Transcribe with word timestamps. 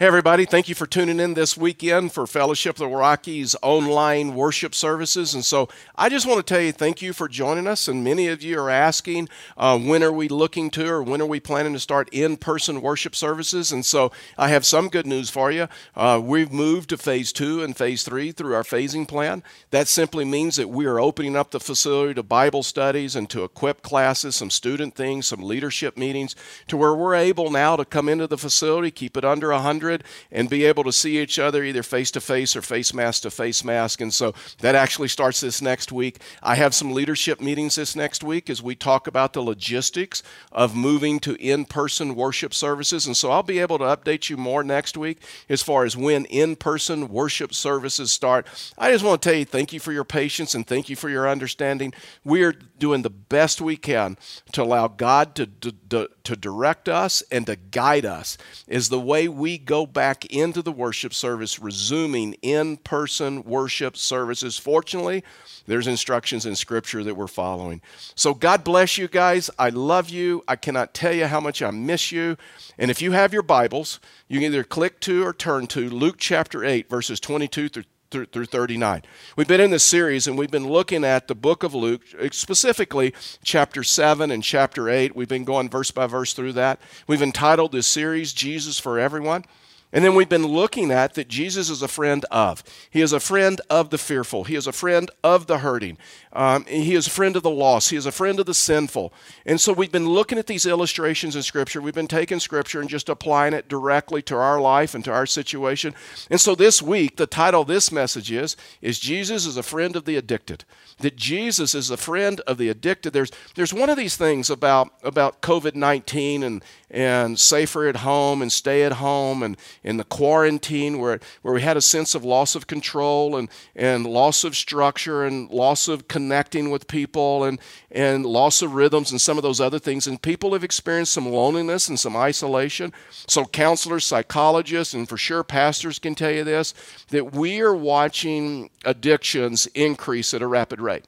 Hey, 0.00 0.06
everybody, 0.06 0.44
thank 0.44 0.68
you 0.68 0.76
for 0.76 0.86
tuning 0.86 1.18
in 1.18 1.34
this 1.34 1.56
weekend 1.56 2.12
for 2.12 2.24
Fellowship 2.28 2.76
of 2.76 2.78
the 2.78 2.86
Rockies 2.86 3.56
online 3.62 4.36
worship 4.36 4.72
services. 4.72 5.34
And 5.34 5.44
so 5.44 5.68
I 5.96 6.08
just 6.08 6.24
want 6.24 6.38
to 6.38 6.44
tell 6.44 6.62
you 6.62 6.70
thank 6.70 7.02
you 7.02 7.12
for 7.12 7.26
joining 7.26 7.66
us. 7.66 7.88
And 7.88 8.04
many 8.04 8.28
of 8.28 8.40
you 8.40 8.60
are 8.60 8.70
asking, 8.70 9.28
uh, 9.56 9.76
when 9.76 10.04
are 10.04 10.12
we 10.12 10.28
looking 10.28 10.70
to 10.70 10.88
or 10.88 11.02
when 11.02 11.20
are 11.20 11.26
we 11.26 11.40
planning 11.40 11.72
to 11.72 11.80
start 11.80 12.08
in 12.12 12.36
person 12.36 12.80
worship 12.80 13.16
services? 13.16 13.72
And 13.72 13.84
so 13.84 14.12
I 14.38 14.50
have 14.50 14.64
some 14.64 14.86
good 14.86 15.04
news 15.04 15.30
for 15.30 15.50
you. 15.50 15.66
Uh, 15.96 16.20
we've 16.22 16.52
moved 16.52 16.90
to 16.90 16.96
phase 16.96 17.32
two 17.32 17.64
and 17.64 17.76
phase 17.76 18.04
three 18.04 18.30
through 18.30 18.54
our 18.54 18.62
phasing 18.62 19.08
plan. 19.08 19.42
That 19.72 19.88
simply 19.88 20.24
means 20.24 20.54
that 20.54 20.68
we 20.68 20.86
are 20.86 21.00
opening 21.00 21.34
up 21.34 21.50
the 21.50 21.58
facility 21.58 22.14
to 22.14 22.22
Bible 22.22 22.62
studies 22.62 23.16
and 23.16 23.28
to 23.30 23.42
equip 23.42 23.82
classes, 23.82 24.36
some 24.36 24.50
student 24.50 24.94
things, 24.94 25.26
some 25.26 25.42
leadership 25.42 25.98
meetings, 25.98 26.36
to 26.68 26.76
where 26.76 26.94
we're 26.94 27.16
able 27.16 27.50
now 27.50 27.74
to 27.74 27.84
come 27.84 28.08
into 28.08 28.28
the 28.28 28.38
facility, 28.38 28.92
keep 28.92 29.16
it 29.16 29.24
under 29.24 29.50
100 29.50 29.87
and 30.30 30.50
be 30.50 30.64
able 30.64 30.84
to 30.84 30.92
see 30.92 31.18
each 31.18 31.38
other 31.38 31.62
either 31.64 31.82
face 31.82 32.10
to 32.12 32.20
face 32.20 32.54
or 32.56 32.62
face 32.62 32.92
mask 32.92 33.22
to 33.22 33.30
face 33.30 33.64
mask. 33.64 34.00
And 34.00 34.12
so 34.12 34.34
that 34.60 34.74
actually 34.74 35.08
starts 35.08 35.40
this 35.40 35.62
next 35.62 35.92
week. 35.92 36.20
I 36.42 36.56
have 36.56 36.74
some 36.74 36.92
leadership 36.92 37.40
meetings 37.40 37.76
this 37.76 37.96
next 37.96 38.22
week 38.22 38.50
as 38.50 38.62
we 38.62 38.74
talk 38.74 39.06
about 39.06 39.32
the 39.32 39.42
logistics 39.42 40.22
of 40.52 40.76
moving 40.76 41.20
to 41.20 41.34
in 41.36 41.64
person 41.64 42.14
worship 42.14 42.54
services. 42.54 43.06
And 43.06 43.16
so 43.16 43.30
I'll 43.30 43.42
be 43.42 43.58
able 43.58 43.78
to 43.78 43.84
update 43.84 44.30
you 44.30 44.36
more 44.36 44.62
next 44.62 44.96
week 44.96 45.22
as 45.48 45.62
far 45.62 45.84
as 45.84 45.96
when 45.96 46.24
in 46.26 46.56
person 46.56 47.08
worship 47.08 47.54
services 47.54 48.12
start. 48.12 48.46
I 48.76 48.92
just 48.92 49.04
want 49.04 49.22
to 49.22 49.28
tell 49.28 49.38
you 49.38 49.44
thank 49.44 49.72
you 49.72 49.80
for 49.80 49.92
your 49.92 50.04
patience 50.04 50.54
and 50.54 50.66
thank 50.66 50.88
you 50.88 50.96
for 50.96 51.08
your 51.08 51.28
understanding. 51.28 51.92
We 52.24 52.42
are 52.42 52.52
doing 52.52 53.02
the 53.02 53.10
best 53.10 53.60
we 53.60 53.76
can 53.76 54.16
to 54.52 54.62
allow 54.62 54.88
God 54.88 55.34
to, 55.36 55.46
to, 55.46 55.72
to 55.90 56.10
direct 56.36 56.88
us 56.88 57.22
and 57.30 57.46
to 57.46 57.56
guide 57.56 58.04
us 58.04 58.38
is 58.66 58.88
the 58.88 59.00
way 59.00 59.28
we 59.28 59.58
go 59.58 59.86
back 59.86 60.24
into 60.26 60.62
the 60.62 60.72
worship 60.72 61.14
service, 61.14 61.58
resuming 61.58 62.34
in 62.42 62.76
person 62.78 63.42
worship 63.44 63.96
services. 63.96 64.58
Fortunately, 64.58 65.24
there's 65.66 65.86
instructions 65.86 66.46
in 66.46 66.56
Scripture 66.56 67.04
that 67.04 67.16
we're 67.16 67.26
following. 67.26 67.82
So, 68.14 68.34
God 68.34 68.64
bless 68.64 68.96
you 68.96 69.08
guys. 69.08 69.50
I 69.58 69.68
love 69.68 70.08
you. 70.08 70.42
I 70.48 70.56
cannot 70.56 70.94
tell 70.94 71.12
you 71.12 71.26
how 71.26 71.40
much 71.40 71.62
I 71.62 71.70
miss 71.70 72.10
you. 72.10 72.36
And 72.78 72.90
if 72.90 73.02
you 73.02 73.12
have 73.12 73.32
your 73.32 73.42
Bibles, 73.42 74.00
you 74.28 74.38
can 74.40 74.46
either 74.46 74.64
click 74.64 75.00
to 75.00 75.24
or 75.24 75.32
turn 75.32 75.66
to 75.68 75.90
Luke 75.90 76.16
chapter 76.18 76.64
8, 76.64 76.88
verses 76.88 77.20
22 77.20 77.68
through 77.68 77.84
through, 78.10 78.26
through 78.26 78.46
39. 78.46 79.02
We've 79.36 79.48
been 79.48 79.60
in 79.60 79.70
this 79.70 79.84
series 79.84 80.26
and 80.26 80.38
we've 80.38 80.50
been 80.50 80.68
looking 80.68 81.04
at 81.04 81.28
the 81.28 81.34
book 81.34 81.62
of 81.62 81.74
Luke, 81.74 82.02
specifically 82.32 83.14
chapter 83.42 83.82
7 83.82 84.30
and 84.30 84.42
chapter 84.42 84.88
8. 84.88 85.14
We've 85.14 85.28
been 85.28 85.44
going 85.44 85.68
verse 85.68 85.90
by 85.90 86.06
verse 86.06 86.32
through 86.32 86.54
that. 86.54 86.80
We've 87.06 87.22
entitled 87.22 87.72
this 87.72 87.86
series 87.86 88.32
Jesus 88.32 88.78
for 88.78 88.98
Everyone. 88.98 89.44
And 89.92 90.04
then 90.04 90.14
we've 90.14 90.28
been 90.28 90.46
looking 90.46 90.90
at 90.90 91.14
that 91.14 91.28
Jesus 91.28 91.70
is 91.70 91.82
a 91.82 91.88
friend 91.88 92.24
of. 92.30 92.62
He 92.90 93.00
is 93.00 93.14
a 93.14 93.20
friend 93.20 93.60
of 93.70 93.88
the 93.88 93.96
fearful. 93.96 94.44
He 94.44 94.54
is 94.54 94.66
a 94.66 94.72
friend 94.72 95.10
of 95.24 95.46
the 95.46 95.58
hurting. 95.58 95.96
Um, 96.32 96.66
he 96.66 96.94
is 96.94 97.06
a 97.06 97.10
friend 97.10 97.36
of 97.36 97.42
the 97.42 97.50
lost. 97.50 97.88
He 97.90 97.96
is 97.96 98.04
a 98.04 98.12
friend 98.12 98.38
of 98.38 98.44
the 98.44 98.52
sinful. 98.52 99.14
And 99.46 99.58
so 99.58 99.72
we've 99.72 99.90
been 99.90 100.08
looking 100.08 100.38
at 100.38 100.46
these 100.46 100.66
illustrations 100.66 101.34
in 101.34 101.42
Scripture. 101.42 101.80
We've 101.80 101.94
been 101.94 102.06
taking 102.06 102.38
Scripture 102.38 102.80
and 102.80 102.90
just 102.90 103.08
applying 103.08 103.54
it 103.54 103.68
directly 103.68 104.20
to 104.22 104.36
our 104.36 104.60
life 104.60 104.94
and 104.94 105.02
to 105.06 105.12
our 105.12 105.24
situation. 105.26 105.94
And 106.30 106.40
so 106.40 106.54
this 106.54 106.82
week, 106.82 107.16
the 107.16 107.26
title 107.26 107.62
of 107.62 107.68
this 107.68 107.90
message 107.90 108.30
is, 108.30 108.56
is 108.82 108.98
Jesus 108.98 109.46
is 109.46 109.56
a 109.56 109.62
friend 109.62 109.96
of 109.96 110.04
the 110.04 110.16
addicted. 110.16 110.64
That 110.98 111.16
Jesus 111.16 111.74
is 111.74 111.90
a 111.90 111.96
friend 111.96 112.40
of 112.40 112.58
the 112.58 112.68
addicted. 112.68 113.12
There's, 113.12 113.30
there's 113.54 113.72
one 113.72 113.88
of 113.88 113.96
these 113.96 114.16
things 114.16 114.50
about, 114.50 114.92
about 115.02 115.40
COVID 115.40 115.74
19 115.74 116.42
and, 116.42 116.62
and 116.90 117.38
safer 117.40 117.88
at 117.88 117.96
home 117.96 118.42
and 118.42 118.52
stay 118.52 118.82
at 118.82 118.92
home 118.92 119.42
and 119.42 119.56
in 119.88 119.96
the 119.96 120.04
quarantine 120.04 120.98
where, 120.98 121.18
where 121.40 121.54
we 121.54 121.62
had 121.62 121.78
a 121.78 121.80
sense 121.80 122.14
of 122.14 122.22
loss 122.22 122.54
of 122.54 122.66
control 122.66 123.36
and, 123.36 123.48
and 123.74 124.04
loss 124.04 124.44
of 124.44 124.54
structure 124.54 125.24
and 125.24 125.48
loss 125.50 125.88
of 125.88 126.08
connecting 126.08 126.68
with 126.68 126.86
people 126.86 127.44
and, 127.44 127.58
and 127.90 128.26
loss 128.26 128.60
of 128.60 128.74
rhythms 128.74 129.10
and 129.10 129.18
some 129.18 129.38
of 129.38 129.42
those 129.42 129.62
other 129.62 129.78
things. 129.78 130.06
And 130.06 130.20
people 130.20 130.52
have 130.52 130.62
experienced 130.62 131.14
some 131.14 131.26
loneliness 131.26 131.88
and 131.88 131.98
some 131.98 132.14
isolation. 132.14 132.92
So, 133.26 133.46
counselors, 133.46 134.04
psychologists, 134.04 134.92
and 134.92 135.08
for 135.08 135.16
sure 135.16 135.42
pastors 135.42 135.98
can 135.98 136.14
tell 136.14 136.32
you 136.32 136.44
this 136.44 136.74
that 137.08 137.32
we 137.32 137.62
are 137.62 137.74
watching 137.74 138.68
addictions 138.84 139.66
increase 139.68 140.34
at 140.34 140.42
a 140.42 140.46
rapid 140.46 140.82
rate. 140.82 141.06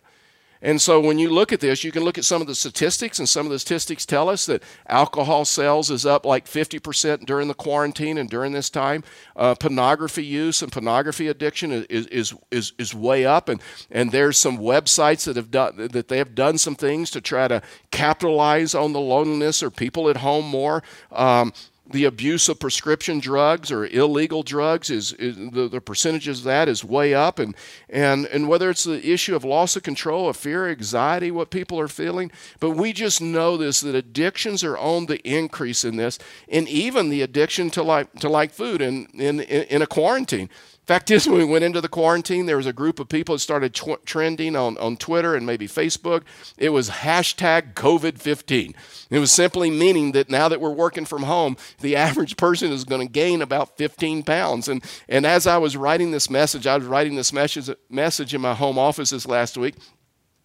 And 0.63 0.81
so 0.81 1.01
when 1.01 1.19
you 1.19 1.31
look 1.31 1.53
at 1.53 1.61
this, 1.61 1.85
you 1.85 1.93
can 1.93 2.05
look 2.05 2.19
at 2.19 2.25
some 2.25 2.41
of 2.41 2.47
the 2.47 2.55
statistics, 2.55 3.19
and 3.19 3.29
some 3.29 3.47
of 3.47 3.53
the 3.53 3.59
statistics 3.59 4.05
tell 4.05 4.29
us 4.29 4.47
that 4.47 4.63
alcohol 4.89 5.45
sales 5.45 5.91
is 5.91 6.05
up 6.05 6.27
like 6.27 6.47
50% 6.47 7.25
during 7.25 7.49
the 7.49 7.55
quarantine 7.55 8.19
and 8.19 8.29
during 8.29 8.53
this 8.53 8.69
time. 8.69 9.03
Uh, 9.37 9.55
pornography 9.55 10.25
use 10.25 10.61
and 10.63 10.71
pornography 10.71 11.29
addiction 11.29 11.73
is, 11.73 12.07
is, 12.07 12.35
is, 12.51 12.73
is 12.79 12.95
way 12.95 13.25
up, 13.25 13.49
and, 13.49 13.63
and 13.91 14.13
there's 14.13 14.37
some 14.37 14.59
websites 14.59 15.25
that 15.25 15.37
have 15.37 15.51
done 15.51 15.89
that 15.93 16.09
they 16.09 16.19
have 16.19 16.35
done 16.35 16.59
some 16.59 16.75
things 16.75 17.11
to 17.11 17.21
try 17.21 17.49
to 17.49 17.63
capitalize 17.91 18.75
on 18.75 18.93
the 18.93 19.01
loneliness 19.01 19.63
or 19.63 19.71
people 19.71 20.09
at 20.09 20.19
home 20.19 20.47
more. 20.47 20.83
Um, 21.11 21.53
the 21.91 22.05
abuse 22.05 22.49
of 22.49 22.59
prescription 22.59 23.19
drugs 23.19 23.71
or 23.71 23.87
illegal 23.87 24.43
drugs 24.43 24.91
is, 24.91 25.13
is, 25.15 25.37
the, 25.37 25.69
the 25.69 25.81
percentages 25.81 26.41
of 26.41 26.45
that 26.45 26.69
is 26.69 26.85
way 26.85 27.15
up. 27.15 27.39
And, 27.39 27.55
and 27.89 28.27
and 28.27 28.49
whether 28.49 28.71
it's 28.71 28.85
the 28.85 29.13
issue 29.13 29.35
of 29.35 29.45
loss 29.45 29.77
of 29.77 29.83
control 29.83 30.29
of 30.29 30.37
fear 30.37 30.69
anxiety 30.69 31.31
what 31.31 31.51
people 31.51 31.79
are 31.79 31.89
feeling 31.89 32.31
but 32.59 32.71
we 32.71 32.93
just 32.93 33.21
know 33.21 33.57
this 33.57 33.81
that 33.81 33.95
addictions 33.95 34.65
are 34.65 34.79
on 34.79 35.07
the 35.07 35.19
increase 35.29 35.85
in 35.85 35.97
this 35.97 36.19
and 36.49 36.69
even 36.69 37.11
the 37.11 37.23
addiction 37.23 37.71
to 37.71 37.83
like 37.83 38.13
to 38.15 38.29
like 38.29 38.53
food 38.53 38.81
in 38.81 39.07
in 39.15 39.41
in 39.41 39.83
a 39.83 39.87
quarantine 39.87 40.49
Fact 40.91 41.13
is, 41.13 41.25
when 41.29 41.39
we 41.39 41.45
went 41.45 41.63
into 41.63 41.81
the 41.81 41.89
quarantine, 41.89 42.47
there 42.47 42.57
was 42.57 42.67
a 42.67 42.73
group 42.73 42.99
of 42.99 43.09
people 43.09 43.37
that 43.37 43.39
started 43.39 43.73
tw- 43.73 44.05
trending 44.05 44.57
on, 44.57 44.77
on 44.79 44.97
Twitter 44.97 45.37
and 45.37 45.47
maybe 45.47 45.69
Facebook. 45.69 46.23
It 46.59 46.71
was 46.71 46.91
hashtag 46.91 47.75
COVID 47.75 48.19
15. 48.19 48.75
It 49.09 49.19
was 49.21 49.31
simply 49.31 49.71
meaning 49.71 50.11
that 50.13 50.31
now 50.31 50.49
that 50.49 50.61
we're 50.61 50.71
working 50.71 51.05
from 51.05 51.23
home, 51.23 51.57
the 51.79 51.95
average 52.09 52.37
person 52.37 52.73
is 52.73 52.83
going 52.83 53.07
to 53.07 53.13
gain 53.13 53.41
about 53.41 53.77
15 53.79 54.25
pounds. 54.25 54.67
And, 54.67 54.83
and 55.09 55.25
as 55.25 55.47
I 55.47 55.59
was 55.59 55.77
writing 55.77 56.11
this 56.11 56.29
message, 56.29 56.67
I 56.67 56.77
was 56.77 56.87
writing 56.87 57.15
this 57.15 57.33
message, 57.33 57.71
message 57.89 58.35
in 58.35 58.41
my 58.41 58.55
home 58.55 58.77
office 58.77 59.11
this 59.11 59.29
last 59.29 59.57
week. 59.57 59.77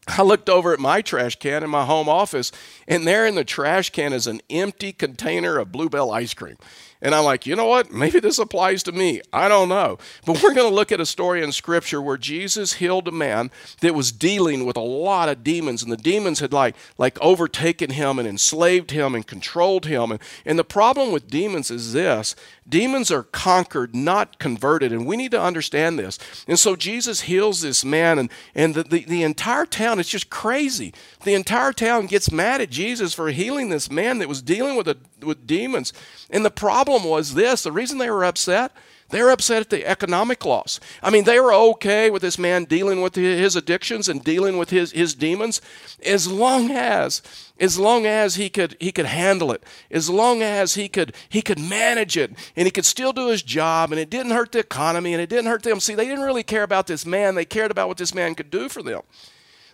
I 0.07 0.21
looked 0.21 0.49
over 0.49 0.71
at 0.71 0.79
my 0.79 1.01
trash 1.01 1.37
can 1.37 1.63
in 1.63 1.71
my 1.71 1.85
home 1.85 2.07
office, 2.07 2.51
and 2.87 3.07
there 3.07 3.25
in 3.25 3.33
the 3.33 3.43
trash 3.43 3.89
can 3.89 4.13
is 4.13 4.27
an 4.27 4.41
empty 4.51 4.93
container 4.93 5.57
of 5.57 5.71
Bluebell 5.71 6.11
ice 6.11 6.35
cream. 6.35 6.57
And 7.05 7.13
I'm 7.13 7.23
like, 7.23 7.45
you 7.45 7.55
know 7.55 7.67
what? 7.67 7.91
Maybe 7.91 8.19
this 8.19 8.39
applies 8.39 8.81
to 8.81 8.91
me. 8.91 9.21
I 9.31 9.47
don't 9.47 9.69
know. 9.69 9.99
But 10.25 10.41
we're 10.41 10.55
going 10.55 10.67
to 10.67 10.73
look 10.73 10.91
at 10.91 10.99
a 10.99 11.05
story 11.05 11.43
in 11.43 11.51
Scripture 11.51 12.01
where 12.01 12.17
Jesus 12.17 12.73
healed 12.73 13.07
a 13.07 13.11
man 13.11 13.51
that 13.81 13.93
was 13.93 14.11
dealing 14.11 14.65
with 14.65 14.75
a 14.75 14.81
lot 14.81 15.29
of 15.29 15.43
demons, 15.43 15.83
and 15.83 15.91
the 15.91 15.97
demons 15.97 16.39
had 16.39 16.51
like, 16.51 16.75
like 16.97 17.21
overtaken 17.21 17.91
him 17.91 18.17
and 18.17 18.27
enslaved 18.27 18.89
him 18.89 19.13
and 19.13 19.27
controlled 19.27 19.85
him. 19.85 20.13
And, 20.13 20.19
and 20.47 20.57
the 20.57 20.63
problem 20.63 21.11
with 21.11 21.27
demons 21.27 21.69
is 21.69 21.93
this 21.93 22.35
demons 22.67 23.11
are 23.11 23.21
conquered, 23.21 23.95
not 23.95 24.39
converted. 24.39 24.91
And 24.91 25.05
we 25.05 25.15
need 25.15 25.29
to 25.29 25.39
understand 25.39 25.99
this. 25.99 26.17
And 26.47 26.57
so 26.57 26.75
Jesus 26.75 27.21
heals 27.21 27.61
this 27.61 27.85
man, 27.85 28.17
and, 28.17 28.31
and 28.55 28.73
the, 28.73 28.81
the, 28.81 29.05
the 29.05 29.21
entire 29.21 29.67
town 29.67 29.99
is 29.99 30.07
just 30.07 30.31
crazy. 30.31 30.91
The 31.25 31.33
entire 31.33 31.73
town 31.73 32.05
gets 32.05 32.31
mad 32.31 32.61
at 32.61 32.69
Jesus 32.69 33.15
for 33.15 33.29
healing 33.29 33.69
this 33.69 33.89
man 33.89 34.19
that 34.19 34.29
was 34.29 34.43
dealing 34.43 34.77
with, 34.77 34.87
a, 34.87 34.95
with 35.21 35.47
demons. 35.47 35.91
And 36.29 36.45
the 36.45 36.51
problem 36.51 37.03
was 37.03 37.33
this 37.33 37.63
the 37.63 37.71
reason 37.71 37.97
they 37.97 38.11
were 38.11 38.23
upset, 38.23 38.71
they 39.09 39.23
were 39.23 39.31
upset 39.31 39.61
at 39.61 39.71
the 39.71 39.87
economic 39.87 40.45
loss. 40.45 40.79
I 41.01 41.09
mean, 41.09 41.23
they 41.23 41.39
were 41.39 41.51
okay 41.51 42.11
with 42.11 42.21
this 42.21 42.37
man 42.37 42.65
dealing 42.65 43.01
with 43.01 43.15
his 43.15 43.55
addictions 43.55 44.07
and 44.07 44.23
dealing 44.23 44.59
with 44.59 44.69
his, 44.69 44.91
his 44.91 45.15
demons 45.15 45.61
as 46.05 46.27
long 46.27 46.69
as 46.69 47.23
as 47.59 47.79
long 47.79 48.05
as 48.05 48.35
he 48.35 48.47
could 48.47 48.77
he 48.79 48.91
could 48.91 49.05
handle 49.07 49.51
it 49.51 49.63
as 49.89 50.09
long 50.09 50.43
as 50.43 50.75
he 50.75 50.87
could 50.87 51.15
he 51.29 51.41
could 51.41 51.57
manage 51.57 52.17
it 52.17 52.31
and 52.55 52.67
he 52.67 52.71
could 52.71 52.85
still 52.85 53.13
do 53.13 53.29
his 53.29 53.41
job 53.41 53.91
and 53.91 53.99
it 53.99 54.09
didn't 54.09 54.33
hurt 54.33 54.51
the 54.51 54.59
economy 54.59 55.13
and 55.13 55.21
it 55.21 55.29
didn't 55.29 55.45
hurt 55.45 55.63
them 55.63 55.79
see 55.79 55.95
they 55.95 56.05
didn't 56.05 56.25
really 56.25 56.43
care 56.43 56.63
about 56.63 56.85
this 56.85 57.05
man 57.05 57.33
they 57.33 57.45
cared 57.45 57.71
about 57.71 57.87
what 57.87 57.95
this 57.95 58.13
man 58.13 58.35
could 58.35 58.51
do 58.51 58.67
for 58.67 58.83
them 58.83 59.01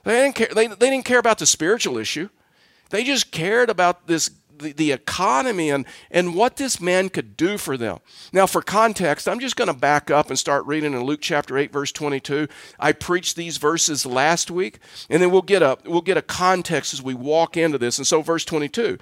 they 0.03 0.24
didn't 0.24 0.36
care 0.36 0.50
they, 0.53 0.68
they 0.68 0.89
didn't 0.89 1.06
care 1.06 1.19
about 1.19 1.39
the 1.39 1.45
spiritual 1.45 1.98
issue 1.98 2.30
they 2.89 3.03
just 3.03 3.31
cared 3.31 3.69
about 3.69 4.07
this 4.07 4.31
the, 4.62 4.71
the 4.71 4.92
economy 4.92 5.69
and, 5.69 5.86
and 6.09 6.36
what 6.36 6.57
this 6.57 6.80
man 6.80 7.09
could 7.09 7.36
do 7.36 7.57
for 7.57 7.77
them. 7.77 8.00
Now, 8.31 8.48
for 8.48 8.62
context, 8.62 9.27
I'm 9.27 9.39
just 9.39 9.56
going 9.56 9.68
to 9.68 9.74
back 9.74 10.09
up 10.09 10.30
and 10.30 10.39
start 10.39 10.65
reading 10.65 10.94
in 10.94 11.03
Luke 11.03 11.21
chapter 11.21 11.57
8, 11.57 11.71
verse 11.71 11.92
22. 11.92 12.48
I 12.80 12.94
preached 12.94 13.36
these 13.36 13.57
verses 13.57 14.06
last 14.06 14.50
week, 14.50 14.80
and 15.09 15.21
then 15.21 15.31
we'll 15.31 15.42
get 15.42 15.62
a, 15.62 15.77
we'll 15.86 16.01
get 16.01 16.18
a 16.18 16.21
context 16.21 16.94
as 16.94 17.01
we 17.01 17.13
walk 17.13 17.57
into 17.57 17.77
this. 17.77 17.98
And 17.98 18.07
so, 18.07 18.21
verse 18.21 18.45
22. 18.45 18.98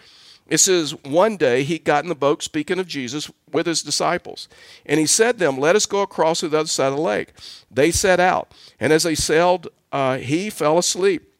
It 0.47 0.57
says, 0.57 0.95
One 1.03 1.37
day 1.37 1.63
he 1.63 1.77
got 1.77 2.03
in 2.03 2.09
the 2.09 2.15
boat, 2.15 2.41
speaking 2.41 2.79
of 2.79 2.87
Jesus, 2.87 3.29
with 3.51 3.67
his 3.67 3.83
disciples. 3.83 4.49
And 4.83 4.99
he 4.99 5.05
said 5.05 5.33
to 5.33 5.45
them, 5.45 5.59
Let 5.59 5.75
us 5.75 5.85
go 5.85 6.01
across 6.01 6.39
to 6.39 6.49
the 6.49 6.59
other 6.59 6.67
side 6.67 6.87
of 6.87 6.95
the 6.95 7.01
lake. 7.01 7.33
They 7.69 7.91
set 7.91 8.19
out. 8.19 8.51
And 8.79 8.91
as 8.91 9.03
they 9.03 9.13
sailed, 9.13 9.67
uh, 9.91 10.17
he 10.17 10.49
fell 10.49 10.77
asleep. 10.77 11.33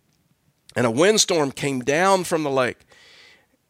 And 0.75 0.86
a 0.86 0.92
windstorm 0.92 1.51
came 1.51 1.81
down 1.81 2.24
from 2.24 2.44
the 2.44 2.51
lake 2.51 2.86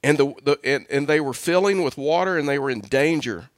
and, 0.03 0.17
the, 0.17 0.33
the, 0.43 0.59
and, 0.63 0.85
and 0.89 1.07
they 1.07 1.19
were 1.19 1.33
filling 1.33 1.83
with 1.83 1.97
water 1.97 2.37
and 2.37 2.47
they 2.47 2.59
were 2.59 2.69
in 2.69 2.81
danger. 2.81 3.49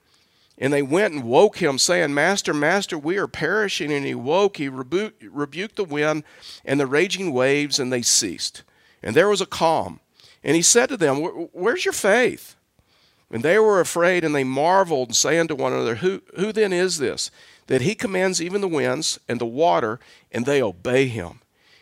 And 0.57 0.71
they 0.71 0.83
went 0.83 1.13
and 1.13 1.23
woke 1.23 1.57
him, 1.57 1.79
saying, 1.79 2.13
Master, 2.13 2.53
Master, 2.53 2.97
we 2.97 3.17
are 3.17 3.27
perishing. 3.27 3.91
And 3.91 4.05
he 4.05 4.13
woke, 4.13 4.57
he 4.57 4.69
rebuked, 4.69 5.23
rebuked 5.23 5.75
the 5.75 5.83
wind 5.83 6.23
and 6.63 6.79
the 6.79 6.85
raging 6.85 7.33
waves, 7.33 7.79
and 7.79 7.91
they 7.91 8.03
ceased. 8.03 8.63
And 9.01 9.15
there 9.15 9.29
was 9.29 9.41
a 9.41 9.47
calm. 9.47 10.01
And 10.43 10.55
he 10.55 10.61
said 10.61 10.89
to 10.89 10.97
them, 10.97 11.17
Where's 11.17 11.85
your 11.85 11.93
faith? 11.93 12.55
And 13.31 13.43
they 13.43 13.57
were 13.57 13.79
afraid, 13.79 14.23
and 14.23 14.35
they 14.35 14.43
marveled, 14.43 15.15
saying 15.15 15.47
to 15.47 15.55
one 15.55 15.73
another, 15.73 15.95
Who, 15.95 16.21
who 16.35 16.51
then 16.51 16.73
is 16.73 16.99
this, 16.99 17.31
that 17.67 17.81
he 17.81 17.95
commands 17.95 18.41
even 18.41 18.61
the 18.61 18.67
winds 18.67 19.19
and 19.27 19.39
the 19.39 19.45
water, 19.45 19.99
and 20.31 20.45
they 20.45 20.61
obey 20.61 21.07
him? 21.07 21.39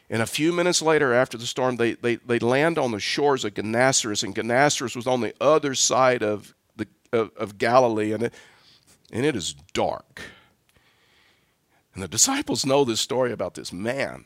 And 0.09 0.21
a 0.21 0.27
few 0.27 0.51
minutes 0.51 0.81
later, 0.81 1.13
after 1.13 1.37
the 1.37 1.45
storm, 1.45 1.75
they, 1.75 1.93
they, 1.93 2.15
they 2.15 2.39
land 2.39 2.77
on 2.77 2.91
the 2.91 2.99
shores 2.99 3.45
of 3.45 3.53
Gennesaret, 3.53 4.23
and 4.23 4.35
Gennesaret 4.35 4.95
was 4.95 5.05
on 5.05 5.21
the 5.21 5.33
other 5.39 5.75
side 5.75 6.23
of, 6.23 6.55
the, 6.75 6.87
of, 7.13 7.31
of 7.37 7.57
Galilee, 7.57 8.11
and 8.11 8.23
it, 8.23 8.33
and 9.11 9.25
it 9.25 9.35
is 9.35 9.53
dark. 9.73 10.21
And 11.93 12.01
the 12.01 12.07
disciples 12.07 12.65
know 12.65 12.83
this 12.85 13.01
story 13.01 13.31
about 13.31 13.53
this 13.53 13.71
man 13.71 14.25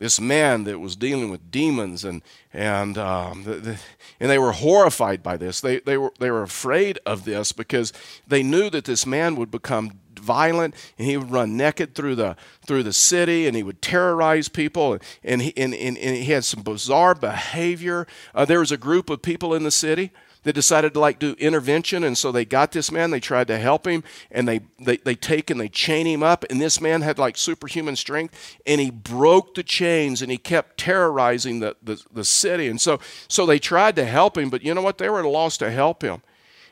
this 0.00 0.18
man 0.18 0.64
that 0.64 0.80
was 0.80 0.96
dealing 0.96 1.30
with 1.30 1.50
demons 1.50 2.04
and 2.04 2.22
and 2.52 2.98
um, 2.98 3.44
the, 3.44 3.54
the, 3.56 3.78
and 4.18 4.30
they 4.30 4.38
were 4.38 4.52
horrified 4.52 5.22
by 5.22 5.36
this. 5.36 5.60
They 5.60 5.78
they 5.80 5.96
were 5.96 6.12
they 6.18 6.30
were 6.30 6.42
afraid 6.42 6.98
of 7.06 7.24
this 7.24 7.52
because 7.52 7.92
they 8.26 8.42
knew 8.42 8.70
that 8.70 8.86
this 8.86 9.06
man 9.06 9.36
would 9.36 9.50
become 9.50 10.00
violent 10.20 10.74
and 10.98 11.06
he 11.06 11.16
would 11.16 11.30
run 11.30 11.56
naked 11.56 11.94
through 11.94 12.14
the 12.14 12.36
through 12.66 12.82
the 12.82 12.92
city 12.92 13.46
and 13.46 13.56
he 13.56 13.62
would 13.62 13.82
terrorize 13.82 14.48
people 14.48 14.92
and 14.92 15.02
and 15.24 15.42
he, 15.42 15.56
and, 15.56 15.74
and, 15.74 15.98
and 15.98 16.16
he 16.16 16.24
had 16.32 16.44
some 16.44 16.62
bizarre 16.62 17.14
behavior. 17.14 18.06
Uh, 18.34 18.44
there 18.44 18.60
was 18.60 18.72
a 18.72 18.76
group 18.76 19.10
of 19.10 19.22
people 19.22 19.54
in 19.54 19.62
the 19.62 19.70
city 19.70 20.12
they 20.42 20.52
decided 20.52 20.94
to 20.94 21.00
like 21.00 21.18
do 21.18 21.34
intervention 21.38 22.02
and 22.04 22.16
so 22.16 22.32
they 22.32 22.44
got 22.44 22.72
this 22.72 22.90
man 22.90 23.10
they 23.10 23.20
tried 23.20 23.46
to 23.48 23.58
help 23.58 23.86
him 23.86 24.02
and 24.30 24.48
they, 24.48 24.60
they, 24.78 24.96
they 24.98 25.14
take 25.14 25.50
and 25.50 25.60
they 25.60 25.68
chain 25.68 26.06
him 26.06 26.22
up 26.22 26.44
and 26.48 26.60
this 26.60 26.80
man 26.80 27.02
had 27.02 27.18
like 27.18 27.36
superhuman 27.36 27.96
strength 27.96 28.56
and 28.66 28.80
he 28.80 28.90
broke 28.90 29.54
the 29.54 29.62
chains 29.62 30.22
and 30.22 30.30
he 30.30 30.38
kept 30.38 30.78
terrorizing 30.78 31.60
the, 31.60 31.76
the, 31.82 32.02
the 32.12 32.24
city. 32.24 32.68
And 32.68 32.80
so 32.80 33.00
so 33.28 33.44
they 33.44 33.58
tried 33.58 33.96
to 33.96 34.04
help 34.04 34.38
him 34.38 34.50
but 34.50 34.62
you 34.62 34.74
know 34.74 34.82
what? 34.82 34.98
They 34.98 35.10
were 35.10 35.22
lost 35.26 35.60
to 35.60 35.70
help 35.70 36.02
him 36.02 36.22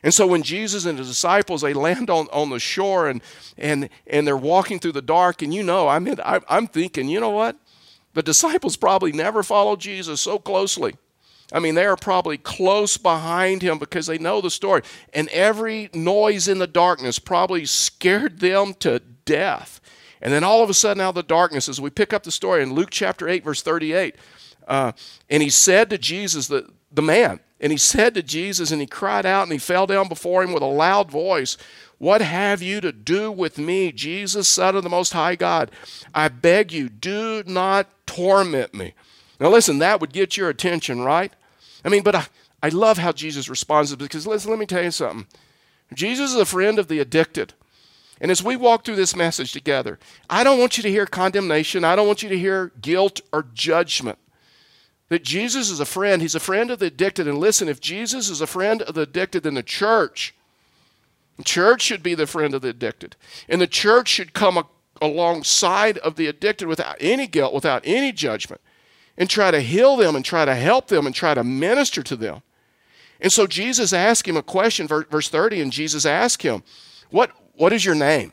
and 0.02 0.14
so 0.14 0.26
when 0.26 0.42
Jesus 0.42 0.84
and 0.84 0.98
his 0.98 1.08
disciples 1.08 1.62
they 1.62 1.74
land 1.74 2.10
on, 2.10 2.26
on 2.32 2.50
the 2.50 2.58
shore 2.58 3.08
and 3.08 3.22
and 3.56 3.88
and 4.06 4.26
they're 4.26 4.36
walking 4.36 4.78
through 4.78 4.92
the 4.92 5.02
dark 5.02 5.42
and 5.42 5.52
you 5.52 5.62
know 5.62 5.88
I 5.88 5.98
mean 5.98 6.16
I, 6.24 6.40
I'm 6.48 6.66
thinking 6.66 7.08
you 7.08 7.20
know 7.20 7.30
what 7.30 7.56
the 8.14 8.22
disciples 8.22 8.76
probably 8.76 9.12
never 9.12 9.42
followed 9.42 9.80
Jesus 9.80 10.20
so 10.20 10.38
closely 10.38 10.94
I 11.52 11.60
mean, 11.60 11.74
they 11.74 11.86
are 11.86 11.96
probably 11.96 12.36
close 12.36 12.98
behind 12.98 13.62
him 13.62 13.78
because 13.78 14.06
they 14.06 14.18
know 14.18 14.40
the 14.40 14.50
story. 14.50 14.82
And 15.14 15.28
every 15.28 15.88
noise 15.94 16.46
in 16.46 16.58
the 16.58 16.66
darkness 16.66 17.18
probably 17.18 17.64
scared 17.64 18.40
them 18.40 18.74
to 18.80 19.00
death. 19.24 19.80
And 20.20 20.32
then 20.32 20.44
all 20.44 20.62
of 20.62 20.68
a 20.68 20.74
sudden, 20.74 21.00
out 21.00 21.10
of 21.10 21.14
the 21.14 21.22
darkness, 21.22 21.68
as 21.68 21.80
we 21.80 21.90
pick 21.90 22.12
up 22.12 22.24
the 22.24 22.30
story 22.30 22.62
in 22.62 22.74
Luke 22.74 22.90
chapter 22.90 23.28
8, 23.28 23.44
verse 23.44 23.62
38, 23.62 24.16
uh, 24.66 24.92
and 25.30 25.42
he 25.42 25.48
said 25.48 25.88
to 25.90 25.96
Jesus, 25.96 26.48
the, 26.48 26.68
the 26.92 27.02
man, 27.02 27.40
and 27.60 27.72
he 27.72 27.78
said 27.78 28.14
to 28.14 28.22
Jesus, 28.22 28.70
and 28.70 28.80
he 28.80 28.86
cried 28.86 29.26
out 29.26 29.42
and 29.42 29.52
he 29.52 29.58
fell 29.58 29.86
down 29.86 30.08
before 30.08 30.42
him 30.42 30.52
with 30.52 30.62
a 30.62 30.66
loud 30.66 31.10
voice, 31.10 31.56
What 31.98 32.20
have 32.20 32.62
you 32.62 32.80
to 32.80 32.92
do 32.92 33.32
with 33.32 33.58
me, 33.58 33.90
Jesus, 33.90 34.46
Son 34.46 34.76
of 34.76 34.84
the 34.84 34.88
Most 34.88 35.12
High 35.12 35.34
God? 35.34 35.70
I 36.14 36.28
beg 36.28 36.72
you, 36.72 36.88
do 36.88 37.42
not 37.46 37.88
torment 38.06 38.74
me. 38.74 38.94
Now, 39.40 39.50
listen, 39.50 39.78
that 39.78 40.00
would 40.00 40.12
get 40.12 40.36
your 40.36 40.48
attention, 40.48 41.00
right? 41.00 41.32
I 41.84 41.88
mean, 41.88 42.02
but 42.02 42.14
I, 42.14 42.26
I 42.62 42.68
love 42.68 42.98
how 42.98 43.12
Jesus 43.12 43.48
responds 43.48 43.94
because 43.94 44.26
listen, 44.26 44.50
let 44.50 44.58
me 44.58 44.66
tell 44.66 44.82
you 44.82 44.90
something. 44.90 45.26
Jesus 45.94 46.30
is 46.30 46.36
a 46.36 46.44
friend 46.44 46.78
of 46.78 46.88
the 46.88 47.00
addicted. 47.00 47.54
And 48.20 48.30
as 48.30 48.42
we 48.42 48.56
walk 48.56 48.84
through 48.84 48.96
this 48.96 49.14
message 49.14 49.52
together, 49.52 49.98
I 50.28 50.42
don't 50.42 50.58
want 50.58 50.76
you 50.76 50.82
to 50.82 50.90
hear 50.90 51.06
condemnation. 51.06 51.84
I 51.84 51.94
don't 51.94 52.06
want 52.06 52.22
you 52.22 52.28
to 52.28 52.38
hear 52.38 52.72
guilt 52.80 53.20
or 53.32 53.46
judgment. 53.54 54.18
That 55.08 55.24
Jesus 55.24 55.70
is 55.70 55.80
a 55.80 55.86
friend. 55.86 56.20
He's 56.20 56.34
a 56.34 56.40
friend 56.40 56.70
of 56.70 56.78
the 56.78 56.86
addicted. 56.86 57.26
And 57.26 57.38
listen, 57.38 57.68
if 57.68 57.80
Jesus 57.80 58.28
is 58.28 58.40
a 58.40 58.46
friend 58.46 58.82
of 58.82 58.94
the 58.94 59.02
addicted, 59.02 59.42
then 59.42 59.54
the 59.54 59.62
church, 59.62 60.34
the 61.36 61.44
church 61.44 61.82
should 61.82 62.02
be 62.02 62.14
the 62.14 62.26
friend 62.26 62.54
of 62.54 62.62
the 62.62 62.68
addicted. 62.68 63.16
And 63.48 63.60
the 63.60 63.66
church 63.66 64.08
should 64.08 64.34
come 64.34 64.62
alongside 65.00 65.98
of 65.98 66.16
the 66.16 66.26
addicted 66.26 66.68
without 66.68 66.96
any 67.00 67.26
guilt, 67.26 67.54
without 67.54 67.82
any 67.84 68.12
judgment 68.12 68.60
and 69.18 69.28
try 69.28 69.50
to 69.50 69.60
heal 69.60 69.96
them 69.96 70.16
and 70.16 70.24
try 70.24 70.44
to 70.44 70.54
help 70.54 70.86
them 70.86 71.04
and 71.04 71.14
try 71.14 71.34
to 71.34 71.44
minister 71.44 72.02
to 72.04 72.16
them. 72.16 72.40
And 73.20 73.32
so 73.32 73.48
Jesus 73.48 73.92
asked 73.92 74.28
him 74.28 74.36
a 74.36 74.42
question, 74.42 74.86
verse 74.86 75.28
30, 75.28 75.60
and 75.60 75.72
Jesus 75.72 76.06
asked 76.06 76.42
him, 76.42 76.62
What, 77.10 77.32
what 77.54 77.72
is 77.72 77.84
your 77.84 77.96
name? 77.96 78.32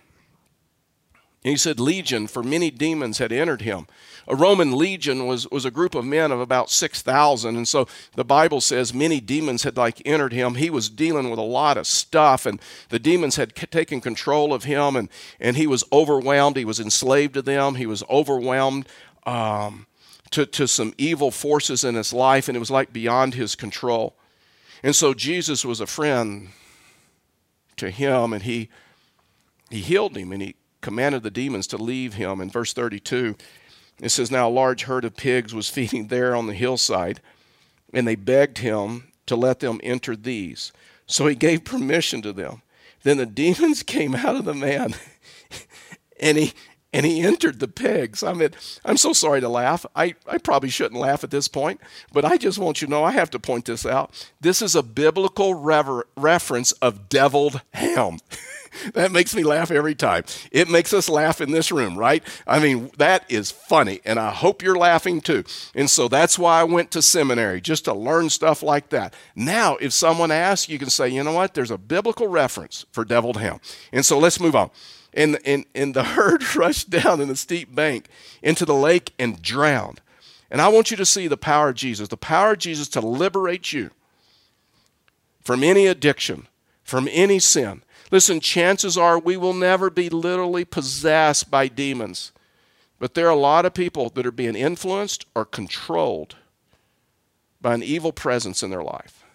And 1.46 1.52
he 1.52 1.58
said, 1.58 1.80
Legion, 1.80 2.26
for 2.26 2.42
many 2.42 2.72
demons 2.72 3.20
had 3.20 3.32
entered 3.32 3.62
him. 3.62 3.86
A 4.28 4.36
Roman 4.36 4.76
legion 4.76 5.28
was, 5.28 5.48
was 5.52 5.64
a 5.64 5.70
group 5.70 5.94
of 5.94 6.04
men 6.04 6.32
of 6.32 6.40
about 6.40 6.72
6,000. 6.72 7.56
And 7.56 7.68
so 7.68 7.88
the 8.16 8.26
Bible 8.26 8.62
says 8.62 8.96
many 8.96 9.20
demons 9.20 9.62
had 9.62 9.78
like 9.78 10.02
entered 10.08 10.34
him. 10.34 10.56
He 10.56 10.72
was 10.72 10.90
dealing 10.90 11.30
with 11.30 11.38
a 11.38 11.44
lot 11.44 11.78
of 11.78 11.86
stuff, 11.86 12.48
and 12.48 12.60
the 12.90 12.98
demons 12.98 13.36
had 13.36 13.54
taken 13.56 14.02
control 14.02 14.56
of 14.56 14.64
him, 14.64 14.96
and, 14.96 15.08
and 15.40 15.56
he 15.56 15.68
was 15.68 15.84
overwhelmed. 15.94 16.58
He 16.58 16.66
was 16.66 16.80
enslaved 16.80 17.36
to 17.36 17.44
them. 17.44 17.76
He 17.76 17.86
was 17.86 18.02
overwhelmed. 18.10 18.88
Um, 19.28 19.86
to, 20.32 20.48
to 20.48 20.68
some 20.68 20.96
evil 20.98 21.30
forces 21.30 21.84
in 21.84 21.94
his 21.94 22.12
life, 22.12 22.48
and 22.48 22.58
it 22.58 22.60
was 22.60 22.72
like 22.72 22.92
beyond 22.92 23.36
his 23.36 23.56
control. 23.56 24.18
And 24.82 24.96
so 24.96 25.14
Jesus 25.14 25.64
was 25.64 25.80
a 25.80 25.88
friend 25.88 26.50
to 27.78 27.92
him, 27.92 28.34
and 28.34 28.42
he, 28.42 28.70
he 29.70 29.82
healed 29.82 30.18
him, 30.18 30.32
and 30.32 30.42
he 30.42 30.56
commanded 30.86 31.24
the 31.24 31.32
demons 31.32 31.66
to 31.66 31.78
leave 31.78 32.14
him. 32.14 32.40
In 32.40 32.48
verse 32.48 32.72
32, 32.72 33.36
it 34.00 34.10
says, 34.10 34.30
Now 34.30 34.48
a 34.48 34.52
large 34.52 34.84
herd 34.84 35.04
of 35.04 35.18
pigs 35.18 35.52
was 35.52 35.68
feeding 35.76 36.08
there 36.08 36.36
on 36.36 36.46
the 36.46 36.54
hillside, 36.54 37.22
and 37.92 38.08
they 38.08 38.14
begged 38.14 38.60
him 38.60 39.12
to 39.26 39.36
let 39.36 39.62
them 39.62 39.82
enter 39.82 40.16
these. 40.16 40.72
So 41.08 41.26
he 41.26 41.34
gave 41.34 41.66
permission 41.66 42.22
to 42.22 42.32
them. 42.32 42.62
Then 43.02 43.18
the 43.18 43.26
demons 43.26 43.82
came 43.96 44.14
out 44.14 44.36
of 44.36 44.46
the 44.46 44.54
man, 44.54 44.94
and 46.20 46.38
he 46.38 46.54
and 46.94 47.06
he 47.06 47.22
entered 47.22 47.60
the 47.60 47.68
pigs. 47.68 48.24
I 48.24 48.32
mean, 48.32 48.52
I'm 48.86 48.96
so 48.96 49.12
sorry 49.12 49.42
to 49.42 49.50
laugh. 49.50 49.86
I, 49.98 50.16
I 50.26 50.38
probably 50.38 50.70
shouldn't 50.70 51.02
laugh 51.02 51.26
at 51.26 51.30
this 51.30 51.50
point, 51.50 51.82
but 52.14 52.24
I 52.24 52.38
just 52.38 52.58
want 52.58 52.82
you 52.82 52.88
to 52.88 52.92
know 52.92 53.04
I 53.04 53.12
have 53.12 53.30
to 53.32 53.40
point 53.40 53.66
this 53.66 53.86
out. 53.86 54.30
This 54.40 54.62
is 54.62 54.76
a 54.76 54.82
biblical 54.82 55.56
rever- 55.56 56.08
reference 56.16 56.72
of 56.74 57.10
deviled 57.10 57.62
ham. 57.74 58.20
that 58.94 59.12
makes 59.12 59.36
me 59.36 59.44
laugh 59.44 59.72
every 59.72 59.96
time. 59.96 60.24
It 60.52 60.70
makes 60.70 60.94
us 60.94 61.10
laugh 61.10 61.42
in 61.42 61.52
this 61.52 61.72
room, 61.72 61.98
right? 61.98 62.24
I 62.48 62.60
mean, 62.60 62.92
that 62.98 63.26
is 63.30 63.52
funny, 63.52 64.02
and 64.06 64.20
I 64.20 64.32
hope 64.32 64.62
you're 64.62 64.78
laughing 64.78 65.22
too. 65.22 65.44
And 65.74 65.90
so 65.90 66.08
that's 66.08 66.38
why 66.40 66.60
I 66.60 66.64
went 66.64 66.92
to 66.92 67.02
seminary, 67.02 67.62
just 67.62 67.86
to 67.86 67.94
learn 67.94 68.30
stuff 68.30 68.64
like 68.64 68.90
that. 68.90 69.14
Now, 69.36 69.76
if 69.78 69.94
someone 69.94 70.32
asks, 70.32 70.70
you 70.70 70.80
can 70.80 70.90
say, 70.90 71.10
you 71.10 71.24
know 71.24 71.34
what? 71.34 71.54
There's 71.54 71.72
a 71.72 71.78
biblical 71.78 72.28
reference 72.28 72.86
for 72.92 73.06
deviled 73.06 73.38
ham. 73.38 73.60
And 73.92 74.06
so 74.06 74.18
let's 74.18 74.40
move 74.40 74.56
on. 74.56 74.70
And, 75.14 75.40
and, 75.46 75.66
and 75.74 75.94
the 75.94 76.04
herd 76.16 76.56
rushed 76.56 76.90
down 76.90 77.22
in 77.22 77.30
a 77.30 77.36
steep 77.36 77.74
bank 77.74 78.08
into 78.42 78.66
the 78.66 78.76
lake 78.76 79.14
and 79.18 79.42
drowned. 79.42 80.02
And 80.52 80.62
I 80.62 80.68
want 80.68 80.92
you 80.92 80.98
to 80.98 81.06
see 81.06 81.28
the 81.28 81.38
power 81.38 81.70
of 81.70 81.76
Jesus, 81.76 82.08
the 82.08 82.18
power 82.18 82.52
of 82.52 82.60
Jesus 82.60 82.88
to 82.90 83.02
liberate 83.02 83.74
you 83.74 83.92
from 85.42 85.64
any 85.64 85.88
addiction, 85.88 86.48
from 86.84 87.08
any 87.12 87.40
sin. 87.40 87.84
Listen, 88.16 88.40
chances 88.40 88.98
are 88.98 89.20
we 89.20 89.36
will 89.36 89.52
never 89.52 89.90
be 89.90 90.08
literally 90.08 90.64
possessed 90.64 91.52
by 91.52 91.68
demons. 91.68 92.32
But 92.98 93.14
there 93.14 93.28
are 93.28 93.30
a 93.30 93.36
lot 93.36 93.66
of 93.66 93.74
people 93.74 94.08
that 94.12 94.26
are 94.26 94.32
being 94.32 94.56
influenced 94.56 95.26
or 95.36 95.44
controlled 95.44 96.38
by 97.60 97.74
an 97.74 97.84
evil 97.84 98.14
presence 98.14 98.64
in 98.64 98.70
their 98.70 98.82
life, 98.82 99.26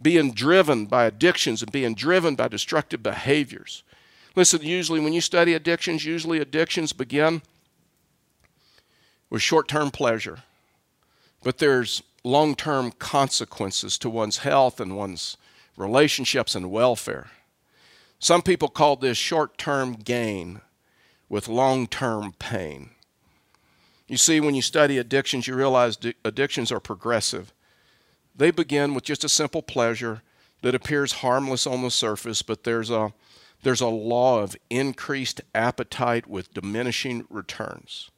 being 0.00 0.30
driven 0.32 0.86
by 0.86 1.06
addictions 1.06 1.60
and 1.60 1.72
being 1.72 1.96
driven 1.96 2.36
by 2.36 2.46
destructive 2.46 3.02
behaviors. 3.02 3.82
Listen, 4.36 4.62
usually 4.62 5.00
when 5.00 5.12
you 5.12 5.20
study 5.20 5.52
addictions, 5.52 6.04
usually 6.04 6.38
addictions 6.38 6.92
begin 6.92 7.42
with 9.28 9.42
short 9.42 9.66
term 9.66 9.90
pleasure, 9.90 10.44
but 11.42 11.58
there's 11.58 12.00
long 12.22 12.54
term 12.54 12.92
consequences 12.92 13.98
to 13.98 14.08
one's 14.08 14.36
health 14.36 14.78
and 14.78 14.96
one's 14.96 15.36
relationships 15.76 16.54
and 16.54 16.70
welfare. 16.70 17.26
Some 18.18 18.42
people 18.42 18.68
call 18.68 18.96
this 18.96 19.18
short 19.18 19.58
term 19.58 19.94
gain 19.94 20.60
with 21.28 21.48
long 21.48 21.86
term 21.86 22.34
pain. 22.38 22.90
You 24.08 24.16
see, 24.16 24.40
when 24.40 24.54
you 24.54 24.62
study 24.62 24.98
addictions, 24.98 25.46
you 25.46 25.54
realize 25.54 25.98
addictions 26.24 26.70
are 26.70 26.80
progressive. 26.80 27.52
They 28.34 28.50
begin 28.50 28.94
with 28.94 29.04
just 29.04 29.24
a 29.24 29.28
simple 29.28 29.62
pleasure 29.62 30.22
that 30.62 30.74
appears 30.74 31.12
harmless 31.12 31.66
on 31.66 31.82
the 31.82 31.90
surface, 31.90 32.42
but 32.42 32.64
there's 32.64 32.90
a 32.90 33.12
there's 33.62 33.80
a 33.80 33.88
law 33.88 34.42
of 34.42 34.56
increased 34.70 35.40
appetite 35.54 36.28
with 36.28 36.54
diminishing 36.54 37.26
returns. 37.28 38.10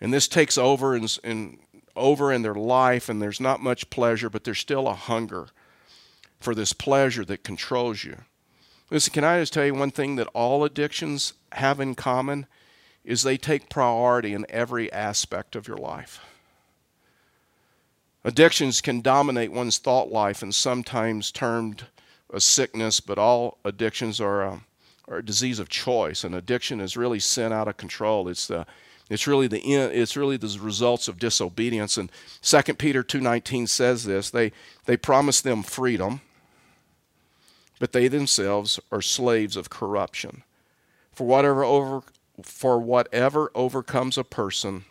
And 0.00 0.14
this 0.14 0.28
takes 0.28 0.56
over 0.56 0.96
in, 0.96 1.58
over 1.96 2.32
in 2.32 2.42
their 2.42 2.54
life, 2.54 3.08
and 3.08 3.20
there's 3.20 3.40
not 3.40 3.60
much 3.60 3.90
pleasure, 3.90 4.30
but 4.30 4.44
there's 4.44 4.60
still 4.60 4.86
a 4.86 4.94
hunger 4.94 5.48
for 6.40 6.54
this 6.54 6.72
pleasure 6.72 7.24
that 7.24 7.42
controls 7.42 8.04
you. 8.04 8.18
Listen, 8.90 9.12
can 9.12 9.24
I 9.24 9.40
just 9.40 9.52
tell 9.52 9.66
you 9.66 9.74
one 9.74 9.90
thing 9.90 10.16
that 10.16 10.28
all 10.28 10.64
addictions 10.64 11.34
have 11.52 11.80
in 11.80 11.94
common 11.94 12.46
is 13.04 13.22
they 13.22 13.36
take 13.36 13.70
priority 13.70 14.34
in 14.34 14.46
every 14.48 14.92
aspect 14.92 15.56
of 15.56 15.66
your 15.66 15.76
life. 15.76 16.20
Addictions 18.24 18.80
can 18.80 19.00
dominate 19.00 19.52
one's 19.52 19.78
thought 19.78 20.10
life 20.10 20.42
and 20.42 20.54
sometimes 20.54 21.30
termed 21.30 21.86
a 22.32 22.40
sickness, 22.40 23.00
but 23.00 23.18
all 23.18 23.58
addictions 23.64 24.20
are 24.20 24.42
a, 24.42 24.60
are 25.06 25.18
a 25.18 25.24
disease 25.24 25.58
of 25.58 25.68
choice. 25.68 26.24
And 26.24 26.34
addiction 26.34 26.80
is 26.80 26.96
really 26.96 27.20
sin 27.20 27.52
out 27.52 27.68
of 27.68 27.76
control. 27.76 28.28
It's 28.28 28.46
the 28.46 28.66
it's 29.08 29.26
really 29.26 29.46
the 29.46 29.60
it's 29.60 30.18
really 30.18 30.36
the 30.36 30.58
results 30.60 31.08
of 31.08 31.18
disobedience. 31.18 31.96
And 31.96 32.12
2 32.42 32.74
Peter 32.74 33.02
2:19 33.02 33.66
says 33.66 34.04
this. 34.04 34.28
They 34.28 34.52
they 34.84 34.98
promise 34.98 35.40
them 35.40 35.62
freedom, 35.62 36.20
but 37.78 37.92
they 37.92 38.08
themselves 38.08 38.80
are 38.90 39.02
slaves 39.02 39.56
of 39.56 39.70
corruption. 39.70 40.42
For 41.12 41.26
whatever 41.26 41.64
over 41.64 42.02
for 42.42 42.78
whatever 42.78 43.50
overcomes 43.54 44.16
a 44.16 44.22
person, 44.22 44.84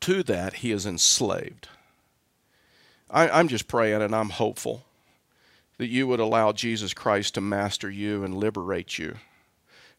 to 0.00 0.24
that 0.24 0.54
he 0.54 0.72
is 0.72 0.84
enslaved. 0.84 1.68
I, 3.08 3.40
am 3.40 3.46
just 3.48 3.68
praying 3.68 4.02
and 4.02 4.14
I'm 4.14 4.30
hopeful 4.30 4.84
that 5.78 5.88
you 5.88 6.06
would 6.06 6.20
allow 6.20 6.52
Jesus 6.52 6.92
Christ 6.92 7.34
to 7.34 7.40
master 7.40 7.90
you 7.90 8.24
and 8.24 8.34
liberate 8.34 8.98
you 8.98 9.16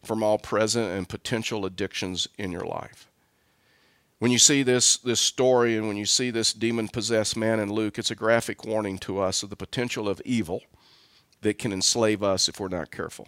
from 0.04 0.22
all 0.22 0.38
present 0.38 0.92
and 0.92 1.08
potential 1.08 1.66
addictions 1.66 2.28
in 2.38 2.52
your 2.52 2.66
life. 2.66 3.08
When 4.20 4.32
you 4.32 4.38
see 4.38 4.64
this, 4.64 4.98
this 4.98 5.20
story 5.20 5.76
and 5.76 5.88
when 5.88 5.98
you 5.98 6.06
see 6.06 6.30
this 6.30 6.54
demon 6.54 6.88
possessed 6.88 7.36
man 7.36 7.60
in 7.60 7.72
Luke, 7.72 7.98
it's 7.98 8.12
a 8.12 8.16
graphic 8.16 8.66
warning 8.66 8.98
to 9.00 9.20
us 9.20 9.44
of 9.44 9.50
the 9.50 9.56
potential 9.56 10.08
of 10.08 10.22
evil 10.26 10.62
that 11.42 11.58
can 11.58 11.74
enslave 11.74 12.24
us 12.24 12.48
if 12.48 12.60
we're 12.60 12.68
not 12.68 12.92
careful. 12.92 13.28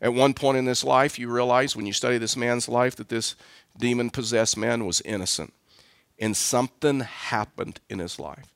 At 0.00 0.14
one 0.14 0.34
point 0.34 0.58
in 0.58 0.64
this 0.64 0.84
life, 0.84 1.18
you 1.18 1.28
realize 1.28 1.74
when 1.74 1.86
you 1.86 1.92
study 1.92 2.18
this 2.18 2.36
man's 2.36 2.68
life 2.68 2.94
that 2.96 3.08
this 3.08 3.34
demon 3.76 4.10
possessed 4.10 4.56
man 4.56 4.86
was 4.86 5.00
innocent 5.02 5.52
and 6.18 6.36
something 6.36 7.00
happened 7.00 7.80
in 7.88 7.98
his 7.98 8.18
life. 8.18 8.46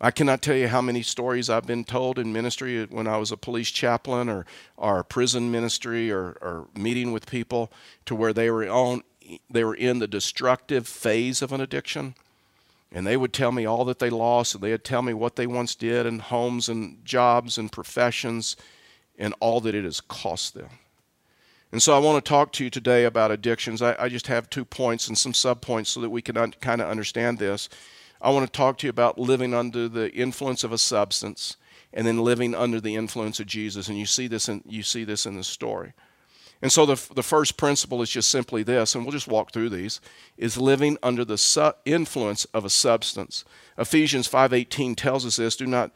I 0.00 0.10
cannot 0.10 0.42
tell 0.42 0.56
you 0.56 0.68
how 0.68 0.82
many 0.82 1.02
stories 1.02 1.48
I've 1.48 1.66
been 1.66 1.84
told 1.84 2.18
in 2.18 2.32
ministry 2.32 2.84
when 2.84 3.06
I 3.06 3.16
was 3.16 3.30
a 3.32 3.36
police 3.36 3.70
chaplain 3.70 4.28
or, 4.28 4.44
or 4.76 5.02
prison 5.04 5.50
ministry 5.50 6.10
or, 6.10 6.36
or 6.42 6.66
meeting 6.76 7.12
with 7.12 7.26
people 7.26 7.72
to 8.06 8.14
where 8.14 8.32
they 8.32 8.50
were 8.50 8.68
on 8.68 9.02
they 9.48 9.64
were 9.64 9.74
in 9.74 10.00
the 10.00 10.06
destructive 10.06 10.86
phase 10.86 11.40
of 11.40 11.50
an 11.50 11.60
addiction. 11.62 12.14
And 12.94 13.04
they 13.04 13.16
would 13.16 13.32
tell 13.32 13.50
me 13.50 13.66
all 13.66 13.84
that 13.86 13.98
they 13.98 14.08
lost, 14.08 14.54
and 14.54 14.62
they 14.62 14.70
would 14.70 14.84
tell 14.84 15.02
me 15.02 15.12
what 15.12 15.34
they 15.34 15.48
once 15.48 15.74
did 15.74 16.06
and 16.06 16.22
homes 16.22 16.68
and 16.68 17.04
jobs 17.04 17.58
and 17.58 17.70
professions 17.70 18.56
and 19.18 19.34
all 19.40 19.60
that 19.60 19.74
it 19.74 19.84
has 19.84 20.00
cost 20.00 20.54
them. 20.54 20.70
And 21.72 21.82
so 21.82 21.92
I 21.92 21.98
want 21.98 22.24
to 22.24 22.28
talk 22.28 22.52
to 22.52 22.64
you 22.64 22.70
today 22.70 23.04
about 23.04 23.32
addictions. 23.32 23.82
I, 23.82 23.96
I 23.98 24.08
just 24.08 24.28
have 24.28 24.48
two 24.48 24.64
points 24.64 25.08
and 25.08 25.18
some 25.18 25.32
subpoints 25.32 25.88
so 25.88 26.00
that 26.02 26.10
we 26.10 26.22
can 26.22 26.36
un- 26.36 26.54
kind 26.60 26.80
of 26.80 26.88
understand 26.88 27.40
this. 27.40 27.68
I 28.22 28.30
want 28.30 28.46
to 28.46 28.56
talk 28.56 28.78
to 28.78 28.86
you 28.86 28.90
about 28.90 29.18
living 29.18 29.52
under 29.52 29.88
the 29.88 30.12
influence 30.12 30.62
of 30.62 30.70
a 30.70 30.78
substance 30.78 31.56
and 31.92 32.06
then 32.06 32.18
living 32.18 32.54
under 32.54 32.80
the 32.80 32.94
influence 32.94 33.40
of 33.40 33.46
Jesus. 33.46 33.88
And 33.88 33.98
you 33.98 34.06
see 34.06 34.28
this 34.28 34.48
in, 34.48 34.62
you 34.64 34.84
see 34.84 35.02
this 35.02 35.26
in 35.26 35.36
the 35.36 35.42
story. 35.42 35.94
And 36.64 36.72
so 36.72 36.86
the, 36.86 37.14
the 37.14 37.22
first 37.22 37.58
principle 37.58 38.00
is 38.00 38.08
just 38.08 38.30
simply 38.30 38.62
this, 38.62 38.94
and 38.94 39.04
we'll 39.04 39.12
just 39.12 39.28
walk 39.28 39.52
through 39.52 39.68
these, 39.68 40.00
is 40.38 40.56
living 40.56 40.96
under 41.02 41.22
the 41.22 41.36
su- 41.36 41.74
influence 41.84 42.46
of 42.46 42.64
a 42.64 42.70
substance. 42.70 43.44
Ephesians 43.76 44.26
5.18 44.26 44.96
tells 44.96 45.26
us 45.26 45.36
this, 45.36 45.56
do 45.56 45.66
not 45.66 45.90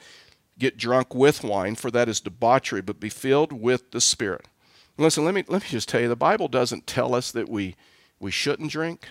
get 0.58 0.76
drunk 0.76 1.14
with 1.14 1.42
wine, 1.42 1.74
for 1.74 1.90
that 1.92 2.06
is 2.06 2.20
debauchery, 2.20 2.82
but 2.82 3.00
be 3.00 3.08
filled 3.08 3.50
with 3.50 3.92
the 3.92 4.00
Spirit. 4.02 4.44
listen, 4.98 5.24
let 5.24 5.32
me, 5.32 5.42
let 5.48 5.62
me 5.62 5.68
just 5.70 5.88
tell 5.88 6.02
you, 6.02 6.08
the 6.08 6.14
Bible 6.14 6.48
doesn't 6.48 6.86
tell 6.86 7.14
us 7.14 7.32
that 7.32 7.48
we, 7.48 7.74
we 8.20 8.30
shouldn't 8.30 8.70
drink, 8.70 9.08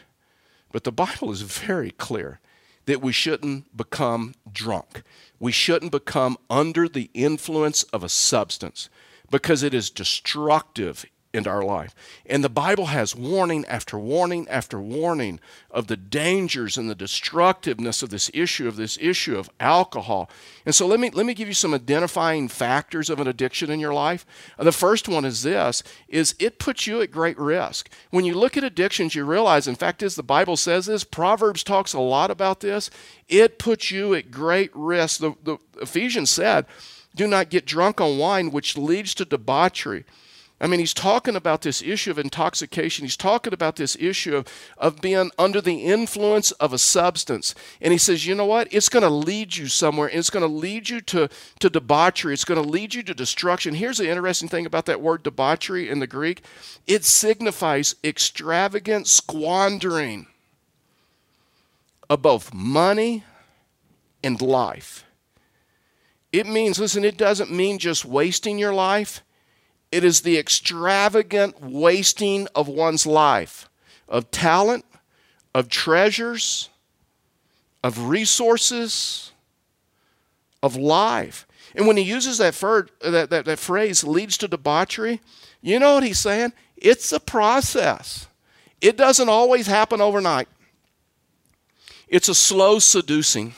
but 0.72 0.84
the 0.84 0.92
Bible 0.92 1.32
is 1.32 1.42
very 1.42 1.90
clear 1.90 2.40
that 2.86 3.02
we 3.02 3.12
shouldn't 3.12 3.76
become 3.76 4.36
drunk. 4.54 5.02
We 5.40 5.52
shouldn't 5.52 5.92
become 5.92 6.38
under 6.52 6.88
the 6.88 7.10
influence 7.16 7.82
of 7.86 8.04
a 8.04 8.10
substance 8.10 8.90
because 9.32 9.64
it 9.64 9.74
is 9.74 9.90
destructive 9.90 11.04
into 11.34 11.50
our 11.50 11.64
life. 11.64 11.94
And 12.26 12.44
the 12.44 12.50
Bible 12.50 12.88
has 12.88 13.16
warning 13.16 13.66
after 13.66 14.00
warning 14.00 14.48
after 14.50 14.80
warning 14.80 15.40
of 15.70 15.88
the 15.88 15.98
dangers 15.98 16.78
and 16.78 16.90
the 16.90 16.96
destructiveness 16.96 18.02
of 18.02 18.10
this 18.10 18.32
issue, 18.34 18.68
of 18.68 18.76
this 18.76 18.98
issue 19.00 19.38
of 19.38 19.50
alcohol. 19.60 20.30
And 20.66 20.74
so 20.74 20.88
let 20.88 21.00
me, 21.00 21.10
let 21.10 21.26
me 21.26 21.34
give 21.34 21.48
you 21.48 21.54
some 21.54 21.74
identifying 21.74 22.48
factors 22.48 23.10
of 23.10 23.20
an 23.20 23.28
addiction 23.28 23.70
in 23.70 23.80
your 23.80 23.94
life. 23.94 24.26
Uh, 24.58 24.64
the 24.64 24.72
first 24.72 25.08
one 25.08 25.26
is 25.26 25.44
this, 25.44 25.84
is 26.08 26.36
it 26.40 26.60
puts 26.60 26.88
you 26.88 27.02
at 27.02 27.12
great 27.12 27.38
risk. 27.38 27.90
When 28.10 28.26
you 28.26 28.34
look 28.34 28.58
at 28.58 28.64
addictions, 28.64 29.14
you 29.14 29.26
realize, 29.26 29.68
in 29.68 29.76
fact, 29.76 30.02
as 30.04 30.16
the 30.16 30.24
Bible 30.24 30.58
says 30.58 30.86
this, 30.86 31.04
Proverbs 31.04 31.64
talks 31.64 31.94
a 31.94 32.00
lot 32.00 32.32
about 32.32 32.62
this, 32.62 32.90
it 33.28 33.60
puts 33.60 33.92
you 33.92 34.14
at 34.14 34.32
great 34.32 34.72
risk. 34.74 35.20
The, 35.20 35.36
the 35.44 35.58
Ephesians 35.82 36.30
said, 36.30 36.66
do 37.16 37.28
not 37.28 37.50
get 37.50 37.66
drunk 37.66 38.00
on 38.00 38.18
wine, 38.18 38.52
which 38.52 38.78
leads 38.78 39.14
to 39.16 39.26
debauchery 39.26 40.06
I 40.60 40.66
mean, 40.66 40.80
he's 40.80 40.94
talking 40.94 41.36
about 41.36 41.62
this 41.62 41.84
issue 41.84 42.10
of 42.10 42.18
intoxication. 42.18 43.06
He's 43.06 43.16
talking 43.16 43.54
about 43.54 43.76
this 43.76 43.96
issue 44.00 44.36
of, 44.36 44.48
of 44.78 45.02
being 45.02 45.30
under 45.38 45.62
the 45.62 45.86
influence 45.86 46.52
of 46.54 46.74
a 46.74 46.80
substance. 46.80 47.54
And 47.80 47.92
he 47.92 48.00
says, 48.00 48.26
you 48.26 48.34
know 48.34 48.46
what? 48.46 48.68
It's 48.74 48.90
going 48.90 49.04
to 49.04 49.10
lead 49.10 49.56
you 49.56 49.68
somewhere. 49.68 50.10
It's 50.10 50.32
going 50.32 50.48
to 50.48 50.52
lead 50.52 50.90
you 50.90 51.00
to, 51.02 51.30
to 51.60 51.70
debauchery. 51.70 52.34
It's 52.34 52.44
going 52.44 52.62
to 52.62 52.68
lead 52.68 52.96
you 52.96 53.04
to 53.04 53.14
destruction. 53.14 53.76
Here's 53.76 54.00
the 54.00 54.10
interesting 54.10 54.50
thing 54.50 54.66
about 54.66 54.88
that 54.88 55.02
word 55.02 55.22
debauchery 55.22 55.90
in 55.90 56.00
the 56.00 56.08
Greek 56.08 56.44
it 56.88 57.06
signifies 57.06 57.96
extravagant 58.04 59.08
squandering 59.08 60.26
of 62.10 62.22
both 62.22 62.52
money 62.54 63.24
and 64.24 64.42
life. 64.42 65.04
It 66.32 66.48
means, 66.48 66.80
listen, 66.80 67.06
it 67.06 67.18
doesn't 67.18 67.52
mean 67.52 67.78
just 67.78 68.06
wasting 68.06 68.58
your 68.58 68.74
life 68.74 69.22
it 69.92 70.04
is 70.04 70.22
the 70.22 70.38
extravagant 70.38 71.62
wasting 71.62 72.48
of 72.56 72.68
one's 72.68 73.06
life, 73.06 73.70
of 74.08 74.32
talent, 74.32 74.86
of 75.54 75.70
treasures, 75.70 76.70
of 77.84 78.08
resources, 78.08 79.32
of 80.62 80.76
life. 80.76 81.48
And 81.76 81.88
when 81.88 81.98
he 81.98 82.04
uses 82.04 82.38
that, 82.40 82.54
that, 83.02 83.30
that, 83.30 83.46
that 83.46 83.60
phrase, 83.60 84.04
leads 84.04 84.38
to 84.40 84.48
debauchery, 84.48 85.22
you 85.62 85.80
know 85.80 85.96
what 85.96 86.04
he's 86.04 86.20
saying? 86.20 86.54
It's 86.76 87.12
a 87.12 87.20
process. 87.20 88.28
It 88.82 88.98
doesn't 88.98 89.30
always 89.30 89.68
happen 89.68 90.02
overnight. 90.02 90.48
It's 92.08 92.30
a 92.30 92.36
slow 92.36 92.80
seducing, 92.80 93.54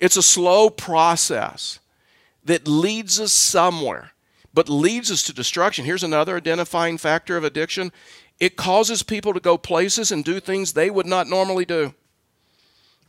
it's 0.00 0.16
a 0.16 0.22
slow 0.22 0.70
process 0.70 1.80
that 2.44 2.66
leads 2.66 3.20
us 3.20 3.32
somewhere 3.32 4.12
but 4.58 4.68
leads 4.68 5.08
us 5.08 5.22
to 5.22 5.32
destruction. 5.32 5.84
Here's 5.84 6.02
another 6.02 6.36
identifying 6.36 6.98
factor 6.98 7.36
of 7.36 7.44
addiction 7.44 7.92
it 8.40 8.56
causes 8.56 9.04
people 9.04 9.32
to 9.32 9.38
go 9.38 9.56
places 9.56 10.10
and 10.10 10.24
do 10.24 10.40
things 10.40 10.72
they 10.72 10.90
would 10.90 11.06
not 11.06 11.28
normally 11.28 11.64
do. 11.64 11.94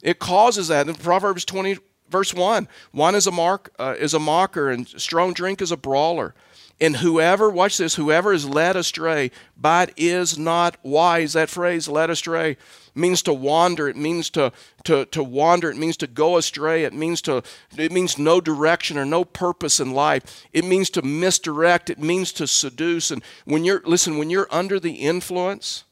It 0.03 0.19
causes 0.19 0.67
that. 0.67 0.87
In 0.87 0.93
Proverbs 0.93 1.45
20, 1.45 1.79
verse 2.07 2.35
1, 2.35 2.67
one 2.91 3.15
is 3.15 3.25
a, 3.25 3.31
mark, 3.31 3.73
uh, 3.79 3.95
is 3.97 4.13
a 4.13 4.19
mocker, 4.19 4.69
and 4.69 4.87
strong 4.87 5.33
drink 5.33 5.59
is 5.59 5.71
a 5.71 5.77
brawler. 5.77 6.35
And 6.81 6.97
whoever, 6.97 7.49
watch 7.49 7.77
this, 7.77 7.95
whoever 7.95 8.31
is 8.31 8.47
led 8.47 8.77
astray, 8.77 9.31
but 9.57 9.91
is 9.97 10.37
not 10.37 10.77
wise. 10.81 11.33
That 11.33 11.49
phrase, 11.49 11.89
led 11.89 12.09
astray, 12.09 12.55
means 12.95 13.21
to 13.23 13.33
wander. 13.33 13.89
It 13.89 13.97
means 13.97 14.29
to, 14.31 14.53
to, 14.85 15.05
to 15.07 15.21
wander. 15.21 15.69
It 15.69 15.75
means 15.75 15.97
to 15.97 16.07
go 16.07 16.37
astray. 16.37 16.85
It 16.85 16.93
means 16.93 17.21
to 17.23 17.43
it 17.77 17.91
means 17.91 18.17
no 18.17 18.39
direction 18.39 18.97
or 18.97 19.03
no 19.03 19.25
purpose 19.25 19.81
in 19.81 19.91
life. 19.91 20.47
It 20.53 20.63
means 20.63 20.89
to 20.91 21.01
misdirect. 21.01 21.89
It 21.89 21.99
means 21.99 22.31
to 22.33 22.47
seduce. 22.47 23.11
And 23.11 23.21
when 23.43 23.65
you're 23.65 23.81
listen, 23.85 24.17
when 24.17 24.29
you're 24.29 24.47
under 24.49 24.79
the 24.79 24.93
influence, 24.93 25.83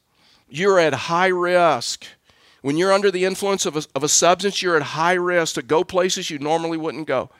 you're 0.48 0.78
at 0.78 0.94
high 0.94 1.26
risk. 1.26 2.06
When 2.62 2.78
you're 2.78 2.92
under 2.92 3.10
the 3.10 3.26
influence 3.26 3.66
of 3.66 3.76
a, 3.76 3.82
of 3.94 4.02
a 4.02 4.08
substance, 4.08 4.62
you're 4.62 4.76
at 4.76 4.82
high 4.82 5.14
risk 5.14 5.54
to 5.56 5.62
go 5.62 5.84
places 5.84 6.30
you 6.30 6.38
normally 6.38 6.78
wouldn't 6.78 7.06
go, 7.06 7.30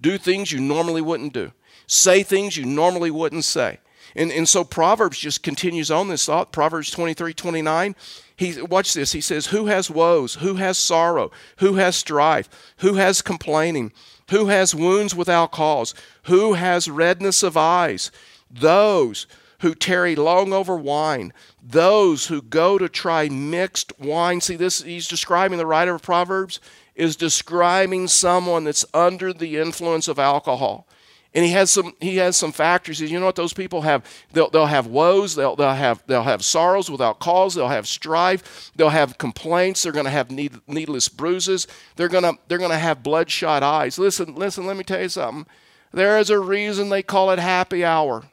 do 0.00 0.18
things 0.18 0.50
you 0.50 0.58
normally 0.58 1.02
wouldn't 1.02 1.34
do 1.34 1.52
say 1.86 2.22
things 2.22 2.56
you 2.56 2.64
normally 2.64 3.10
wouldn't 3.10 3.44
say. 3.44 3.78
And, 4.16 4.30
and 4.30 4.48
so 4.48 4.64
Proverbs 4.64 5.18
just 5.18 5.42
continues 5.42 5.90
on 5.90 6.08
this 6.08 6.26
thought. 6.26 6.52
Proverbs 6.52 6.90
23 6.90 7.34
29. 7.34 7.96
He, 8.36 8.60
watch 8.62 8.94
this. 8.94 9.12
He 9.12 9.20
says, 9.20 9.46
Who 9.46 9.66
has 9.66 9.90
woes? 9.90 10.36
Who 10.36 10.54
has 10.56 10.78
sorrow? 10.78 11.30
Who 11.58 11.74
has 11.74 11.96
strife? 11.96 12.48
Who 12.78 12.94
has 12.94 13.22
complaining? 13.22 13.92
Who 14.30 14.46
has 14.46 14.74
wounds 14.74 15.14
without 15.14 15.52
cause? 15.52 15.94
Who 16.24 16.54
has 16.54 16.88
redness 16.88 17.42
of 17.42 17.56
eyes? 17.56 18.10
Those 18.50 19.26
who 19.60 19.74
tarry 19.74 20.14
long 20.16 20.52
over 20.52 20.76
wine, 20.76 21.32
those 21.62 22.26
who 22.26 22.42
go 22.42 22.78
to 22.78 22.88
try 22.88 23.28
mixed 23.28 23.98
wine. 23.98 24.40
See, 24.40 24.56
this 24.56 24.82
he's 24.82 25.08
describing 25.08 25.58
the 25.58 25.66
writer 25.66 25.94
of 25.94 26.02
Proverbs 26.02 26.60
is 26.94 27.16
describing 27.16 28.06
someone 28.08 28.64
that's 28.64 28.84
under 28.94 29.32
the 29.32 29.56
influence 29.56 30.06
of 30.06 30.18
alcohol 30.18 30.86
and 31.34 31.44
he 31.44 31.50
has 31.50 31.70
some 31.70 31.94
he 32.00 32.16
has 32.18 32.36
some 32.36 32.52
factors. 32.52 33.00
You 33.00 33.18
know 33.18 33.26
what 33.26 33.34
those 33.34 33.52
people 33.52 33.82
have? 33.82 34.04
They'll, 34.32 34.48
they'll 34.50 34.66
have 34.66 34.86
woes. 34.86 35.34
They'll, 35.34 35.56
they'll 35.56 35.72
have 35.72 36.02
they'll 36.06 36.22
have 36.22 36.44
sorrows 36.44 36.90
without 36.90 37.18
cause. 37.18 37.54
They'll 37.54 37.68
have 37.68 37.88
strife. 37.88 38.70
They'll 38.76 38.90
have 38.90 39.18
complaints. 39.18 39.82
They're 39.82 39.92
going 39.92 40.04
to 40.04 40.10
have 40.10 40.30
need, 40.30 40.60
needless 40.68 41.08
bruises. 41.08 41.66
They're 41.96 42.08
gonna 42.08 42.34
they're 42.46 42.58
gonna 42.58 42.78
have 42.78 43.02
bloodshot 43.02 43.62
eyes. 43.64 43.98
Listen 43.98 44.36
listen. 44.36 44.64
Let 44.66 44.76
me 44.76 44.84
tell 44.84 45.00
you 45.02 45.08
something. 45.08 45.46
There 45.92 46.18
is 46.18 46.30
a 46.30 46.38
reason 46.38 46.88
they 46.88 47.02
call 47.02 47.30
it 47.30 47.38
happy 47.38 47.84
hour, 47.84 48.24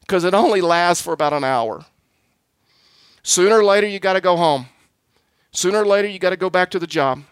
because 0.00 0.24
it 0.24 0.34
only 0.34 0.60
lasts 0.60 1.02
for 1.02 1.12
about 1.12 1.32
an 1.32 1.44
hour. 1.44 1.84
Sooner 3.22 3.58
or 3.58 3.64
later 3.64 3.88
you 3.88 3.98
got 3.98 4.12
to 4.12 4.20
go 4.20 4.36
home. 4.36 4.66
Sooner 5.50 5.82
or 5.82 5.86
later 5.86 6.06
you 6.06 6.20
got 6.20 6.30
to 6.30 6.36
go 6.36 6.50
back 6.50 6.70
to 6.70 6.78
the 6.78 6.86
job. 6.86 7.22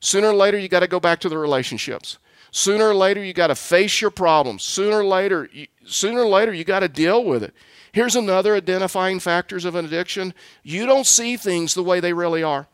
Sooner 0.00 0.28
or 0.28 0.34
later 0.34 0.58
you 0.58 0.68
got 0.68 0.80
to 0.80 0.88
go 0.88 0.98
back 0.98 1.20
to 1.20 1.28
the 1.28 1.38
relationships. 1.38 2.18
Sooner 2.50 2.88
or 2.88 2.94
later, 2.94 3.22
you 3.22 3.32
got 3.32 3.48
to 3.48 3.54
face 3.54 4.00
your 4.00 4.10
problems. 4.10 4.62
Sooner 4.62 4.98
or 4.98 5.04
later, 5.04 5.48
you, 5.52 5.66
sooner 5.84 6.22
or 6.22 6.28
later, 6.28 6.52
you 6.52 6.64
got 6.64 6.80
to 6.80 6.88
deal 6.88 7.24
with 7.24 7.42
it. 7.42 7.54
Here's 7.92 8.16
another 8.16 8.54
identifying 8.54 9.20
factors 9.20 9.64
of 9.64 9.74
an 9.74 9.84
addiction. 9.84 10.34
You 10.62 10.86
don't 10.86 11.06
see 11.06 11.36
things 11.36 11.74
the 11.74 11.82
way 11.82 12.00
they 12.00 12.12
really 12.12 12.42
are. 12.42 12.66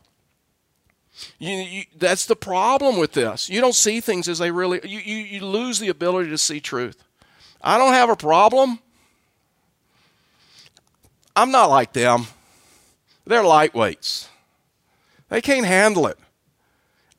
You, 1.39 1.55
you, 1.55 1.83
that's 1.97 2.25
the 2.25 2.35
problem 2.35 2.97
with 2.97 3.13
this. 3.13 3.49
You 3.49 3.61
don't 3.61 3.73
see 3.75 4.01
things 4.01 4.27
as 4.27 4.37
they 4.37 4.51
really. 4.51 4.79
You, 4.83 4.99
you, 4.99 5.17
you 5.17 5.45
lose 5.45 5.79
the 5.79 5.89
ability 5.89 6.29
to 6.29 6.37
see 6.37 6.59
truth. 6.59 7.03
I 7.61 7.77
don't 7.77 7.93
have 7.93 8.09
a 8.09 8.15
problem. 8.15 8.79
I'm 11.35 11.51
not 11.51 11.69
like 11.69 11.93
them. 11.93 12.27
They're 13.25 13.43
lightweights. 13.43 14.27
They 15.29 15.41
can't 15.41 15.65
handle 15.65 16.07
it. 16.07 16.17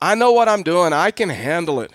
I 0.01 0.15
know 0.15 0.33
what 0.33 0.49
I'm 0.49 0.63
doing. 0.63 0.93
I 0.93 1.11
can 1.11 1.29
handle 1.29 1.81
it 1.81 1.93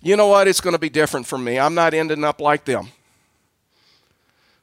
you 0.00 0.16
know 0.16 0.26
what? 0.26 0.48
It's 0.48 0.60
going 0.60 0.74
to 0.74 0.80
be 0.80 0.88
different 0.88 1.26
for 1.26 1.38
me. 1.38 1.58
I'm 1.58 1.74
not 1.74 1.94
ending 1.94 2.24
up 2.24 2.40
like 2.40 2.64
them. 2.64 2.88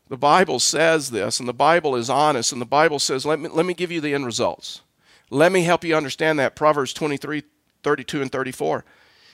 The 0.10 0.18
Bible 0.18 0.60
says 0.60 1.12
this, 1.12 1.40
and 1.40 1.50
the 1.50 1.54
Bible 1.54 1.96
is 1.96 2.10
honest, 2.10 2.54
and 2.54 2.62
the 2.62 2.66
Bible 2.66 3.00
says, 3.00 3.26
let 3.26 3.40
me, 3.40 3.50
let 3.50 3.66
me 3.66 3.74
give 3.74 3.92
you 3.92 4.00
the 4.00 4.14
end 4.14 4.26
results. 4.26 4.82
Let 5.30 5.52
me 5.52 5.64
help 5.64 5.84
you 5.84 5.96
understand 5.96 6.40
that. 6.40 6.56
Proverbs 6.56 6.94
23, 6.94 7.44
32, 7.84 8.22
and 8.22 8.32
34. 8.32 8.86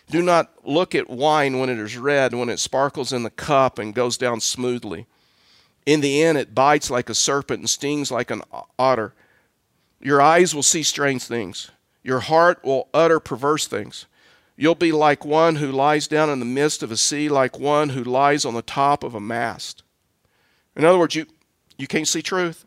Do 0.09 0.21
not 0.21 0.51
look 0.63 0.95
at 0.95 1.09
wine 1.09 1.59
when 1.59 1.69
it 1.69 1.77
is 1.77 1.97
red, 1.97 2.33
when 2.33 2.49
it 2.49 2.59
sparkles 2.59 3.13
in 3.13 3.23
the 3.23 3.29
cup 3.29 3.77
and 3.77 3.93
goes 3.93 4.17
down 4.17 4.41
smoothly. 4.41 5.05
In 5.85 6.01
the 6.01 6.23
end, 6.23 6.37
it 6.37 6.55
bites 6.55 6.89
like 6.89 7.09
a 7.09 7.15
serpent 7.15 7.59
and 7.59 7.69
stings 7.69 8.09
like 8.09 8.31
an 8.31 8.41
otter. 8.79 9.13
Your 10.01 10.21
eyes 10.21 10.55
will 10.55 10.63
see 10.63 10.83
strange 10.83 11.23
things. 11.23 11.71
Your 12.03 12.21
heart 12.21 12.63
will 12.63 12.89
utter 12.93 13.19
perverse 13.19 13.67
things. 13.67 14.07
You'll 14.55 14.75
be 14.75 14.91
like 14.91 15.25
one 15.25 15.55
who 15.55 15.71
lies 15.71 16.07
down 16.07 16.29
in 16.29 16.39
the 16.39 16.45
midst 16.45 16.83
of 16.83 16.91
a 16.91 16.97
sea, 16.97 17.27
like 17.27 17.59
one 17.59 17.89
who 17.89 18.03
lies 18.03 18.45
on 18.45 18.53
the 18.53 18.61
top 18.61 19.03
of 19.03 19.15
a 19.15 19.19
mast. 19.19 19.83
In 20.75 20.85
other 20.85 20.99
words, 20.99 21.15
you, 21.15 21.25
you 21.77 21.87
can't 21.87 22.07
see 22.07 22.21
truth. 22.21 22.65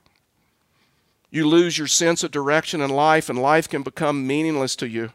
You 1.31 1.47
lose 1.47 1.78
your 1.78 1.87
sense 1.87 2.23
of 2.23 2.31
direction 2.31 2.81
in 2.81 2.90
life, 2.90 3.28
and 3.28 3.40
life 3.40 3.69
can 3.69 3.83
become 3.83 4.26
meaningless 4.26 4.75
to 4.76 4.88
you. 4.88 5.12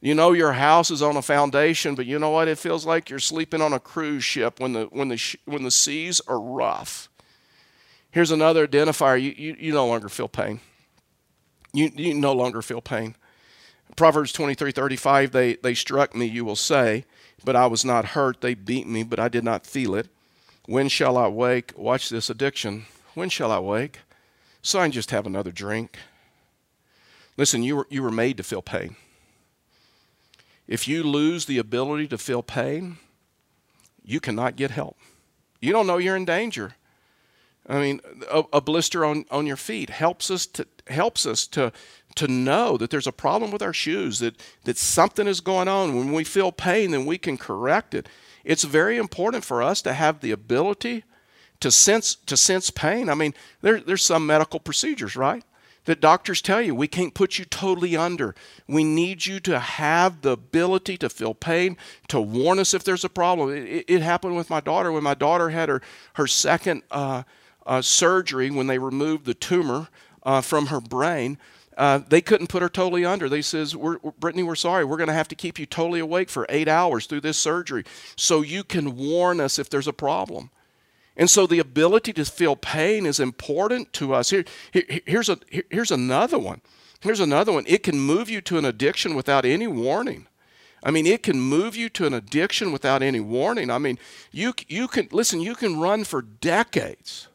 You 0.00 0.14
know 0.14 0.32
your 0.32 0.52
house 0.52 0.90
is 0.90 1.02
on 1.02 1.16
a 1.16 1.22
foundation, 1.22 1.94
but 1.94 2.06
you 2.06 2.18
know 2.18 2.30
what? 2.30 2.48
It 2.48 2.58
feels 2.58 2.84
like 2.84 3.08
you're 3.08 3.18
sleeping 3.18 3.62
on 3.62 3.72
a 3.72 3.80
cruise 3.80 4.24
ship 4.24 4.60
when 4.60 4.72
the, 4.72 4.84
when 4.84 5.08
the, 5.08 5.36
when 5.46 5.62
the 5.62 5.70
seas 5.70 6.20
are 6.28 6.40
rough. 6.40 7.08
Here's 8.10 8.30
another 8.30 8.66
identifier 8.66 9.20
you, 9.20 9.34
you, 9.36 9.56
you 9.58 9.72
no 9.72 9.86
longer 9.86 10.08
feel 10.08 10.28
pain. 10.28 10.60
You, 11.72 11.90
you 11.94 12.14
no 12.14 12.32
longer 12.32 12.62
feel 12.62 12.80
pain. 12.80 13.16
Proverbs 13.96 14.32
23 14.32 14.72
35, 14.72 15.32
they, 15.32 15.54
they 15.56 15.74
struck 15.74 16.14
me, 16.14 16.26
you 16.26 16.44
will 16.44 16.56
say, 16.56 17.04
but 17.44 17.56
I 17.56 17.66
was 17.66 17.84
not 17.84 18.06
hurt. 18.06 18.42
They 18.42 18.54
beat 18.54 18.86
me, 18.86 19.02
but 19.02 19.18
I 19.18 19.28
did 19.28 19.42
not 19.42 19.66
feel 19.66 19.94
it. 19.94 20.08
When 20.66 20.88
shall 20.88 21.16
I 21.16 21.28
wake? 21.28 21.72
Watch 21.76 22.10
this 22.10 22.28
addiction. 22.28 22.86
When 23.14 23.30
shall 23.30 23.50
I 23.50 23.58
wake? 23.58 24.00
So 24.60 24.80
I 24.80 24.84
can 24.84 24.92
just 24.92 25.10
have 25.12 25.26
another 25.26 25.52
drink. 25.52 25.96
Listen, 27.36 27.62
you 27.62 27.76
were, 27.76 27.86
you 27.88 28.02
were 28.02 28.10
made 28.10 28.36
to 28.36 28.42
feel 28.42 28.62
pain. 28.62 28.96
If 30.66 30.88
you 30.88 31.02
lose 31.02 31.46
the 31.46 31.58
ability 31.58 32.08
to 32.08 32.18
feel 32.18 32.42
pain, 32.42 32.98
you 34.04 34.20
cannot 34.20 34.56
get 34.56 34.70
help. 34.72 34.96
You 35.60 35.72
don't 35.72 35.86
know 35.86 35.98
you're 35.98 36.16
in 36.16 36.24
danger. 36.24 36.74
I 37.68 37.80
mean, 37.80 38.00
a, 38.30 38.44
a, 38.52 38.60
blister 38.60 39.04
on, 39.04 39.24
on 39.30 39.46
your 39.46 39.56
feet 39.56 39.90
helps 39.90 40.30
us 40.30 40.46
to 40.46 40.66
helps 40.86 41.26
us 41.26 41.46
to 41.48 41.72
to 42.16 42.28
know 42.28 42.76
that 42.76 42.90
there's 42.90 43.06
a 43.06 43.12
problem 43.12 43.50
with 43.50 43.62
our 43.62 43.72
shoes, 43.72 44.18
that, 44.18 44.34
that 44.64 44.76
something 44.76 45.26
is 45.26 45.40
going 45.40 45.68
on. 45.68 45.96
When 45.96 46.12
we 46.12 46.24
feel 46.24 46.52
pain, 46.52 46.90
then 46.90 47.06
we 47.06 47.18
can 47.18 47.38
correct 47.38 47.94
it. 47.94 48.08
It's 48.44 48.64
very 48.64 48.96
important 48.96 49.44
for 49.44 49.62
us 49.62 49.82
to 49.82 49.92
have 49.92 50.20
the 50.20 50.32
ability 50.32 51.04
to 51.60 51.70
sense 51.70 52.14
to 52.14 52.36
sense 52.36 52.70
pain. 52.70 53.08
I 53.08 53.14
mean, 53.14 53.34
there, 53.60 53.80
there's 53.80 54.04
some 54.04 54.26
medical 54.26 54.60
procedures, 54.60 55.16
right? 55.16 55.42
That 55.86 56.00
doctors 56.00 56.42
tell 56.42 56.60
you 56.60 56.74
we 56.74 56.88
can't 56.88 57.14
put 57.14 57.38
you 57.38 57.44
totally 57.44 57.96
under. 57.96 58.34
We 58.66 58.82
need 58.82 59.26
you 59.26 59.40
to 59.40 59.58
have 59.58 60.22
the 60.22 60.32
ability 60.32 60.96
to 60.98 61.08
feel 61.08 61.32
pain, 61.34 61.76
to 62.08 62.20
warn 62.20 62.58
us 62.58 62.74
if 62.74 62.84
there's 62.84 63.04
a 63.04 63.08
problem. 63.08 63.50
It, 63.50 63.84
it 63.88 64.02
happened 64.02 64.36
with 64.36 64.50
my 64.50 64.60
daughter 64.60 64.90
when 64.92 65.04
my 65.04 65.14
daughter 65.14 65.50
had 65.50 65.68
her 65.68 65.80
her 66.14 66.26
second 66.26 66.82
uh, 66.90 67.22
uh, 67.64 67.82
surgery 67.82 68.50
when 68.50 68.66
they 68.66 68.78
removed 68.78 69.26
the 69.26 69.34
tumor 69.34 69.88
uh, 70.22 70.40
from 70.40 70.66
her 70.66 70.80
brain. 70.80 71.38
Uh, 71.76 72.00
they 72.08 72.22
couldn't 72.22 72.46
put 72.46 72.62
her 72.62 72.68
totally 72.70 73.04
under. 73.04 73.28
They 73.28 73.42
says, 73.42 73.76
we're, 73.76 73.98
Brittany, 73.98 74.42
we're 74.42 74.54
sorry. 74.54 74.84
We're 74.84 74.96
going 74.96 75.08
to 75.08 75.12
have 75.12 75.28
to 75.28 75.34
keep 75.34 75.58
you 75.58 75.66
totally 75.66 76.00
awake 76.00 76.30
for 76.30 76.46
eight 76.48 76.68
hours 76.68 77.06
through 77.06 77.20
this 77.20 77.36
surgery 77.36 77.84
so 78.16 78.40
you 78.40 78.64
can 78.64 78.96
warn 78.96 79.40
us 79.40 79.58
if 79.58 79.68
there's 79.68 79.88
a 79.88 79.92
problem. 79.92 80.50
And 81.18 81.28
so 81.28 81.46
the 81.46 81.58
ability 81.58 82.12
to 82.14 82.24
feel 82.24 82.56
pain 82.56 83.04
is 83.06 83.20
important 83.20 83.92
to 83.94 84.14
us. 84.14 84.30
Here, 84.30 84.44
here 84.72 85.00
here's, 85.06 85.28
a, 85.28 85.38
here, 85.50 85.64
here's 85.70 85.90
another 85.90 86.38
one. 86.38 86.60
Here's 87.00 87.20
another 87.20 87.52
one. 87.52 87.64
It 87.66 87.82
can 87.82 87.98
move 87.98 88.30
you 88.30 88.40
to 88.42 88.58
an 88.58 88.64
addiction 88.64 89.14
without 89.14 89.44
any 89.44 89.66
warning. 89.66 90.26
I 90.82 90.90
mean, 90.90 91.06
it 91.06 91.22
can 91.22 91.40
move 91.40 91.76
you 91.76 91.88
to 91.90 92.06
an 92.06 92.14
addiction 92.14 92.72
without 92.72 93.02
any 93.02 93.20
warning. 93.20 93.70
I 93.70 93.78
mean, 93.78 93.98
you, 94.30 94.54
you 94.68 94.88
can, 94.88 95.08
listen, 95.10 95.40
you 95.40 95.54
can 95.54 95.78
run 95.78 96.04
for 96.04 96.22
decades, 96.22 97.28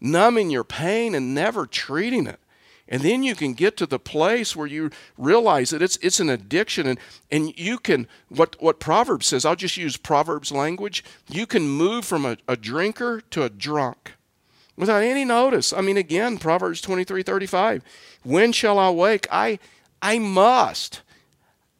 numbing 0.00 0.50
your 0.50 0.64
pain 0.64 1.14
and 1.14 1.34
never 1.34 1.66
treating 1.66 2.26
it. 2.26 2.40
And 2.88 3.02
then 3.02 3.22
you 3.22 3.34
can 3.34 3.52
get 3.52 3.76
to 3.76 3.86
the 3.86 3.98
place 3.98 4.56
where 4.56 4.66
you 4.66 4.90
realize 5.18 5.70
that 5.70 5.82
it's, 5.82 5.98
it's 5.98 6.20
an 6.20 6.30
addiction. 6.30 6.86
And, 6.86 6.98
and 7.30 7.58
you 7.58 7.78
can, 7.78 8.06
what, 8.28 8.56
what 8.60 8.80
Proverbs 8.80 9.26
says, 9.26 9.44
I'll 9.44 9.56
just 9.56 9.76
use 9.76 9.96
Proverbs 9.96 10.50
language, 10.50 11.04
you 11.28 11.46
can 11.46 11.68
move 11.68 12.04
from 12.04 12.24
a, 12.24 12.38
a 12.48 12.56
drinker 12.56 13.20
to 13.30 13.42
a 13.42 13.50
drunk 13.50 14.12
without 14.76 15.02
any 15.02 15.24
notice. 15.24 15.72
I 15.72 15.82
mean, 15.82 15.98
again, 15.98 16.38
Proverbs 16.38 16.80
23 16.80 17.22
35. 17.22 17.82
When 18.22 18.52
shall 18.52 18.78
I 18.78 18.90
wake? 18.90 19.26
I, 19.30 19.58
I 20.00 20.18
must. 20.18 21.02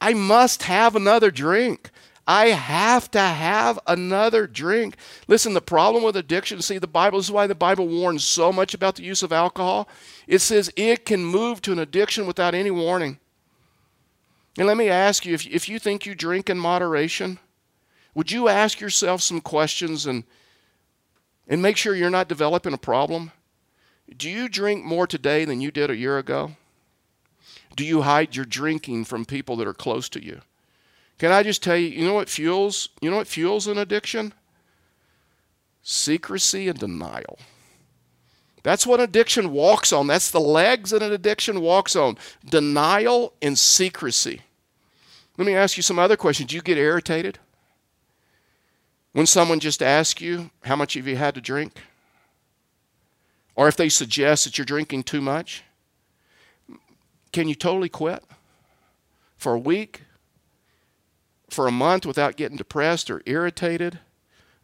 I 0.00 0.12
must 0.12 0.64
have 0.64 0.94
another 0.94 1.30
drink. 1.30 1.90
I 2.28 2.48
have 2.48 3.10
to 3.12 3.20
have 3.20 3.80
another 3.86 4.46
drink. 4.46 4.96
Listen, 5.28 5.54
the 5.54 5.62
problem 5.62 6.04
with 6.04 6.14
addiction, 6.14 6.60
see, 6.60 6.76
the 6.76 6.86
Bible, 6.86 7.18
is 7.18 7.30
why 7.30 7.46
the 7.46 7.54
Bible 7.54 7.88
warns 7.88 8.22
so 8.22 8.52
much 8.52 8.74
about 8.74 8.96
the 8.96 9.02
use 9.02 9.22
of 9.22 9.32
alcohol. 9.32 9.88
It 10.26 10.40
says 10.40 10.70
it 10.76 11.06
can 11.06 11.24
move 11.24 11.62
to 11.62 11.72
an 11.72 11.78
addiction 11.78 12.26
without 12.26 12.54
any 12.54 12.70
warning. 12.70 13.18
And 14.58 14.66
let 14.66 14.76
me 14.76 14.90
ask 14.90 15.24
you 15.24 15.32
if, 15.32 15.46
if 15.46 15.70
you 15.70 15.78
think 15.78 16.04
you 16.04 16.14
drink 16.14 16.50
in 16.50 16.58
moderation, 16.58 17.38
would 18.14 18.30
you 18.30 18.48
ask 18.48 18.78
yourself 18.78 19.22
some 19.22 19.40
questions 19.40 20.04
and, 20.04 20.24
and 21.48 21.62
make 21.62 21.78
sure 21.78 21.94
you're 21.94 22.10
not 22.10 22.28
developing 22.28 22.74
a 22.74 22.78
problem? 22.78 23.32
Do 24.14 24.28
you 24.28 24.50
drink 24.50 24.84
more 24.84 25.06
today 25.06 25.46
than 25.46 25.62
you 25.62 25.70
did 25.70 25.88
a 25.88 25.96
year 25.96 26.18
ago? 26.18 26.52
Do 27.74 27.84
you 27.86 28.02
hide 28.02 28.36
your 28.36 28.44
drinking 28.44 29.06
from 29.06 29.24
people 29.24 29.56
that 29.56 29.66
are 29.66 29.72
close 29.72 30.10
to 30.10 30.22
you? 30.22 30.42
Can 31.18 31.32
I 31.32 31.42
just 31.42 31.62
tell 31.62 31.76
you, 31.76 31.88
you 31.88 32.06
know 32.06 32.14
what 32.14 32.28
fuels, 32.28 32.90
you 33.00 33.10
know 33.10 33.16
what 33.16 33.26
fuels 33.26 33.66
an 33.66 33.76
addiction? 33.76 34.32
Secrecy 35.82 36.68
and 36.68 36.78
denial. 36.78 37.38
That's 38.62 38.86
what 38.86 39.00
addiction 39.00 39.52
walks 39.52 39.92
on. 39.92 40.06
That's 40.06 40.30
the 40.30 40.40
legs 40.40 40.90
that 40.90 41.02
an 41.02 41.12
addiction 41.12 41.60
walks 41.60 41.96
on. 41.96 42.18
Denial 42.44 43.32
and 43.40 43.58
secrecy. 43.58 44.42
Let 45.36 45.46
me 45.46 45.54
ask 45.54 45.76
you 45.76 45.82
some 45.82 45.98
other 45.98 46.16
questions. 46.16 46.50
Do 46.50 46.56
you 46.56 46.62
get 46.62 46.78
irritated? 46.78 47.38
When 49.12 49.26
someone 49.26 49.60
just 49.60 49.82
asks 49.82 50.20
you, 50.20 50.50
how 50.62 50.76
much 50.76 50.94
have 50.94 51.06
you 51.06 51.16
had 51.16 51.34
to 51.34 51.40
drink? 51.40 51.80
Or 53.56 53.66
if 53.68 53.76
they 53.76 53.88
suggest 53.88 54.44
that 54.44 54.58
you're 54.58 54.64
drinking 54.64 55.04
too 55.04 55.20
much? 55.20 55.64
Can 57.32 57.48
you 57.48 57.54
totally 57.54 57.88
quit? 57.88 58.22
For 59.36 59.54
a 59.54 59.58
week? 59.58 60.02
For 61.50 61.66
a 61.66 61.72
month 61.72 62.06
without 62.06 62.36
getting 62.36 62.56
depressed 62.56 63.10
or 63.10 63.22
irritated? 63.26 64.00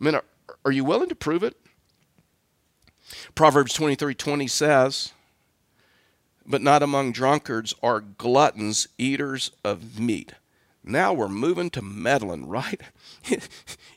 I 0.00 0.04
mean, 0.04 0.14
are, 0.14 0.24
are 0.64 0.72
you 0.72 0.84
willing 0.84 1.08
to 1.08 1.14
prove 1.14 1.42
it? 1.42 1.56
Proverbs 3.34 3.72
23 3.74 4.14
20 4.14 4.46
says, 4.46 5.12
But 6.46 6.62
not 6.62 6.82
among 6.82 7.12
drunkards 7.12 7.74
are 7.82 8.00
gluttons, 8.00 8.88
eaters 8.98 9.50
of 9.64 9.98
meat. 9.98 10.32
Now 10.82 11.12
we're 11.12 11.28
moving 11.28 11.70
to 11.70 11.82
meddling, 11.82 12.46
right? 12.48 12.80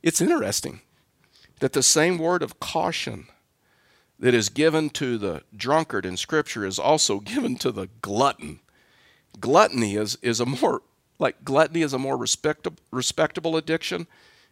it's 0.02 0.21
interesting 0.21 0.82
that 1.60 1.73
the 1.73 1.84
same 1.84 2.17
word 2.17 2.43
of 2.43 2.60
caution 2.60 3.28
that 4.19 4.34
is 4.34 4.50
given 4.50 4.89
to 4.91 5.17
the 5.17 5.43
drunkard 5.56 6.06
in 6.06 6.17
Scripture 6.17 6.65
is 6.65 6.80
also 6.80 7.19
given 7.21 7.56
to 7.58 7.71
the 7.71 7.88
glutton. 8.02 8.60
Gluttony 9.39 9.95
is, 9.95 10.17
is 10.21 10.39
a 10.39 10.45
more, 10.45 10.82
like, 11.19 11.43
gluttony 11.43 11.82
is 11.82 11.93
a 11.93 11.99
more 11.99 12.17
respectable, 12.17 12.77
respectable 12.91 13.58
addiction, 13.58 14.08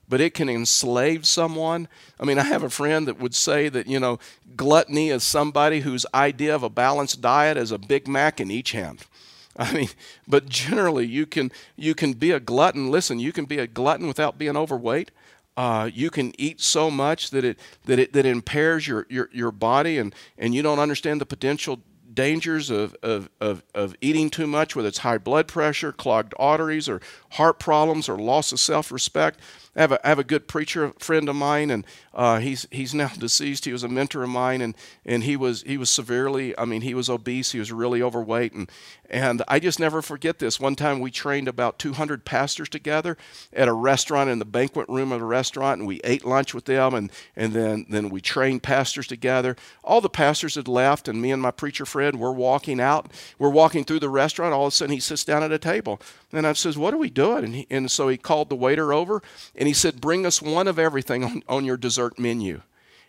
but 0.08 0.22
it 0.22 0.34
can 0.34 0.50
enslave 0.50 1.26
someone. 1.26 1.88
I 2.20 2.26
mean, 2.26 2.38
I 2.38 2.44
have 2.44 2.64
a 2.64 2.70
friend 2.70 3.08
that 3.08 3.20
would 3.20 3.36
say 3.36 3.70
that, 3.70 3.88
you 3.88 4.00
know, 4.00 4.20
gluttony 4.56 5.10
is 5.10 5.24
somebody 5.24 5.82
whose 5.82 6.06
idea 6.14 6.54
of 6.54 6.64
a 6.64 6.70
balanced 6.70 7.22
diet 7.22 7.58
is 7.58 7.72
a 7.72 7.78
Big 7.78 8.08
Mac 8.08 8.40
in 8.40 8.52
each 8.52 8.72
hand. 8.72 9.06
I 9.58 9.72
mean, 9.74 9.90
but 10.28 10.50
generally 10.50 11.06
you 11.06 11.26
can 11.26 11.52
you 11.78 11.96
can 11.96 12.14
be 12.14 12.32
a 12.32 12.42
glutton. 12.42 12.92
Listen, 12.92 13.20
you 13.20 13.32
can 13.32 13.46
be 13.46 13.60
a 13.60 13.68
glutton 13.68 14.06
without 14.06 14.38
being 14.38 14.58
overweight. 14.58 15.12
Uh, 15.56 15.90
you 15.94 16.10
can 16.10 16.34
eat 16.38 16.60
so 16.60 16.92
much 16.92 17.30
that 17.30 17.46
it 17.46 17.58
that 17.86 17.98
it 17.98 18.14
that 18.14 18.26
impairs 18.26 18.86
your, 18.86 19.08
your, 19.10 19.30
your 19.32 19.52
body 19.52 19.98
and, 19.98 20.14
and 20.38 20.54
you 20.54 20.62
don't 20.62 20.80
understand 20.80 21.22
the 21.22 21.26
potential 21.26 21.80
dangers 22.16 22.70
of, 22.70 22.96
of, 23.04 23.30
of, 23.40 23.64
of 23.74 23.96
eating 24.02 24.30
too 24.30 24.48
much, 24.48 24.76
whether 24.76 24.88
it's 24.88 25.00
high 25.00 25.18
blood 25.18 25.48
pressure, 25.48 25.92
clogged 25.92 26.34
arteries, 26.40 26.90
or 26.90 27.02
heart 27.32 27.60
problems, 27.60 28.10
or 28.10 28.18
loss 28.18 28.52
of 28.52 28.60
self 28.60 28.92
respect. 28.92 29.40
I 29.76 29.82
have 29.82 29.92
a, 29.92 30.06
I 30.06 30.10
have 30.10 30.20
a 30.20 30.24
good 30.24 30.48
preacher 30.48 30.94
friend 31.00 31.28
of 31.28 31.36
mine, 31.36 31.70
and 31.70 31.86
uh, 32.14 32.40
he's 32.40 32.68
he's 32.72 32.94
now 32.94 33.08
deceased. 33.18 33.66
He 33.66 33.74
was 33.74 33.84
a 33.84 33.88
mentor 33.90 34.24
of 34.24 34.30
mine, 34.30 34.62
and 34.62 34.76
and 35.06 35.24
he 35.24 35.36
was 35.36 35.64
he 35.64 35.78
was 35.78 35.90
severely. 35.90 36.58
I 36.58 36.66
mean, 36.66 36.82
he 36.82 36.94
was 36.94 37.10
obese. 37.10 37.52
He 37.52 37.60
was 37.60 37.72
really 37.72 38.02
overweight, 38.02 38.54
and 38.54 38.70
and 39.10 39.44
I 39.48 39.60
just 39.60 39.80
never 39.80 40.02
forget 40.02 40.40
this. 40.40 40.60
One 40.60 40.76
time 40.76 41.00
we 41.00 41.12
trained 41.12 41.48
about 41.48 41.78
200 41.78 42.26
pastors 42.26 42.70
together 42.70 43.18
at 43.54 43.68
a 43.68 43.74
restaurant 43.74 44.30
in 44.30 44.40
the 44.40 44.46
banquet 44.46 44.88
room 44.90 45.12
of 45.12 45.22
a 45.22 45.26
restaurant, 45.26 45.80
and 45.80 45.88
we 45.88 46.00
ate 46.04 46.26
lunch 46.26 46.54
with 46.54 46.66
them, 46.66 46.94
and 46.94 47.12
and 47.36 47.54
then 47.54 47.86
then 47.90 48.10
we 48.10 48.22
trained 48.22 48.64
pastors 48.64 49.08
together. 49.08 49.56
All 49.84 50.02
the 50.02 50.10
pastors 50.10 50.56
had 50.56 50.68
left, 50.68 51.08
and 51.08 51.22
me 51.22 51.32
and 51.32 51.42
my 51.42 51.52
preacher 51.52 51.86
friend 51.86 52.20
were 52.20 52.32
walking 52.32 52.80
out. 52.80 53.12
We're 53.38 53.50
walking 53.50 53.84
through 53.84 54.00
the 54.00 54.10
restaurant. 54.10 54.54
All 54.54 54.68
of 54.68 54.74
a 54.74 54.76
sudden, 54.76 54.94
he 54.94 55.00
sits 55.00 55.24
down 55.24 55.44
at 55.44 55.52
a 55.52 55.60
table, 55.60 56.00
and 56.32 56.48
I 56.48 56.54
says, 56.54 56.78
"What 56.78 56.94
are 56.94 56.98
we 56.98 57.10
doing?" 57.10 57.44
And 57.44 57.56
he, 57.56 57.68
and 57.70 57.92
so 57.92 58.08
he 58.08 58.18
called 58.18 58.50
the 58.50 58.56
waiter 58.56 58.94
over, 58.94 59.22
and 59.56 59.65
he 59.68 59.74
said, 59.74 60.02
"Bring 60.02 60.26
us 60.26 60.42
one 60.42 60.68
of 60.68 60.80
everything 60.80 61.24
on, 61.24 61.44
on 61.48 61.66
your 61.66 61.78
dessert." 61.78 62.20
menu. 62.20 62.62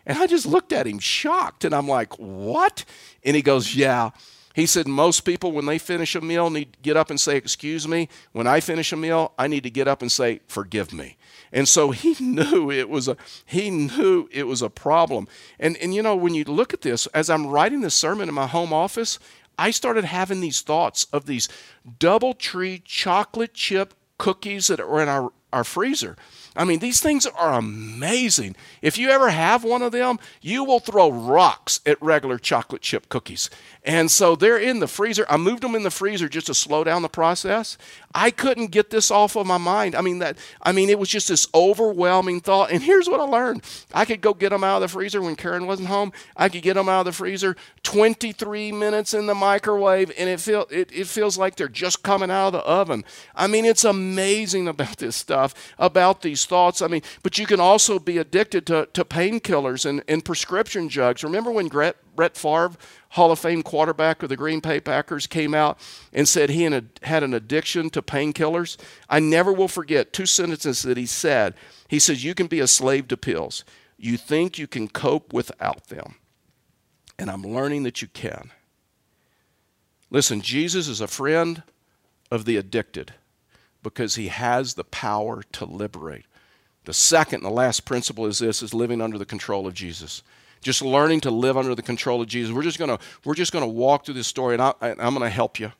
And 0.05 0.17
I 0.17 0.25
just 0.25 0.45
looked 0.45 0.71
at 0.71 0.87
him 0.87 0.99
shocked, 0.99 1.65
and 1.65 1.75
I'm 1.75 1.87
like, 1.87 2.17
What? 2.17 2.85
And 3.23 3.35
he 3.35 3.41
goes, 3.41 3.75
Yeah. 3.75 4.11
He 4.53 4.65
said, 4.65 4.87
Most 4.87 5.21
people, 5.21 5.51
when 5.51 5.65
they 5.65 5.77
finish 5.77 6.15
a 6.15 6.21
meal, 6.21 6.49
need 6.49 6.73
to 6.73 6.79
get 6.81 6.97
up 6.97 7.09
and 7.09 7.19
say, 7.19 7.35
Excuse 7.35 7.87
me. 7.87 8.07
When 8.31 8.47
I 8.47 8.61
finish 8.61 8.93
a 8.93 8.95
meal, 8.95 9.33
I 9.37 9.47
need 9.47 9.63
to 9.63 9.69
get 9.69 9.87
up 9.87 10.01
and 10.01 10.11
say, 10.11 10.39
Forgive 10.47 10.93
me. 10.93 11.17
And 11.51 11.67
so 11.67 11.91
he 11.91 12.15
knew 12.23 12.71
it 12.71 12.89
was 12.89 13.09
a 13.09 13.17
he 13.45 13.69
knew 13.69 14.29
it 14.31 14.47
was 14.47 14.61
a 14.61 14.69
problem. 14.69 15.27
And 15.59 15.75
and 15.77 15.93
you 15.93 16.01
know, 16.01 16.15
when 16.15 16.33
you 16.33 16.45
look 16.45 16.73
at 16.73 16.81
this, 16.81 17.07
as 17.07 17.29
I'm 17.29 17.47
writing 17.47 17.81
this 17.81 17.95
sermon 17.95 18.29
in 18.29 18.35
my 18.35 18.47
home 18.47 18.71
office, 18.71 19.19
I 19.59 19.71
started 19.71 20.05
having 20.05 20.39
these 20.39 20.61
thoughts 20.61 21.05
of 21.11 21.25
these 21.25 21.49
DoubleTree 21.99 22.83
chocolate 22.85 23.53
chip 23.53 23.93
cookies 24.17 24.67
that 24.67 24.79
are 24.79 25.01
in 25.01 25.09
our, 25.09 25.31
our 25.51 25.63
freezer. 25.63 26.15
I 26.57 26.63
mean, 26.65 26.79
these 26.79 26.99
things 26.99 27.27
are 27.27 27.53
amazing. 27.53 28.55
If 28.81 28.97
you 28.97 29.09
ever 29.09 29.29
have 29.29 29.63
one 29.63 29.83
of 29.83 29.91
them, 29.91 30.17
you 30.41 30.63
will 30.63 30.79
throw 30.79 31.11
rocks 31.11 31.79
at 31.85 32.01
regular 32.01 32.39
chocolate 32.39 32.81
chip 32.81 33.09
cookies. 33.09 33.51
And 33.83 34.11
so 34.11 34.35
they're 34.35 34.57
in 34.57 34.79
the 34.79 34.87
freezer. 34.87 35.25
I 35.29 35.37
moved 35.37 35.63
them 35.63 35.75
in 35.75 35.83
the 35.83 35.91
freezer 35.91 36.27
just 36.27 36.47
to 36.47 36.53
slow 36.53 36.83
down 36.83 37.03
the 37.03 37.07
process. 37.07 37.77
I 38.13 38.31
couldn't 38.31 38.71
get 38.71 38.89
this 38.89 39.11
off 39.11 39.37
of 39.37 39.47
my 39.47 39.57
mind. 39.57 39.95
I 39.95 40.01
mean 40.01 40.19
that 40.19 40.37
I 40.61 40.71
mean 40.71 40.89
it 40.89 40.99
was 40.99 41.07
just 41.07 41.29
this 41.29 41.47
overwhelming 41.53 42.41
thought. 42.41 42.71
And 42.71 42.81
here's 42.83 43.07
what 43.07 43.21
I 43.21 43.23
learned. 43.23 43.63
I 43.93 44.03
could 44.03 44.19
go 44.19 44.33
get 44.33 44.49
them 44.49 44.63
out 44.63 44.77
of 44.77 44.81
the 44.81 44.87
freezer 44.87 45.21
when 45.21 45.37
Karen 45.37 45.67
wasn't 45.67 45.87
home. 45.87 46.11
I 46.35 46.49
could 46.49 46.63
get 46.63 46.73
them 46.73 46.89
out 46.89 47.01
of 47.01 47.05
the 47.05 47.11
freezer 47.13 47.55
23 47.83 48.73
minutes 48.73 49.13
in 49.13 49.27
the 49.27 49.35
microwave 49.35 50.11
and 50.17 50.29
it 50.29 50.41
feel 50.41 50.65
it, 50.69 50.91
it 50.91 51.07
feels 51.07 51.37
like 51.37 51.55
they're 51.55 51.69
just 51.69 52.03
coming 52.03 52.31
out 52.31 52.47
of 52.47 52.53
the 52.53 52.59
oven. 52.59 53.05
I 53.35 53.47
mean 53.47 53.63
it's 53.63 53.85
amazing 53.85 54.67
about 54.67 54.97
this 54.97 55.15
stuff, 55.15 55.53
about 55.77 56.23
these 56.23 56.46
thoughts. 56.47 56.81
I 56.81 56.87
mean, 56.87 57.01
but 57.21 57.37
you 57.37 57.45
can 57.45 57.59
also 57.59 57.99
be 57.99 58.17
addicted 58.17 58.65
to, 58.67 58.87
to 58.93 59.05
painkillers 59.05 59.85
and, 59.85 60.03
and 60.07 60.25
prescription 60.25 60.87
drugs. 60.87 61.23
Remember 61.23 61.51
when 61.51 61.67
Brett, 61.67 61.97
Brett 62.15 62.35
Favre 62.35 62.71
Hall 63.09 63.31
of 63.31 63.39
Fame 63.39 63.61
quarterback 63.63 64.23
of 64.23 64.29
the 64.29 64.37
Green 64.37 64.59
Bay 64.59 64.79
Packers, 64.79 65.27
came 65.27 65.53
out 65.53 65.77
and 66.11 66.27
said 66.27 66.49
he 66.49 66.63
had 66.63 67.23
an 67.23 67.33
addiction 67.33 67.89
to 67.91 68.01
painkillers. 68.01 68.77
I 69.09 69.19
never 69.19 69.53
will 69.53 69.67
forget 69.67 70.13
two 70.13 70.25
sentences 70.25 70.81
that 70.81 70.97
he 70.97 71.05
said. 71.05 71.53
He 71.87 71.99
says, 71.99 72.23
You 72.23 72.33
can 72.33 72.47
be 72.47 72.59
a 72.59 72.67
slave 72.67 73.07
to 73.09 73.17
pills. 73.17 73.63
You 73.97 74.17
think 74.17 74.57
you 74.57 74.67
can 74.67 74.87
cope 74.87 75.33
without 75.33 75.87
them. 75.87 76.15
And 77.19 77.29
I'm 77.29 77.43
learning 77.43 77.83
that 77.83 78.01
you 78.01 78.07
can. 78.07 78.51
Listen, 80.09 80.41
Jesus 80.41 80.87
is 80.87 81.01
a 81.01 81.07
friend 81.07 81.63
of 82.31 82.45
the 82.45 82.57
addicted 82.57 83.13
because 83.83 84.15
he 84.15 84.27
has 84.27 84.73
the 84.73 84.83
power 84.83 85.43
to 85.53 85.65
liberate. 85.65 86.25
The 86.87 86.93
second 86.93 87.43
and 87.43 87.45
the 87.45 87.49
last 87.49 87.83
principle 87.83 88.25
is 88.25 88.39
this 88.39 88.63
is 88.63 88.73
living 88.73 89.01
under 89.01 89.17
the 89.17 89.25
control 89.25 89.67
of 89.67 89.73
Jesus 89.73 90.23
just 90.61 90.81
learning 90.81 91.21
to 91.21 91.31
live 91.31 91.57
under 91.57 91.75
the 91.75 91.81
control 91.81 92.21
of 92.21 92.27
Jesus. 92.27 92.53
We're 92.53 92.63
just 92.63 92.79
gonna 92.79 92.99
we're 93.23 93.35
just 93.35 93.51
gonna 93.51 93.67
walk 93.67 94.05
through 94.05 94.15
this 94.15 94.27
story, 94.27 94.55
and 94.55 94.61
I, 94.61 94.73
am 94.81 95.13
gonna 95.13 95.29
help 95.29 95.59
you. 95.59 95.71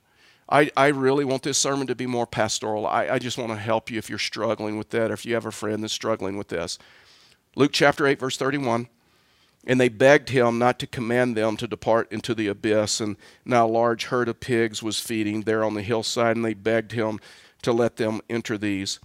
I, 0.49 0.71
I 0.77 0.87
really 0.87 1.25
want 1.25 1.43
this 1.43 1.57
sermon 1.57 1.87
to 1.87 1.95
be 1.95 2.05
more 2.05 2.25
pastoral. 2.25 2.87
I, 2.87 3.07
I 3.07 3.19
just 3.19 3.37
want 3.37 3.51
to 3.51 3.57
help 3.57 3.91
you 3.91 3.97
if 3.97 4.09
you're 4.09 4.19
struggling 4.19 4.77
with 4.77 4.91
that, 4.91 5.11
or 5.11 5.13
if 5.13 5.25
you 5.25 5.33
have 5.33 5.45
a 5.45 5.51
friend 5.51 5.83
that's 5.83 5.93
struggling 5.93 6.37
with 6.37 6.47
this. 6.47 6.79
Luke 7.55 7.71
chapter 7.73 8.07
8, 8.07 8.19
verse 8.19 8.37
31. 8.37 8.87
And 9.65 9.81
they 9.81 9.89
begged 9.89 10.29
him 10.29 10.57
not 10.57 10.79
to 10.79 10.87
command 10.87 11.35
them 11.35 11.57
to 11.57 11.67
depart 11.67 12.09
into 12.13 12.33
the 12.33 12.47
abyss. 12.47 13.01
And 13.01 13.17
now 13.43 13.65
a 13.65 13.67
large 13.67 14.05
herd 14.05 14.29
of 14.29 14.39
pigs 14.39 14.81
was 14.81 15.01
feeding 15.01 15.41
there 15.41 15.65
on 15.65 15.73
the 15.73 15.81
hillside, 15.81 16.37
and 16.37 16.45
they 16.45 16.53
begged 16.53 16.93
him 16.93 17.19
to 17.63 17.73
let 17.73 17.97
them 17.97 18.21
enter 18.29 18.57
these. 18.57 18.99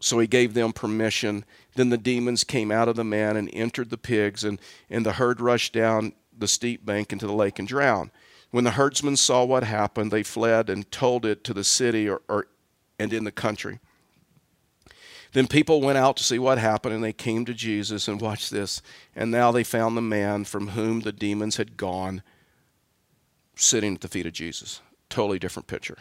So 0.00 0.18
he 0.18 0.26
gave 0.26 0.54
them 0.54 0.72
permission. 0.72 1.44
Then 1.74 1.88
the 1.88 1.98
demons 1.98 2.44
came 2.44 2.70
out 2.70 2.88
of 2.88 2.96
the 2.96 3.04
man 3.04 3.36
and 3.36 3.50
entered 3.52 3.90
the 3.90 3.98
pigs, 3.98 4.44
and, 4.44 4.60
and 4.90 5.04
the 5.06 5.14
herd 5.14 5.40
rushed 5.40 5.72
down 5.72 6.12
the 6.36 6.48
steep 6.48 6.84
bank 6.84 7.12
into 7.12 7.26
the 7.26 7.32
lake 7.32 7.58
and 7.58 7.66
drowned. 7.66 8.10
When 8.50 8.64
the 8.64 8.72
herdsmen 8.72 9.16
saw 9.16 9.44
what 9.44 9.64
happened, 9.64 10.10
they 10.10 10.22
fled 10.22 10.70
and 10.70 10.90
told 10.90 11.24
it 11.24 11.44
to 11.44 11.54
the 11.54 11.64
city 11.64 12.08
or, 12.08 12.22
or, 12.28 12.46
and 12.98 13.12
in 13.12 13.24
the 13.24 13.32
country. 13.32 13.80
Then 15.32 15.46
people 15.46 15.80
went 15.80 15.98
out 15.98 16.16
to 16.16 16.24
see 16.24 16.38
what 16.38 16.58
happened, 16.58 16.94
and 16.94 17.04
they 17.04 17.12
came 17.12 17.44
to 17.44 17.52
Jesus 17.52 18.08
and 18.08 18.20
watched 18.20 18.50
this. 18.50 18.80
And 19.14 19.30
now 19.30 19.50
they 19.50 19.64
found 19.64 19.96
the 19.96 20.02
man 20.02 20.44
from 20.44 20.68
whom 20.68 21.00
the 21.00 21.12
demons 21.12 21.56
had 21.56 21.76
gone 21.76 22.22
sitting 23.54 23.94
at 23.94 24.00
the 24.00 24.08
feet 24.08 24.26
of 24.26 24.32
Jesus. 24.32 24.80
Totally 25.10 25.38
different 25.38 25.66
picture. 25.66 25.98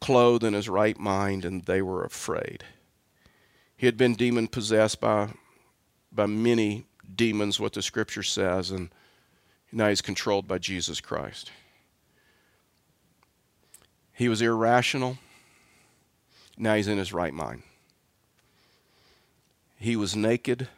Clothed 0.00 0.44
in 0.44 0.54
his 0.54 0.68
right 0.68 0.98
mind, 0.98 1.44
and 1.44 1.64
they 1.64 1.82
were 1.82 2.04
afraid. 2.04 2.64
He 3.76 3.86
had 3.86 3.96
been 3.96 4.14
demon 4.14 4.48
possessed 4.48 5.00
by, 5.00 5.30
by 6.10 6.26
many 6.26 6.86
demons, 7.14 7.60
what 7.60 7.74
the 7.74 7.82
scripture 7.82 8.22
says, 8.22 8.70
and 8.70 8.88
now 9.70 9.88
he's 9.88 10.00
controlled 10.00 10.48
by 10.48 10.58
Jesus 10.58 11.00
Christ. 11.00 11.50
He 14.12 14.28
was 14.28 14.40
irrational. 14.40 15.18
Now 16.56 16.74
he's 16.74 16.88
in 16.88 16.96
his 16.96 17.12
right 17.12 17.34
mind. 17.34 17.62
He 19.78 19.94
was 19.94 20.16
naked. 20.16 20.68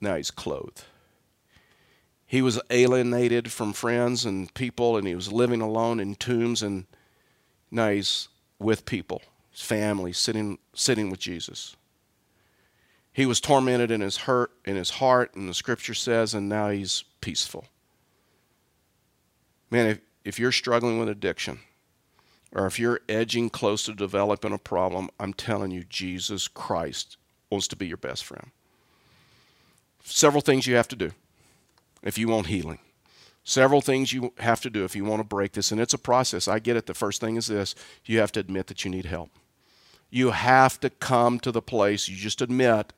Now 0.00 0.16
he's 0.16 0.32
clothed. 0.32 0.84
He 2.26 2.42
was 2.42 2.60
alienated 2.68 3.52
from 3.52 3.72
friends 3.72 4.24
and 4.24 4.52
people, 4.54 4.96
and 4.96 5.06
he 5.06 5.14
was 5.14 5.32
living 5.32 5.60
alone 5.60 6.00
in 6.00 6.16
tombs, 6.16 6.62
and 6.62 6.86
now 7.70 7.90
he's 7.90 8.26
with 8.58 8.86
people, 8.86 9.22
his 9.52 9.60
family, 9.60 10.12
sitting, 10.12 10.58
sitting 10.74 11.10
with 11.10 11.20
Jesus. 11.20 11.76
He 13.14 13.26
was 13.26 13.40
tormented 13.40 13.92
in 13.92 14.00
his 14.00 14.16
hurt 14.18 14.50
in 14.64 14.74
his 14.74 14.90
heart, 14.90 15.36
and 15.36 15.48
the 15.48 15.54
scripture 15.54 15.94
says, 15.94 16.34
and 16.34 16.48
now 16.48 16.70
he's 16.70 17.04
peaceful. 17.20 17.64
Man, 19.70 19.86
if, 19.86 20.00
if 20.24 20.38
you're 20.40 20.50
struggling 20.50 20.98
with 20.98 21.08
addiction, 21.08 21.60
or 22.52 22.66
if 22.66 22.80
you're 22.80 23.00
edging 23.08 23.50
close 23.50 23.84
to 23.84 23.94
developing 23.94 24.52
a 24.52 24.58
problem, 24.58 25.10
I'm 25.20 25.32
telling 25.32 25.70
you, 25.70 25.84
Jesus 25.84 26.48
Christ 26.48 27.16
wants 27.50 27.68
to 27.68 27.76
be 27.76 27.86
your 27.86 27.96
best 27.96 28.24
friend. 28.24 28.50
Several 30.02 30.40
things 30.40 30.66
you 30.66 30.74
have 30.74 30.88
to 30.88 30.96
do 30.96 31.12
if 32.02 32.18
you 32.18 32.26
want 32.26 32.48
healing. 32.48 32.80
Several 33.44 33.80
things 33.80 34.12
you 34.12 34.32
have 34.38 34.60
to 34.62 34.70
do 34.70 34.84
if 34.84 34.96
you 34.96 35.04
want 35.04 35.20
to 35.20 35.24
break 35.24 35.52
this, 35.52 35.70
and 35.70 35.80
it's 35.80 35.94
a 35.94 35.98
process. 35.98 36.48
I 36.48 36.58
get 36.58 36.76
it. 36.76 36.86
The 36.86 36.94
first 36.94 37.20
thing 37.20 37.36
is 37.36 37.46
this 37.46 37.76
you 38.04 38.18
have 38.18 38.32
to 38.32 38.40
admit 38.40 38.66
that 38.66 38.84
you 38.84 38.90
need 38.90 39.06
help. 39.06 39.30
You 40.10 40.32
have 40.32 40.80
to 40.80 40.90
come 40.90 41.38
to 41.40 41.52
the 41.52 41.62
place, 41.62 42.08
you 42.08 42.16
just 42.16 42.42
admit 42.42 42.92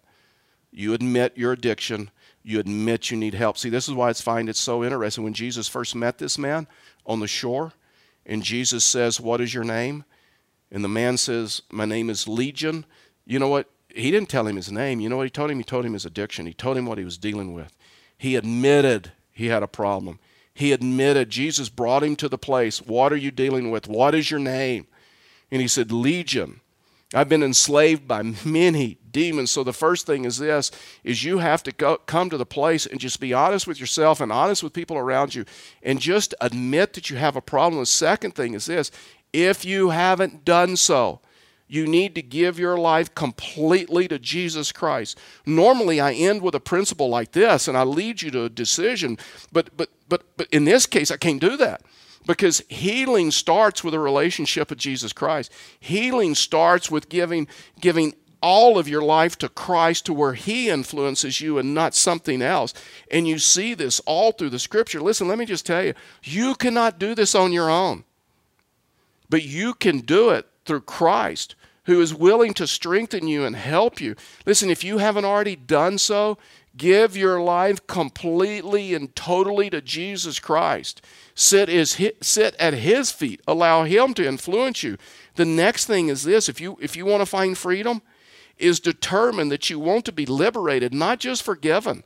you 0.71 0.93
admit 0.95 1.37
your 1.37 1.53
addiction. 1.53 2.11
You 2.43 2.61
admit 2.61 3.11
you 3.11 3.17
need 3.17 3.35
help. 3.35 3.59
See, 3.59 3.71
this 3.71 3.89
is 3.89 3.95
why 3.95 4.11
I 4.11 4.13
find 4.13 4.49
it 4.49 4.57
so 4.57 4.85
interesting. 4.85 5.25
When 5.25 5.35
Jesus 5.35 5.69
first 5.69 5.95
met 5.95 6.19
this 6.19 6.39
man 6.39 6.67
on 7.05 7.21
the 7.21 7.27
shore, 7.27 7.73
and 8.25 8.43
Jesus 8.43 8.85
says, 8.85 9.21
What 9.21 9.41
is 9.41 9.55
your 9.55 9.65
name? 9.65 10.05
And 10.71 10.85
the 10.85 10.89
man 10.89 11.17
says, 11.17 11.63
My 11.71 11.85
name 11.85 12.11
is 12.11 12.29
Legion. 12.29 12.85
You 13.25 13.39
know 13.39 13.49
what? 13.49 13.69
He 13.89 14.11
didn't 14.11 14.29
tell 14.29 14.47
him 14.47 14.57
his 14.57 14.71
name. 14.71 15.01
You 15.01 15.09
know 15.09 15.17
what 15.17 15.25
he 15.25 15.31
told 15.31 15.51
him? 15.51 15.59
He 15.59 15.65
told 15.65 15.85
him 15.85 15.95
his 15.95 16.05
addiction. 16.05 16.47
He 16.47 16.53
told 16.53 16.77
him 16.77 16.87
what 16.87 16.99
he 16.99 17.05
was 17.05 17.17
dealing 17.17 17.55
with. 17.55 17.75
He 18.19 18.37
admitted 18.37 19.13
he 19.33 19.47
had 19.47 19.63
a 19.63 19.69
problem. 19.69 20.19
He 20.53 20.73
admitted 20.73 21.31
Jesus 21.31 21.69
brought 21.69 22.03
him 22.03 22.17
to 22.17 22.29
the 22.29 22.39
place. 22.39 22.83
What 22.83 23.13
are 23.13 23.17
you 23.17 23.31
dealing 23.31 23.71
with? 23.71 23.89
What 23.89 24.15
is 24.15 24.31
your 24.31 24.41
name? 24.41 24.87
And 25.51 25.61
he 25.61 25.69
said, 25.69 25.93
Legion. 25.93 26.61
I've 27.15 27.29
been 27.29 27.43
enslaved 27.43 28.09
by 28.09 28.23
many 28.45 28.99
demons. 29.17 29.51
So 29.51 29.65
the 29.65 29.73
first 29.73 30.05
thing 30.05 30.27
is 30.27 30.37
this 30.37 30.71
is 31.03 31.25
you 31.25 31.39
have 31.39 31.63
to 31.63 31.73
go, 31.73 31.97
come 31.97 32.29
to 32.29 32.37
the 32.37 32.45
place 32.45 32.85
and 32.85 33.01
just 33.01 33.19
be 33.19 33.33
honest 33.33 33.67
with 33.67 33.81
yourself 33.81 34.21
and 34.21 34.31
honest 34.31 34.63
with 34.63 34.75
people 34.75 34.99
around 34.99 35.35
you 35.35 35.47
and 35.83 35.99
just 35.99 36.35
admit 36.39 36.93
that 36.93 37.09
you 37.09 37.17
have 37.17 37.35
a 37.35 37.41
problem. 37.41 37.81
The 37.81 37.87
second 37.87 38.35
thing 38.35 38.53
is 38.53 38.67
this 38.67 38.91
if 39.33 39.65
you 39.65 39.89
haven't 39.89 40.45
done 40.45 40.77
so, 40.77 41.21
you 41.67 41.87
need 41.87 42.15
to 42.15 42.23
give 42.23 42.59
your 42.59 42.77
life 42.77 43.15
completely 43.15 44.07
to 44.09 44.19
Jesus 44.19 44.71
Christ. 44.71 45.19
Normally 45.47 45.99
I 45.99 46.13
end 46.13 46.43
with 46.43 46.55
a 46.55 46.61
principle 46.61 47.09
like 47.09 47.33
this 47.33 47.69
and 47.69 47.77
I 47.77 47.85
lead 47.85 48.21
you 48.21 48.31
to 48.33 48.45
a 48.45 48.51
decision, 48.51 49.17
but 49.51 49.75
but 49.75 49.89
but 50.11 50.25
but 50.37 50.47
in 50.53 50.67
this 50.67 50.85
case 50.85 51.11
I 51.11 51.17
can't 51.17 51.41
do 51.41 51.57
that. 51.57 51.81
Because 52.27 52.61
healing 52.69 53.31
starts 53.31 53.83
with 53.85 53.95
a 53.95 54.01
relationship 54.01 54.69
with 54.69 54.81
Jesus 54.81 55.13
Christ. 55.13 55.53
Healing 55.79 56.35
starts 56.35 56.91
with 56.91 57.09
giving, 57.09 57.47
giving 57.81 58.15
all 58.43 58.79
of 58.79 58.89
your 58.89 59.03
life 59.03 59.37
to 59.39 59.49
Christ 59.49 60.07
to 60.07 60.13
where 60.13 60.35
He 60.35 60.69
influences 60.69 61.41
you 61.41 61.59
and 61.59 61.75
not 61.75 61.95
something 61.95 62.43
else. 62.43 62.75
And 63.11 63.27
you 63.27 63.39
see 63.39 63.75
this 63.75 64.01
all 64.01 64.33
through 64.33 64.51
the 64.51 64.59
scripture. 64.59 65.01
Listen, 65.01 65.29
let 65.29 65.39
me 65.39 65.47
just 65.47 65.67
tell 65.67 65.85
you 65.85 65.95
you 66.23 66.55
cannot 66.55 66.99
do 66.99 67.15
this 67.15 67.35
on 67.35 67.53
your 67.53 67.71
own, 67.71 68.05
but 69.29 69.45
you 69.45 69.75
can 69.75 70.01
do 70.01 70.31
it 70.31 70.47
through 70.65 70.83
Christ 70.83 71.55
who 71.87 72.01
is 72.01 72.13
willing 72.13 72.53
to 72.55 72.67
strengthen 72.67 73.29
you 73.29 73.45
and 73.45 73.57
help 73.57 74.01
you. 74.01 74.17
Listen, 74.45 74.71
if 74.71 74.85
you 74.85 74.99
haven't 74.99 75.25
already 75.25 75.57
done 75.57 75.99
so, 75.99 76.37
give 76.77 77.17
your 77.17 77.41
life 77.41 77.87
completely 77.87 78.93
and 78.93 79.15
totally 79.15 79.71
to 79.71 79.81
Jesus 79.81 80.39
Christ. 80.39 81.01
Sit, 81.35 81.69
is, 81.69 81.97
sit 82.21 82.57
at 82.57 82.75
his 82.75 83.13
feet. 83.13 83.41
Allow 83.47 83.85
him 83.85 84.15
to 84.15 84.27
influence 84.27 84.83
you. 84.83 84.99
The 85.37 85.45
next 85.45 85.87
thing 85.87 86.09
is 86.09 86.25
this 86.25 86.49
if 86.49 86.61
you, 86.61 86.77
if 86.81 86.97
you 86.97 87.07
want 87.07 87.23
to 87.23 87.27
find 87.27 87.57
freedom, 87.57 88.03
is 88.59 88.81
determined 88.81 89.51
that 89.53 89.69
you 89.71 89.79
want 89.79 90.05
to 90.07 90.13
be 90.13 90.27
liberated, 90.27 90.95
not 90.95 91.21
just 91.21 91.43
forgiven. 91.43 92.05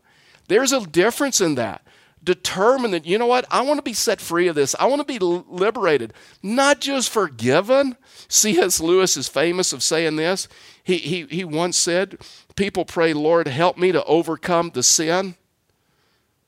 There's 0.48 0.72
a 0.72 0.84
difference 0.86 1.40
in 1.40 1.54
that. 1.56 1.82
Determine 2.22 2.90
that, 2.90 3.06
you 3.06 3.16
know 3.16 3.26
what, 3.26 3.46
I 3.50 3.62
want 3.62 3.78
to 3.78 3.82
be 3.82 3.94
set 3.94 4.20
free 4.20 4.46
of 4.48 4.54
this. 4.54 4.74
I 4.78 4.86
want 4.86 5.00
to 5.00 5.06
be 5.06 5.18
liberated, 5.18 6.12
not 6.42 6.80
just 6.80 7.08
forgiven. 7.08 7.96
C.S. 8.28 8.78
Lewis 8.78 9.16
is 9.16 9.26
famous 9.26 9.72
of 9.72 9.82
saying 9.82 10.16
this. 10.16 10.46
He, 10.84 10.98
he, 10.98 11.24
he 11.26 11.44
once 11.44 11.78
said, 11.78 12.18
People 12.56 12.84
pray, 12.84 13.14
Lord, 13.14 13.48
help 13.48 13.78
me 13.78 13.90
to 13.92 14.04
overcome 14.04 14.72
the 14.74 14.82
sin, 14.82 15.36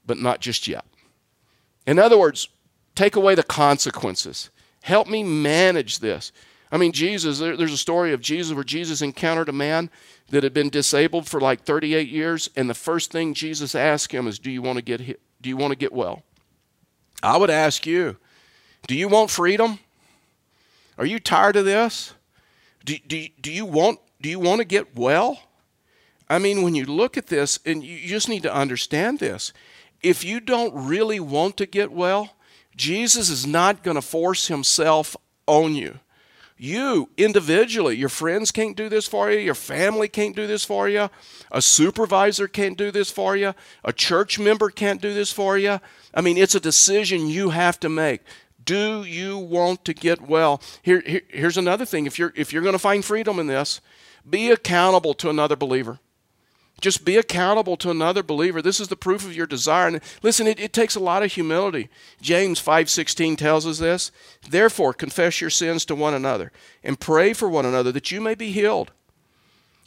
but 0.05 0.19
not 0.19 0.41
just 0.41 0.69
yet. 0.69 0.85
In 1.87 1.99
other 1.99 2.19
words, 2.19 2.49
Take 2.95 3.17
away 3.17 3.35
the 3.35 3.43
consequences. 3.43 4.51
Help 4.83 5.09
me 5.09 5.23
manage 5.23 6.01
this. 6.01 6.33
I 6.73 6.79
mean, 6.79 6.93
Jesus, 6.93 7.39
there, 7.39 7.55
there's 7.55 7.75
a 7.75 7.79
story 7.79 8.15
of 8.15 8.23
Jesus 8.23 8.55
where 8.55 8.65
Jesus 8.65 9.03
encountered 9.03 9.51
a 9.51 9.53
man 9.53 9.91
that 10.31 10.43
had 10.43 10.55
been 10.55 10.71
disabled 10.71 11.29
for 11.29 11.39
like 11.39 11.65
38 11.65 12.09
years, 12.09 12.49
and 12.57 12.69
the 12.69 12.75
first 12.75 13.13
thing 13.13 13.35
Jesus 13.35 13.75
asked 13.75 14.11
him 14.11 14.27
is, 14.27 14.39
Do 14.39 14.51
you 14.51 14.63
want 14.63 14.77
to 14.77 14.83
get, 14.83 15.21
do 15.43 15.49
you 15.51 15.57
want 15.59 15.73
to 15.73 15.77
get 15.77 15.93
well? 15.93 16.23
I 17.23 17.37
would 17.37 17.51
ask 17.51 17.87
you, 17.87 18.17
Do 18.87 18.97
you 18.97 19.07
want 19.07 19.31
freedom? 19.31 19.81
Are 20.97 21.05
you 21.05 21.19
tired 21.19 21.57
of 21.57 21.67
this? 21.67 22.15
Do, 22.87 22.97
do, 23.07 23.29
do, 23.41 23.53
you, 23.53 23.67
want, 23.67 24.01
do 24.23 24.31
you 24.31 24.41
want 24.41 24.61
to 24.61 24.65
get 24.65 24.97
well? 24.97 25.41
I 26.29 26.39
mean, 26.39 26.63
when 26.63 26.75
you 26.75 26.87
look 26.87 27.19
at 27.19 27.27
this, 27.27 27.59
and 27.67 27.85
you 27.85 28.09
just 28.09 28.29
need 28.31 28.43
to 28.45 28.55
understand 28.55 29.19
this, 29.19 29.53
if 30.03 30.25
you 30.25 30.41
don't 30.41 30.73
really 30.89 31.21
want 31.21 31.59
to 31.59 31.67
get 31.67 31.93
well, 31.93 32.35
Jesus 32.75 33.29
is 33.29 33.47
not 33.47 33.83
going 33.83 33.97
to 33.97 34.03
force 34.03 34.49
himself 34.49 35.17
on 35.47 35.75
you. 35.75 35.99
You 36.63 37.09
individually, 37.17 37.97
your 37.97 38.09
friends 38.09 38.53
can't 38.53 38.77
do 38.77 38.89
this 38.89 39.09
for 39.09 39.29
you, 39.33 39.41
your 39.41 39.53
family 39.53 40.07
can't 40.07 40.37
do 40.37 40.47
this 40.47 40.65
for 40.65 40.89
you, 40.89 41.11
a 41.51 41.61
supervisor 41.61 42.47
can't 42.47 42.79
do 42.79 42.93
this 42.93 43.11
for 43.11 43.35
you, 43.35 43.55
a 43.83 43.93
church 43.93 44.39
member 44.39 44.71
can't 44.71 45.03
do 45.03 45.13
this 45.13 45.33
for 45.33 45.59
you. 45.59 45.81
I 46.15 46.21
mean, 46.21 46.39
it's 46.39 46.55
a 46.55 46.61
decision 46.61 47.27
you 47.27 47.51
have 47.51 47.81
to 47.81 47.89
make. 47.89 48.21
Do 48.65 49.03
you 49.03 49.39
want 49.39 49.85
to 49.87 49.93
get 49.93 50.21
well? 50.21 50.63
Here, 50.83 51.03
here 51.05 51.23
here's 51.31 51.57
another 51.57 51.85
thing. 51.85 52.07
If 52.07 52.17
you're 52.17 52.33
if 52.37 52.53
you're 52.53 52.63
going 52.63 52.75
to 52.75 52.79
find 52.79 53.05
freedom 53.05 53.41
in 53.41 53.49
this, 53.49 53.81
be 54.31 54.53
accountable 54.53 55.15
to 55.15 55.31
another 55.31 55.57
believer. 55.57 55.99
Just 56.83 57.05
be 57.05 57.17
accountable 57.17 57.77
to 57.79 57.91
another 57.91 58.25
believer. 58.25 58.61
This 58.61 58.81
is 58.81 58.89
the 58.89 58.97
proof 58.97 59.25
of 59.25 59.37
your 59.37 59.47
desire. 59.47 59.87
And 59.87 60.01
listen, 60.21 60.49
it, 60.49 60.59
it 60.59 60.73
takes 60.73 60.97
a 60.97 61.01
lot 61.01 61.23
of 61.23 61.33
humility. 61.33 61.89
James 62.21 62.61
5:16 62.61 63.39
tells 63.39 63.67
us 63.67 63.79
this. 63.79 64.11
Therefore, 64.51 64.93
confess 64.93 65.41
your 65.41 65.49
sins 65.49 65.85
to 65.87 65.95
one 65.95 66.13
another 66.13 66.51
and 66.83 66.99
pray 66.99 67.33
for 67.33 67.49
one 67.49 67.65
another 67.65 67.93
that 67.93 68.11
you 68.11 68.21
may 68.21 68.35
be 68.35 68.51
healed. 68.51 68.91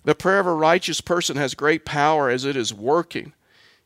The 0.06 0.16
prayer 0.16 0.40
of 0.40 0.48
a 0.48 0.54
righteous 0.54 1.02
person 1.02 1.36
has 1.36 1.54
great 1.54 1.84
power 1.84 2.30
as 2.30 2.46
it 2.46 2.56
is 2.56 2.74
working. 2.74 3.34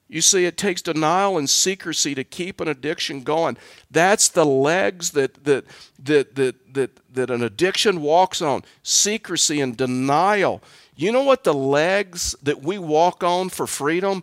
You 0.07 0.21
see, 0.21 0.45
it 0.45 0.57
takes 0.57 0.81
denial 0.81 1.37
and 1.37 1.49
secrecy 1.49 2.13
to 2.15 2.23
keep 2.23 2.59
an 2.59 2.67
addiction 2.67 3.21
going. 3.21 3.57
That's 3.89 4.27
the 4.27 4.45
legs 4.45 5.11
that, 5.11 5.45
that, 5.45 5.65
that, 6.03 6.35
that, 6.35 6.73
that, 6.73 6.99
that 7.13 7.29
an 7.29 7.43
addiction 7.43 8.01
walks 8.01 8.41
on 8.41 8.63
secrecy 8.83 9.61
and 9.61 9.77
denial. 9.77 10.61
You 10.99 11.13
know 11.13 11.23
what 11.23 11.45
the 11.45 11.53
legs 11.53 12.35
that 12.43 12.61
we 12.61 12.77
walk 12.77 13.23
on 13.23 13.47
for 13.47 13.65
freedom 13.65 14.21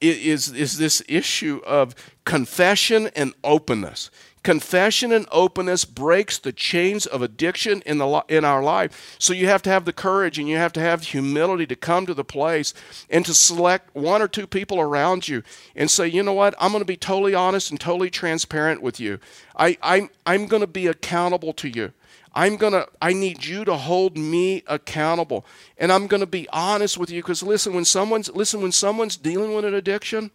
is, 0.00 0.50
is 0.52 0.78
this 0.78 1.02
issue 1.06 1.60
of 1.66 1.94
confession 2.24 3.10
and 3.14 3.34
openness. 3.44 4.10
Confession 4.42 5.12
and 5.12 5.26
openness 5.30 5.84
breaks 5.84 6.38
the 6.38 6.50
chains 6.50 7.04
of 7.04 7.20
addiction 7.20 7.82
in, 7.84 7.98
the, 7.98 8.24
in 8.30 8.42
our 8.42 8.62
life. 8.62 9.16
So 9.18 9.34
you 9.34 9.48
have 9.48 9.60
to 9.64 9.70
have 9.70 9.84
the 9.84 9.92
courage 9.92 10.38
and 10.38 10.48
you 10.48 10.56
have 10.56 10.72
to 10.74 10.80
have 10.80 11.02
humility 11.02 11.66
to 11.66 11.76
come 11.76 12.06
to 12.06 12.14
the 12.14 12.24
place 12.24 12.72
and 13.10 13.26
to 13.26 13.34
select 13.34 13.94
one 13.94 14.22
or 14.22 14.28
two 14.28 14.46
people 14.46 14.80
around 14.80 15.28
you 15.28 15.42
and 15.76 15.90
say, 15.90 16.08
you 16.08 16.22
know 16.22 16.32
what, 16.32 16.54
I'm 16.58 16.72
going 16.72 16.80
to 16.80 16.86
be 16.86 16.96
totally 16.96 17.34
honest 17.34 17.70
and 17.70 17.78
totally 17.78 18.08
transparent 18.08 18.80
with 18.80 18.98
you. 18.98 19.18
I, 19.58 19.76
I'm, 19.82 20.08
I'm 20.24 20.46
going 20.46 20.62
to 20.62 20.66
be 20.66 20.86
accountable 20.86 21.52
to 21.52 21.68
you. 21.68 21.92
I'm 22.34 22.56
going 22.56 22.72
to, 22.72 22.88
I 23.00 23.12
need 23.12 23.44
you 23.44 23.64
to 23.64 23.76
hold 23.76 24.18
me 24.18 24.64
accountable. 24.66 25.46
And 25.78 25.92
I'm 25.92 26.08
going 26.08 26.20
to 26.20 26.26
be 26.26 26.48
honest 26.52 26.98
with 26.98 27.10
you 27.10 27.22
because 27.22 27.42
listen, 27.42 27.72
when 27.72 27.84
someone's, 27.84 28.28
listen, 28.30 28.60
when 28.60 28.72
someone's 28.72 29.16
dealing 29.16 29.54
with 29.54 29.64
an 29.64 29.74
addiction, 29.74 30.32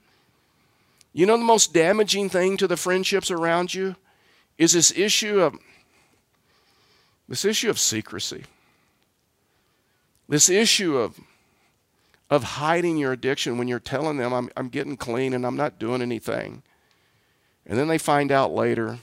you 1.11 1.25
know 1.25 1.37
the 1.37 1.43
most 1.43 1.73
damaging 1.73 2.29
thing 2.29 2.55
to 2.57 2.67
the 2.67 2.77
friendships 2.77 3.29
around 3.29 3.73
you 3.73 3.97
is 4.57 4.71
this 4.73 4.97
issue 4.97 5.41
of, 5.41 5.55
this 7.27 7.43
issue 7.43 7.69
of 7.69 7.77
secrecy. 7.77 8.45
This 10.29 10.49
issue 10.49 10.97
of, 10.97 11.19
of 12.29 12.43
hiding 12.43 12.97
your 12.97 13.11
addiction 13.11 13.57
when 13.57 13.67
you're 13.67 13.79
telling 13.79 14.17
them, 14.17 14.33
I'm, 14.33 14.49
I'm 14.55 14.69
getting 14.69 14.95
clean 14.95 15.33
and 15.33 15.45
I'm 15.45 15.57
not 15.57 15.79
doing 15.79 16.01
anything. 16.01 16.63
And 17.65 17.77
then 17.77 17.87
they 17.87 17.97
find 17.97 18.31
out 18.31 18.53
later 18.53 18.99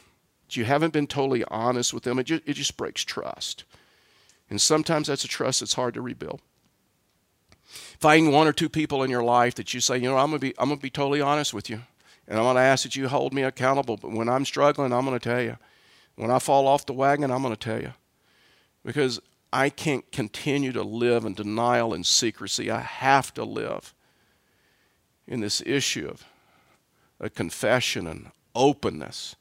you 0.55 0.65
haven't 0.65 0.93
been 0.93 1.07
totally 1.07 1.45
honest 1.45 1.95
with 1.95 2.03
them, 2.03 2.19
it 2.19 2.25
just, 2.25 2.43
it 2.47 2.53
just 2.55 2.77
breaks 2.77 3.03
trust. 3.03 3.65
And 4.51 4.61
sometimes 4.61 5.09
that's 5.09 5.25
a 5.25 5.29
trust 5.29 5.61
that's 5.61 5.75
hard 5.75 5.95
to 5.95 6.03
rebuild. 6.03 6.41
Find 7.99 8.33
one 8.33 8.47
or 8.47 8.53
two 8.53 8.69
people 8.69 9.03
in 9.03 9.11
your 9.11 9.25
life 9.25 9.55
that 9.57 9.75
you 9.75 9.81
say, 9.81 9.97
you 9.97 10.09
know, 10.09 10.17
I'm 10.17 10.29
gonna 10.29 10.39
be 10.39 10.55
I'm 10.59 10.69
gonna 10.69 10.81
be 10.81 10.91
totally 10.91 11.21
honest 11.21 11.53
with 11.53 11.69
you. 11.69 11.81
And 12.29 12.39
I'm 12.39 12.45
gonna 12.45 12.61
ask 12.61 12.85
that 12.85 12.97
you 12.97 13.09
hold 13.09 13.33
me 13.33 13.43
accountable. 13.43 13.97
But 13.97 14.13
when 14.13 14.29
I'm 14.29 14.45
struggling, 14.45 14.93
I'm 14.93 15.05
gonna 15.05 15.19
tell 15.19 15.41
you. 15.41 15.57
When 16.15 16.31
I 16.31 16.39
fall 16.39 16.67
off 16.67 16.87
the 16.87 16.93
wagon, 16.93 17.31
I'm 17.31 17.43
gonna 17.43 17.57
tell 17.57 17.81
you. 17.81 17.93
Because 18.85 19.21
I 19.53 19.69
can't 19.69 20.11
continue 20.13 20.73
to 20.73 20.83
live 20.83 21.25
in 21.25 21.35
denial 21.35 21.93
and 21.93 22.07
secrecy. 22.07 22.71
I 22.71 22.81
have 22.81 23.35
to 23.35 23.45
live 23.45 23.95
in 25.27 25.41
this 25.41 25.61
issue 25.65 26.09
of 26.09 26.25
a 27.19 27.29
confession 27.29 28.07
and 28.07 28.31
openness 28.55 29.35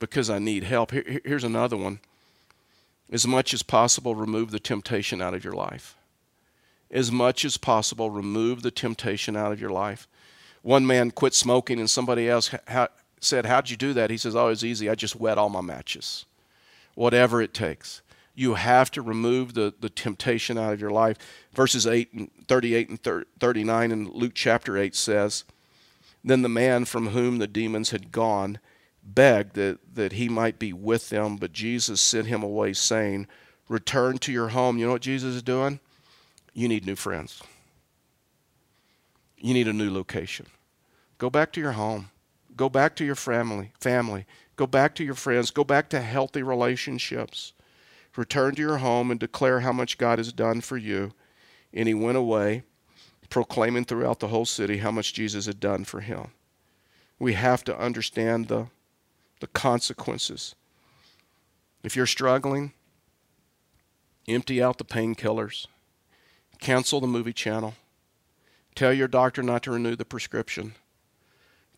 because 0.00 0.28
I 0.28 0.40
need 0.40 0.64
help. 0.64 0.90
Here, 0.90 1.20
here's 1.24 1.44
another 1.44 1.76
one. 1.76 2.00
As 3.12 3.26
much 3.26 3.54
as 3.54 3.62
possible, 3.62 4.14
remove 4.14 4.50
the 4.50 4.58
temptation 4.58 5.22
out 5.22 5.34
of 5.34 5.44
your 5.44 5.52
life. 5.52 5.96
As 6.90 7.12
much 7.12 7.44
as 7.44 7.56
possible, 7.56 8.10
remove 8.10 8.62
the 8.62 8.70
temptation 8.70 9.36
out 9.36 9.52
of 9.52 9.60
your 9.60 9.70
life. 9.70 10.08
One 10.62 10.86
man 10.86 11.10
quit 11.10 11.34
smoking, 11.34 11.78
and 11.78 11.88
somebody 11.88 12.28
else 12.28 12.52
said, 13.20 13.46
How'd 13.46 13.70
you 13.70 13.76
do 13.76 13.92
that? 13.92 14.10
He 14.10 14.16
says, 14.16 14.34
Oh, 14.34 14.48
it's 14.48 14.64
easy. 14.64 14.88
I 14.88 14.94
just 14.94 15.16
wet 15.16 15.38
all 15.38 15.48
my 15.48 15.60
matches. 15.60 16.24
Whatever 16.94 17.40
it 17.40 17.54
takes. 17.54 18.02
You 18.34 18.54
have 18.54 18.90
to 18.92 19.02
remove 19.02 19.54
the, 19.54 19.74
the 19.80 19.90
temptation 19.90 20.56
out 20.56 20.72
of 20.72 20.80
your 20.80 20.90
life. 20.90 21.16
Verses 21.52 21.86
8 21.86 22.12
and 22.12 22.30
38 22.48 22.88
and 22.88 23.24
39 23.38 23.92
in 23.92 24.10
Luke 24.10 24.32
chapter 24.34 24.78
8 24.78 24.94
says, 24.94 25.44
Then 26.24 26.42
the 26.42 26.48
man 26.48 26.84
from 26.84 27.08
whom 27.08 27.38
the 27.38 27.46
demons 27.46 27.90
had 27.90 28.12
gone 28.12 28.58
begged 29.14 29.54
that, 29.54 29.78
that 29.94 30.12
he 30.12 30.28
might 30.28 30.58
be 30.58 30.72
with 30.72 31.08
them, 31.08 31.36
but 31.36 31.52
Jesus 31.52 32.00
sent 32.00 32.26
him 32.26 32.42
away, 32.42 32.72
saying, 32.72 33.26
return 33.68 34.18
to 34.18 34.32
your 34.32 34.48
home. 34.48 34.78
You 34.78 34.86
know 34.86 34.92
what 34.92 35.02
Jesus 35.02 35.36
is 35.36 35.42
doing? 35.42 35.80
You 36.52 36.68
need 36.68 36.86
new 36.86 36.96
friends. 36.96 37.42
You 39.38 39.54
need 39.54 39.68
a 39.68 39.72
new 39.72 39.90
location. 39.90 40.46
Go 41.18 41.30
back 41.30 41.52
to 41.52 41.60
your 41.60 41.72
home. 41.72 42.10
Go 42.56 42.68
back 42.68 42.94
to 42.96 43.04
your 43.04 43.14
family, 43.14 43.72
family. 43.80 44.26
Go 44.56 44.66
back 44.66 44.94
to 44.96 45.04
your 45.04 45.14
friends. 45.14 45.50
Go 45.50 45.64
back 45.64 45.88
to 45.90 46.00
healthy 46.00 46.42
relationships. 46.42 47.52
Return 48.16 48.54
to 48.56 48.60
your 48.60 48.78
home 48.78 49.10
and 49.10 49.18
declare 49.18 49.60
how 49.60 49.72
much 49.72 49.96
God 49.96 50.18
has 50.18 50.32
done 50.32 50.60
for 50.60 50.76
you. 50.76 51.12
And 51.72 51.88
he 51.88 51.94
went 51.94 52.18
away, 52.18 52.64
proclaiming 53.30 53.84
throughout 53.84 54.20
the 54.20 54.28
whole 54.28 54.44
city 54.44 54.78
how 54.78 54.90
much 54.90 55.14
Jesus 55.14 55.46
had 55.46 55.60
done 55.60 55.84
for 55.84 56.00
him. 56.00 56.32
We 57.18 57.34
have 57.34 57.64
to 57.64 57.78
understand 57.78 58.48
the, 58.48 58.66
the 59.40 59.46
consequences. 59.46 60.54
If 61.82 61.96
you're 61.96 62.06
struggling, 62.06 62.72
empty 64.28 64.62
out 64.62 64.78
the 64.78 64.84
painkillers, 64.84 65.66
cancel 66.60 67.00
the 67.00 67.06
movie 67.06 67.32
channel, 67.32 67.74
tell 68.74 68.92
your 68.92 69.08
doctor 69.08 69.42
not 69.42 69.62
to 69.64 69.72
renew 69.72 69.96
the 69.96 70.04
prescription 70.04 70.74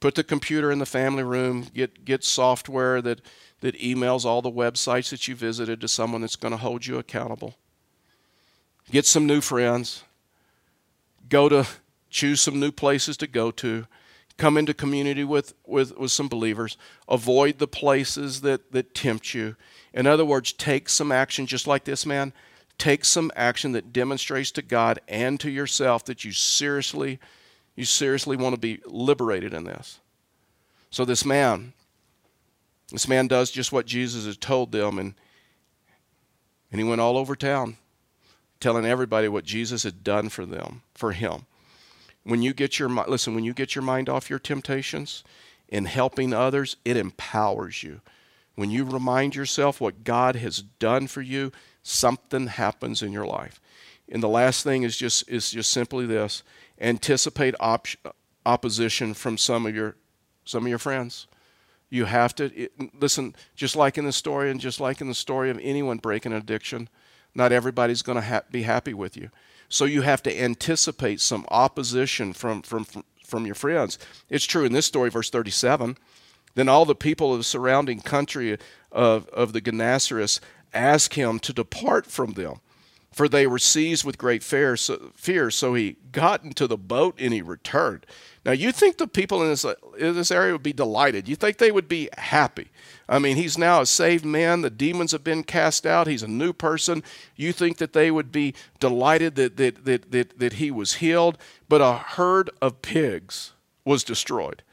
put 0.03 0.17
the 0.17 0.25
computer 0.25 0.73
in 0.73 0.81
the 0.81 0.85
family 0.85 1.23
room, 1.23 1.65
get, 1.73 2.05
get 2.05 2.25
software 2.25 3.01
that, 3.01 3.21
that 3.61 3.79
emails 3.79 4.25
all 4.25 4.43
the 4.43 4.51
websites 4.51 5.11
that 5.11 5.29
you 5.29 5.37
visited 5.37 5.81
to 5.81 5.87
someone 5.87 6.21
that's 6.21 6.35
going 6.35 6.51
to 6.51 6.59
hold 6.59 6.85
you 6.85 6.99
accountable. 6.99 7.55
Get 8.91 9.07
some 9.07 9.29
new 9.29 9.41
friends. 9.41 10.03
Go 11.29 11.49
to 11.49 11.67
choose 12.11 12.41
some 12.41 12.59
new 12.59 12.73
places 12.73 13.17
to 13.19 13.29
go 13.29 13.53
to. 13.53 13.87
Come 14.37 14.57
into 14.57 14.75
community 14.75 15.25
with, 15.25 15.55
with, 15.67 15.97
with 15.97 16.11
some 16.11 16.29
believers. 16.29 16.77
Avoid 17.09 17.59
the 17.59 17.69
places 17.69 18.41
that, 18.41 18.73
that 18.73 18.95
tempt 18.95 19.35
you. 19.35 19.57
In 19.93 20.07
other 20.07 20.25
words, 20.25 20.53
take 20.53 20.89
some 20.89 21.13
action 21.13 21.47
just 21.47 21.67
like 21.67 21.85
this 21.85 22.07
man. 22.07 22.33
Take 22.79 23.05
some 23.05 23.31
action 23.37 23.73
that 23.73 23.93
demonstrates 23.93 24.51
to 24.53 24.63
God 24.63 25.01
and 25.07 25.39
to 25.41 25.51
yourself 25.51 26.05
that 26.07 26.25
you 26.25 26.33
seriously 26.33 27.21
you 27.75 27.85
seriously 27.85 28.37
want 28.37 28.55
to 28.55 28.61
be 28.61 28.81
liberated 28.85 29.55
in 29.55 29.65
this. 29.65 30.01
So 30.91 31.05
this 31.05 31.25
man, 31.25 31.73
this 32.91 33.09
man 33.09 33.27
does 33.27 33.51
just 33.51 33.73
what 33.73 33.87
Jesus 33.87 34.27
had 34.27 34.41
told 34.41 34.73
them, 34.73 34.99
and 34.99 35.15
and 36.71 36.81
he 36.81 36.87
went 36.87 37.01
all 37.01 37.19
over 37.19 37.37
town, 37.37 37.77
telling 38.61 38.87
everybody 38.87 39.29
what 39.29 39.45
Jesus 39.45 39.83
had 39.83 40.03
done 40.03 40.29
for 40.29 40.47
them, 40.47 40.83
for 40.95 41.13
him. 41.13 41.47
When 42.25 42.43
you 42.43 42.53
get 42.55 42.79
your 42.79 42.89
listen, 42.89 43.35
when 43.35 43.45
you 43.45 43.53
get 43.53 43.75
your 43.75 43.83
mind 43.83 44.09
off 44.09 44.31
your 44.31 44.39
temptations 44.39 45.25
in 45.69 45.87
helping 45.87 46.33
others, 46.33 46.77
it 46.85 46.97
empowers 46.97 47.83
you. 47.83 48.01
When 48.55 48.71
you 48.71 48.85
remind 48.85 49.35
yourself 49.35 49.81
what 49.81 50.05
God 50.05 50.37
has 50.37 50.63
done 50.63 51.07
for 51.07 51.23
you, 51.23 51.53
something 51.83 52.49
happens 52.49 53.03
in 53.03 53.11
your 53.13 53.27
life. 53.27 53.61
And 54.09 54.23
the 54.23 54.29
last 54.29 54.63
thing 54.63 54.83
is 54.83 54.97
just 54.97 55.29
is 55.29 55.51
just 55.51 55.71
simply 55.71 56.07
this 56.07 56.43
anticipate 56.81 57.55
op- 57.61 57.87
opposition 58.45 59.15
from 59.15 59.39
some 59.39 59.67
of 59.67 59.75
your 59.75 59.97
some 60.45 60.65
of 60.65 60.69
your 60.69 60.79
friends. 60.79 61.27
You 61.89 62.05
have 62.07 62.35
to 62.37 62.45
it, 62.55 62.73
listen, 63.01 63.35
just 63.55 63.77
like 63.77 63.99
in 63.99 64.05
the 64.05 64.13
story, 64.13 64.51
and 64.51 64.61
just 64.61 64.81
like 64.81 65.01
in 65.01 65.09
the 65.09 65.15
story 65.15 65.51
of 65.51 65.59
anyone 65.63 65.99
breaking 65.99 66.33
an 66.33 66.39
addiction, 66.39 66.89
not 67.35 67.53
everybody's 67.53 68.03
going 68.03 68.17
to 68.17 68.23
ha- 68.23 68.43
be 68.51 68.63
happy 68.63 68.95
with 68.95 69.17
you. 69.17 69.31
So 69.69 69.85
you 69.85 70.03
have 70.03 70.23
to 70.25 70.43
anticipate 70.43 71.21
some 71.21 71.47
opposition 71.49 72.33
from, 72.33 72.63
from, 72.63 72.85
from, 73.25 73.47
your 73.47 73.55
friends. 73.55 73.99
It's 74.29 74.45
true 74.45 74.65
in 74.65 74.73
this 74.73 74.87
story, 74.87 75.11
verse 75.11 75.31
37. 75.31 75.97
Then 76.55 76.69
all 76.69 76.85
the 76.85 76.95
people 76.95 77.33
of 77.33 77.39
the 77.39 77.45
surrounding 77.45 78.01
country 78.01 78.59
of, 78.91 79.29
of 79.29 79.55
the 79.55 79.63
Gennesarets 79.63 80.41
asked 80.75 81.15
him 81.15 81.39
to 81.39 81.53
depart 81.53 82.07
from 82.07 82.33
them 82.33 82.61
for 83.13 83.29
they 83.29 83.47
were 83.47 83.59
seized 83.59 84.05
with 84.05 84.19
great 84.19 84.43
fear 84.43 84.77
so, 84.77 85.13
fear. 85.15 85.51
so 85.51 85.75
he 85.75 85.97
got 86.11 86.43
into 86.43 86.67
the 86.67 86.79
boat 86.79 87.15
and 87.19 87.33
he 87.33 87.43
returned. 87.43 88.07
Now, 88.45 88.53
you 88.53 88.73
think 88.73 88.99
the 88.99 89.07
people 89.07 89.41
in 89.43 89.51
this, 89.51 89.65
in 89.99 90.15
this 90.15 90.33
area 90.33 90.53
would 90.53 90.65
be 90.65 90.73
delighted. 90.73 91.29
You 91.29 91.37
think 91.37 91.59
they 91.59 91.71
would 91.71 91.89
be 91.89 92.09
happy. 92.19 92.71
I 93.09 93.21
mean, 93.21 93.37
he's 93.37 93.57
now 93.57 93.81
a 93.81 93.87
saved 93.87 94.25
man. 94.25 94.63
The 94.63 94.71
demons 94.71 95.13
have 95.13 95.23
been 95.23 95.45
cast 95.45 95.87
out. 95.87 96.09
He's 96.09 96.25
a 96.25 96.29
new 96.29 96.53
person. 96.53 97.05
You 97.37 97.53
think 97.53 97.77
that 97.77 97.93
they 97.93 98.11
would 98.11 98.33
be 98.33 98.55
delighted 98.81 99.37
that, 99.37 99.57
that, 99.59 99.85
that, 99.85 100.11
that, 100.11 100.39
that 100.41 100.53
he 100.55 100.73
was 100.73 100.95
healed. 100.95 101.39
But 101.69 101.81
a 101.81 101.93
herd 101.93 102.51
of 102.61 102.83
pigs 102.83 103.53
was 103.85 104.03
destroyed. 104.03 104.65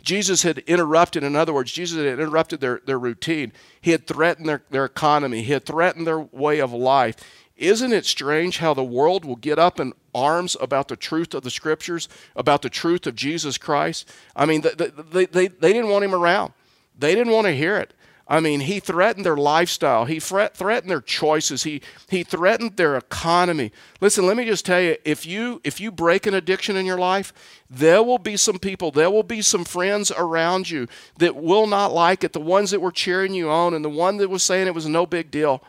Jesus 0.00 0.42
had 0.42 0.58
interrupted, 0.60 1.22
in 1.22 1.36
other 1.36 1.52
words, 1.52 1.70
Jesus 1.70 1.98
had 1.98 2.06
interrupted 2.06 2.60
their, 2.60 2.80
their 2.86 2.98
routine. 2.98 3.52
He 3.80 3.90
had 3.90 4.06
threatened 4.06 4.48
their, 4.48 4.62
their 4.70 4.86
economy. 4.86 5.42
He 5.42 5.52
had 5.52 5.66
threatened 5.66 6.06
their 6.06 6.20
way 6.20 6.60
of 6.60 6.72
life. 6.72 7.16
Isn't 7.58 7.92
it 7.92 8.06
strange 8.06 8.58
how 8.58 8.72
the 8.72 8.84
world 8.84 9.24
will 9.24 9.36
get 9.36 9.58
up 9.58 9.80
in 9.80 9.92
arms 10.14 10.56
about 10.60 10.86
the 10.86 10.96
truth 10.96 11.34
of 11.34 11.42
the 11.42 11.50
scriptures, 11.50 12.08
about 12.36 12.62
the 12.62 12.70
truth 12.70 13.04
of 13.06 13.16
Jesus 13.16 13.58
Christ? 13.58 14.08
I 14.36 14.46
mean, 14.46 14.60
they, 14.60 15.24
they, 15.24 15.48
they, 15.48 15.72
didn't 15.72 15.90
want 15.90 16.04
him 16.04 16.14
around, 16.14 16.52
they 16.96 17.16
didn't 17.16 17.32
want 17.32 17.48
to 17.48 17.52
hear 17.52 17.76
it. 17.76 17.92
I 18.30 18.40
mean, 18.40 18.60
he 18.60 18.78
threatened 18.78 19.24
their 19.24 19.38
lifestyle. 19.38 20.04
He 20.04 20.20
threatened 20.20 20.90
their 20.90 21.00
choices. 21.00 21.62
He, 21.62 21.80
he 22.10 22.22
threatened 22.22 22.76
their 22.76 22.94
economy. 22.94 23.72
Listen, 24.02 24.26
let 24.26 24.36
me 24.36 24.44
just 24.44 24.66
tell 24.66 24.82
you 24.82 24.96
if, 25.06 25.24
you 25.24 25.62
if 25.64 25.80
you 25.80 25.90
break 25.90 26.26
an 26.26 26.34
addiction 26.34 26.76
in 26.76 26.84
your 26.84 26.98
life, 26.98 27.32
there 27.70 28.02
will 28.02 28.18
be 28.18 28.36
some 28.36 28.58
people, 28.58 28.90
there 28.90 29.10
will 29.10 29.22
be 29.22 29.40
some 29.40 29.64
friends 29.64 30.10
around 30.10 30.68
you 30.68 30.88
that 31.16 31.36
will 31.36 31.66
not 31.66 31.94
like 31.94 32.22
it. 32.22 32.34
The 32.34 32.40
ones 32.40 32.70
that 32.70 32.82
were 32.82 32.92
cheering 32.92 33.32
you 33.32 33.48
on 33.48 33.72
and 33.72 33.82
the 33.82 33.88
one 33.88 34.18
that 34.18 34.28
was 34.28 34.42
saying 34.42 34.66
it 34.66 34.74
was 34.74 34.86
no 34.86 35.06
big 35.06 35.30
deal. 35.30 35.62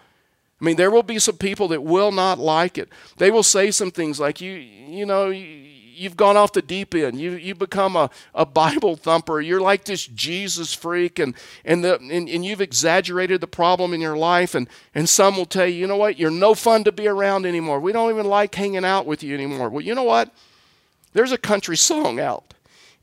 I 0.59 0.65
mean, 0.65 0.75
there 0.75 0.91
will 0.91 1.03
be 1.03 1.19
some 1.19 1.37
people 1.37 1.69
that 1.69 1.83
will 1.83 2.11
not 2.11 2.37
like 2.37 2.77
it. 2.77 2.89
They 3.17 3.31
will 3.31 3.43
say 3.43 3.71
some 3.71 3.91
things 3.91 4.19
like, 4.19 4.41
you, 4.41 4.51
you 4.51 5.05
know, 5.05 5.29
you've 5.29 6.17
gone 6.17 6.37
off 6.37 6.53
the 6.53 6.61
deep 6.61 6.93
end. 6.95 7.19
You, 7.19 7.31
you 7.31 7.55
become 7.55 7.95
a, 7.95 8.09
a 8.33 8.45
Bible 8.45 8.95
thumper. 8.95 9.39
You're 9.39 9.61
like 9.61 9.85
this 9.85 10.05
Jesus 10.05 10.73
freak, 10.73 11.19
and, 11.19 11.33
and, 11.63 11.83
the, 11.83 11.97
and, 11.99 12.27
and 12.27 12.45
you've 12.45 12.61
exaggerated 12.61 13.41
the 13.41 13.47
problem 13.47 13.93
in 13.93 14.01
your 14.01 14.17
life. 14.17 14.55
And, 14.55 14.67
and 14.93 15.07
some 15.07 15.37
will 15.37 15.45
tell 15.45 15.67
you, 15.67 15.75
you 15.75 15.87
know 15.87 15.97
what, 15.97 16.19
you're 16.19 16.31
no 16.31 16.55
fun 16.55 16.83
to 16.85 16.91
be 16.91 17.07
around 17.07 17.45
anymore. 17.45 17.79
We 17.79 17.91
don't 17.91 18.11
even 18.11 18.25
like 18.25 18.55
hanging 18.55 18.85
out 18.85 19.05
with 19.05 19.23
you 19.23 19.33
anymore. 19.33 19.69
Well, 19.69 19.83
you 19.83 19.95
know 19.95 20.03
what? 20.03 20.33
There's 21.13 21.31
a 21.31 21.37
country 21.37 21.77
song 21.77 22.19
out 22.19 22.53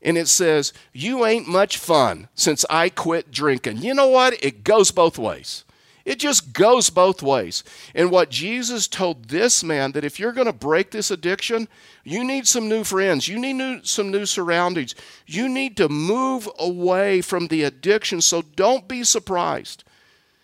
and 0.01 0.17
it 0.17 0.27
says, 0.27 0.73
You 0.93 1.25
ain't 1.25 1.47
much 1.47 1.77
fun 1.77 2.29
since 2.35 2.65
I 2.69 2.89
quit 2.89 3.31
drinking. 3.31 3.77
You 3.77 3.93
know 3.93 4.07
what? 4.07 4.41
It 4.43 4.63
goes 4.63 4.91
both 4.91 5.17
ways. 5.17 5.65
It 6.07 6.19
just 6.19 6.53
goes 6.53 6.89
both 6.89 7.21
ways. 7.21 7.65
And 7.93 8.09
what 8.09 8.29
Jesus 8.29 8.87
told 8.87 9.25
this 9.25 9.61
man 9.61 9.91
that 9.91 10.05
if 10.05 10.21
you're 10.21 10.31
going 10.31 10.47
to 10.47 10.53
break 10.53 10.91
this 10.91 11.11
addiction, 11.11 11.67
you 12.05 12.23
need 12.23 12.47
some 12.47 12.69
new 12.69 12.85
friends. 12.85 13.27
You 13.27 13.37
need 13.37 13.55
new, 13.55 13.83
some 13.83 14.09
new 14.09 14.25
surroundings. 14.25 14.95
You 15.25 15.49
need 15.49 15.75
to 15.75 15.89
move 15.89 16.47
away 16.57 17.19
from 17.19 17.47
the 17.47 17.63
addiction. 17.63 18.21
So 18.21 18.41
don't 18.41 18.87
be 18.87 19.03
surprised 19.03 19.83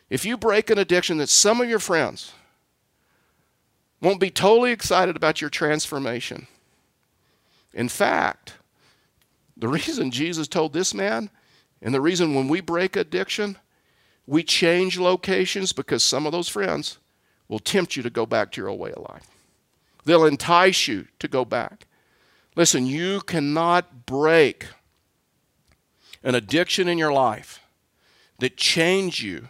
if 0.10 0.26
you 0.26 0.36
break 0.36 0.70
an 0.70 0.80
addiction 0.80 1.18
that 1.20 1.30
some 1.30 1.62
of 1.62 1.70
your 1.70 1.80
friends 1.80 2.34
won't 4.02 4.20
be 4.20 4.32
totally 4.32 4.74
excited 4.74 5.16
about 5.16 5.40
your 5.40 5.50
transformation. 5.50 6.46
In 7.74 7.88
fact, 7.88 8.56
the 9.56 9.70
reason 9.70 10.12
Jesus 10.12 10.50
told 10.50 10.74
this 10.74 10.94
man, 10.94 11.30
and 11.82 11.94
the 11.94 12.02
reason 12.02 12.36
when 12.36 12.50
we 12.50 12.60
break 12.60 12.98
addiction, 12.98 13.56
we 14.26 14.44
change 14.44 14.98
locations 14.98 15.74
because 15.74 16.04
some 16.04 16.26
of 16.26 16.32
those 16.32 16.50
friends 16.50 16.98
will 17.48 17.60
tempt 17.60 17.96
you 17.96 18.04
to 18.04 18.10
go 18.10 18.26
back 18.26 18.52
to 18.52 18.62
your 18.62 18.70
old 18.70 18.80
way 18.80 18.92
of 18.92 19.04
life. 19.10 19.28
They'll 20.06 20.26
entice 20.26 20.88
you 20.88 21.08
to 21.20 21.28
go 21.28 21.46
back. 21.46 21.88
Listen, 22.56 22.86
you 22.86 23.22
cannot 23.22 24.06
break 24.06 24.68
an 26.24 26.36
addiction 26.36 26.88
in 26.88 26.98
your 26.98 27.12
life 27.12 27.62
that 28.40 28.58
chains 28.58 29.22
you, 29.22 29.50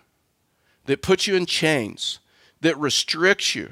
that 0.85 1.01
puts 1.01 1.27
you 1.27 1.35
in 1.35 1.45
chains, 1.45 2.19
that 2.61 2.77
restricts 2.77 3.55
you, 3.55 3.71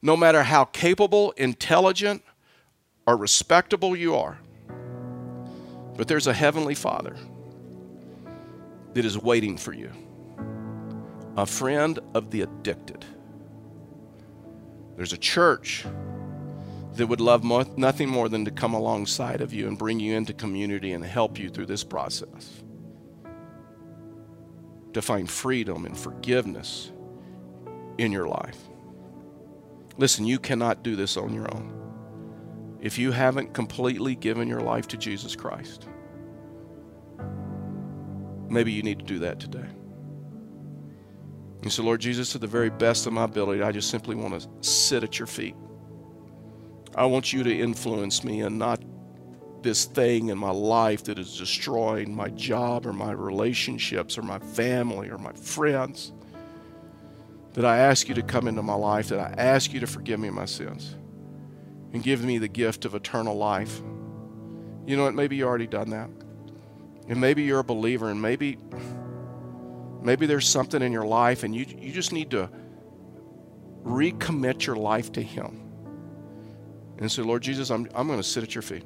no 0.00 0.16
matter 0.16 0.42
how 0.42 0.64
capable, 0.64 1.32
intelligent, 1.32 2.22
or 3.06 3.16
respectable 3.16 3.94
you 3.94 4.14
are. 4.14 4.38
But 5.96 6.08
there's 6.08 6.26
a 6.26 6.32
heavenly 6.32 6.74
Father 6.74 7.16
that 8.94 9.04
is 9.04 9.18
waiting 9.18 9.56
for 9.56 9.72
you 9.72 9.90
a 11.36 11.46
friend 11.46 11.98
of 12.14 12.30
the 12.30 12.42
addicted. 12.42 13.04
There's 14.96 15.12
a 15.12 15.18
church 15.18 15.84
that 16.94 17.06
would 17.08 17.20
love 17.20 17.44
nothing 17.76 18.08
more 18.08 18.28
than 18.28 18.44
to 18.44 18.52
come 18.52 18.72
alongside 18.74 19.40
of 19.40 19.52
you 19.52 19.66
and 19.66 19.76
bring 19.76 19.98
you 19.98 20.14
into 20.14 20.32
community 20.32 20.92
and 20.92 21.04
help 21.04 21.38
you 21.38 21.48
through 21.48 21.66
this 21.66 21.82
process. 21.82 22.62
To 24.92 25.02
find 25.02 25.28
freedom 25.28 25.86
and 25.86 25.98
forgiveness 25.98 26.92
in 27.98 28.12
your 28.12 28.28
life. 28.28 28.58
Listen, 29.96 30.24
you 30.24 30.38
cannot 30.38 30.84
do 30.84 30.94
this 30.94 31.16
on 31.16 31.34
your 31.34 31.52
own. 31.52 31.80
If 32.80 32.96
you 32.96 33.10
haven't 33.10 33.54
completely 33.54 34.14
given 34.14 34.46
your 34.46 34.60
life 34.60 34.86
to 34.88 34.96
Jesus 34.96 35.34
Christ, 35.34 35.88
maybe 38.48 38.70
you 38.70 38.84
need 38.84 39.00
to 39.00 39.04
do 39.04 39.18
that 39.20 39.40
today. 39.40 39.66
And 41.64 41.72
so, 41.72 41.82
Lord 41.82 42.02
Jesus, 42.02 42.32
to 42.32 42.38
the 42.38 42.46
very 42.46 42.68
best 42.68 43.06
of 43.06 43.14
my 43.14 43.24
ability, 43.24 43.62
I 43.62 43.72
just 43.72 43.88
simply 43.88 44.14
want 44.14 44.38
to 44.38 44.48
sit 44.60 45.02
at 45.02 45.18
your 45.18 45.26
feet. 45.26 45.54
I 46.94 47.06
want 47.06 47.32
you 47.32 47.42
to 47.42 47.58
influence 47.58 48.22
me 48.22 48.42
and 48.42 48.58
not 48.58 48.82
this 49.62 49.86
thing 49.86 50.28
in 50.28 50.36
my 50.36 50.50
life 50.50 51.04
that 51.04 51.18
is 51.18 51.38
destroying 51.38 52.14
my 52.14 52.28
job 52.28 52.86
or 52.86 52.92
my 52.92 53.12
relationships 53.12 54.18
or 54.18 54.22
my 54.22 54.38
family 54.40 55.08
or 55.08 55.16
my 55.16 55.32
friends. 55.32 56.12
That 57.54 57.64
I 57.64 57.78
ask 57.78 58.10
you 58.10 58.14
to 58.16 58.22
come 58.22 58.46
into 58.46 58.62
my 58.62 58.74
life, 58.74 59.08
that 59.08 59.18
I 59.18 59.32
ask 59.38 59.72
you 59.72 59.80
to 59.80 59.86
forgive 59.86 60.20
me 60.20 60.28
my 60.28 60.44
sins 60.44 60.94
and 61.94 62.02
give 62.02 62.22
me 62.22 62.36
the 62.36 62.48
gift 62.48 62.84
of 62.84 62.94
eternal 62.94 63.38
life. 63.38 63.80
You 64.84 64.98
know 64.98 65.04
what? 65.04 65.14
Maybe 65.14 65.36
you 65.36 65.46
already 65.46 65.66
done 65.66 65.88
that. 65.90 66.10
And 67.08 67.18
maybe 67.18 67.42
you're 67.44 67.60
a 67.60 67.64
believer 67.64 68.10
and 68.10 68.20
maybe 68.20 68.58
maybe 70.04 70.26
there's 70.26 70.48
something 70.48 70.82
in 70.82 70.92
your 70.92 71.06
life 71.06 71.42
and 71.42 71.54
you 71.54 71.66
you 71.78 71.92
just 71.92 72.12
need 72.12 72.30
to 72.30 72.48
recommit 73.84 74.66
your 74.66 74.76
life 74.76 75.12
to 75.12 75.22
him. 75.22 75.60
And 76.98 77.10
say, 77.10 77.22
Lord 77.22 77.42
Jesus, 77.42 77.70
I'm, 77.70 77.88
I'm 77.94 78.06
going 78.06 78.20
to 78.20 78.24
sit 78.24 78.42
at 78.42 78.54
your 78.54 78.62
feet. 78.62 78.84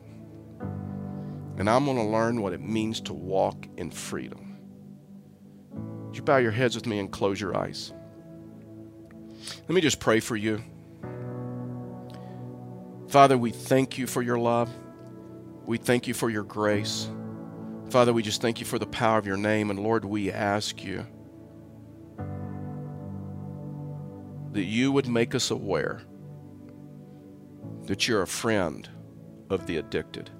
And 1.59 1.69
I'm 1.69 1.85
going 1.85 1.97
to 1.97 2.05
learn 2.05 2.41
what 2.41 2.53
it 2.53 2.61
means 2.61 3.01
to 3.03 3.13
walk 3.13 3.67
in 3.77 3.91
freedom. 3.91 4.57
Would 6.07 6.17
you 6.17 6.23
bow 6.23 6.39
your 6.39 6.53
heads 6.53 6.75
with 6.75 6.87
me 6.87 7.01
and 7.01 7.11
close 7.11 7.41
your 7.41 7.57
eyes? 7.57 7.93
Let 9.69 9.71
me 9.71 9.81
just 9.81 10.01
pray 10.01 10.21
for 10.21 10.37
you. 10.37 10.63
Father, 13.09 13.37
we 13.37 13.51
thank 13.51 13.99
you 13.99 14.07
for 14.07 14.23
your 14.23 14.39
love. 14.39 14.71
We 15.67 15.79
thank 15.79 16.07
you 16.07 16.15
for 16.15 16.31
your 16.31 16.45
grace. 16.45 17.11
Father, 17.91 18.13
we 18.13 18.23
just 18.23 18.43
thank 18.43 18.61
you 18.61 18.67
for 18.67 18.79
the 18.79 18.87
power 18.87 19.19
of 19.19 19.27
your 19.27 19.39
name. 19.39 19.71
And 19.71 19.81
Lord, 19.81 20.05
we 20.05 20.31
ask 20.31 20.85
you 20.85 21.07
that 24.53 24.65
you 24.65 24.93
would 24.93 25.09
make 25.09 25.35
us 25.35 25.51
aware 25.51 26.03
that 27.85 28.07
you're 28.07 28.23
a 28.23 28.27
friend 28.27 28.87
of 29.49 29.67
the 29.67 29.79
addicted. 29.79 30.31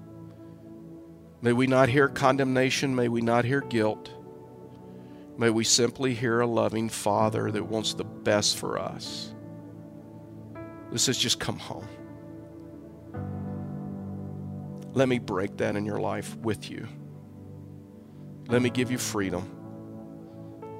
May 1.41 1.53
we 1.53 1.65
not 1.65 1.89
hear 1.89 2.07
condemnation. 2.07 2.95
May 2.95 3.07
we 3.07 3.21
not 3.21 3.45
hear 3.45 3.61
guilt. 3.61 4.11
May 5.37 5.49
we 5.49 5.63
simply 5.63 6.13
hear 6.13 6.41
a 6.41 6.47
loving 6.47 6.89
Father 6.89 7.49
that 7.49 7.63
wants 7.63 7.95
the 7.95 8.03
best 8.03 8.57
for 8.57 8.77
us. 8.77 9.33
This 10.91 11.03
says, 11.03 11.17
just 11.17 11.39
come 11.39 11.57
home. 11.57 11.87
Let 14.93 15.07
me 15.07 15.17
break 15.17 15.57
that 15.57 15.75
in 15.75 15.85
your 15.85 15.99
life 15.99 16.35
with 16.37 16.69
you. 16.69 16.87
Let 18.49 18.61
me 18.63 18.69
give 18.69 18.91
you 18.91 18.97
freedom. 18.97 19.49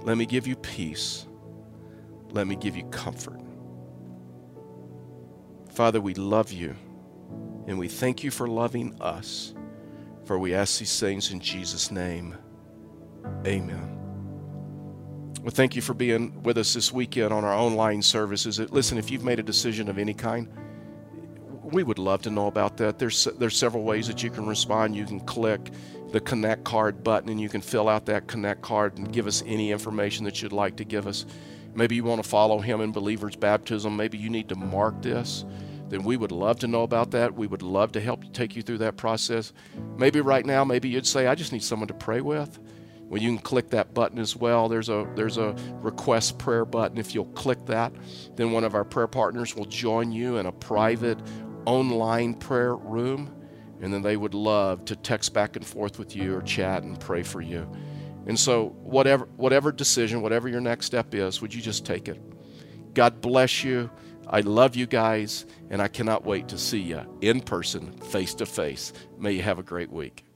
Let 0.03 0.17
me 0.17 0.25
give 0.25 0.47
you 0.47 0.55
peace. 0.55 1.27
Let 2.31 2.47
me 2.47 2.55
give 2.55 2.75
you 2.75 2.85
comfort. 2.85 3.39
Father, 5.69 6.01
we 6.01 6.15
love 6.15 6.51
you 6.51 6.75
and 7.67 7.77
we 7.77 7.87
thank 7.87 8.23
you 8.23 8.31
for 8.31 8.47
loving 8.47 8.99
us. 8.99 9.53
For 10.25 10.37
we 10.37 10.53
ask 10.53 10.79
these 10.79 10.99
things 10.99 11.31
in 11.31 11.39
Jesus' 11.39 11.91
name. 11.91 12.35
Amen. 13.45 13.97
Well, 15.41 15.51
thank 15.51 15.75
you 15.75 15.81
for 15.81 15.93
being 15.93 16.43
with 16.43 16.57
us 16.57 16.73
this 16.73 16.91
weekend 16.91 17.31
on 17.31 17.45
our 17.45 17.53
online 17.53 18.01
services. 18.01 18.59
Listen, 18.71 18.97
if 18.97 19.09
you've 19.09 19.23
made 19.23 19.39
a 19.39 19.43
decision 19.43 19.89
of 19.89 19.97
any 19.97 20.13
kind, 20.13 20.49
we 21.71 21.83
would 21.83 21.99
love 21.99 22.21
to 22.23 22.29
know 22.29 22.47
about 22.47 22.77
that. 22.77 22.99
There's 22.99 23.25
there's 23.37 23.57
several 23.57 23.83
ways 23.83 24.07
that 24.07 24.23
you 24.23 24.29
can 24.29 24.47
respond. 24.47 24.95
You 24.95 25.05
can 25.05 25.19
click 25.21 25.71
the 26.11 26.19
connect 26.19 26.63
card 26.63 27.03
button 27.03 27.29
and 27.29 27.39
you 27.39 27.49
can 27.49 27.61
fill 27.61 27.87
out 27.87 28.05
that 28.07 28.27
connect 28.27 28.61
card 28.61 28.97
and 28.97 29.11
give 29.11 29.27
us 29.27 29.43
any 29.45 29.71
information 29.71 30.25
that 30.25 30.41
you'd 30.41 30.51
like 30.51 30.77
to 30.77 30.83
give 30.83 31.05
us. 31.05 31.25
Maybe 31.75 31.95
you 31.95 32.03
want 32.03 32.23
to 32.23 32.27
follow 32.27 32.59
him 32.59 32.81
in 32.81 32.91
believer's 32.91 33.35
baptism. 33.35 33.95
Maybe 33.95 34.17
you 34.17 34.29
need 34.29 34.49
to 34.49 34.55
mark 34.55 35.01
this 35.03 35.45
then 35.89 36.03
we 36.03 36.17
would 36.17 36.31
love 36.31 36.59
to 36.59 36.67
know 36.67 36.83
about 36.83 37.11
that. 37.11 37.33
We 37.33 37.47
would 37.47 37.61
love 37.63 37.91
to 37.93 38.01
help 38.01 38.31
take 38.33 38.55
you 38.55 38.61
through 38.61 38.77
that 38.79 38.97
process. 38.97 39.51
Maybe 39.97 40.21
right 40.21 40.45
now, 40.45 40.63
maybe 40.63 40.89
you'd 40.89 41.07
say, 41.07 41.27
I 41.27 41.35
just 41.35 41.51
need 41.51 41.63
someone 41.63 41.87
to 41.87 41.93
pray 41.93 42.21
with. 42.21 42.59
Well, 43.01 43.21
you 43.21 43.29
can 43.29 43.39
click 43.39 43.71
that 43.71 43.95
button 43.95 44.19
as 44.19 44.35
well. 44.35 44.69
There's 44.69 44.87
a 44.87 45.07
there's 45.15 45.37
a 45.37 45.55
request 45.81 46.37
prayer 46.37 46.63
button. 46.63 46.99
If 46.99 47.15
you'll 47.15 47.25
click 47.25 47.65
that, 47.65 47.91
then 48.35 48.51
one 48.51 48.63
of 48.63 48.75
our 48.75 48.83
prayer 48.83 49.07
partners 49.07 49.55
will 49.55 49.65
join 49.65 50.11
you 50.11 50.37
in 50.37 50.45
a 50.45 50.51
private 50.51 51.17
online 51.65 52.33
prayer 52.33 52.75
room, 52.75 53.33
and 53.81 53.93
then 53.93 54.01
they 54.01 54.17
would 54.17 54.33
love 54.33 54.85
to 54.85 54.95
text 54.95 55.33
back 55.33 55.55
and 55.55 55.65
forth 55.65 55.99
with 55.99 56.15
you 56.15 56.35
or 56.35 56.41
chat 56.41 56.83
and 56.83 56.99
pray 56.99 57.23
for 57.23 57.41
you. 57.41 57.69
And 58.27 58.37
so, 58.37 58.69
whatever 58.83 59.25
whatever 59.37 59.71
decision, 59.71 60.21
whatever 60.21 60.47
your 60.47 60.61
next 60.61 60.85
step 60.85 61.15
is, 61.15 61.41
would 61.41 61.53
you 61.53 61.61
just 61.61 61.85
take 61.85 62.07
it? 62.07 62.21
God 62.93 63.21
bless 63.21 63.63
you. 63.63 63.89
I 64.27 64.41
love 64.41 64.75
you 64.75 64.85
guys, 64.85 65.45
and 65.71 65.81
I 65.81 65.87
cannot 65.87 66.23
wait 66.23 66.49
to 66.49 66.57
see 66.57 66.79
you 66.79 67.01
in 67.21 67.41
person, 67.41 67.93
face 67.93 68.35
to 68.35 68.45
face. 68.45 68.93
May 69.17 69.31
you 69.33 69.41
have 69.41 69.57
a 69.57 69.63
great 69.63 69.91
week. 69.91 70.28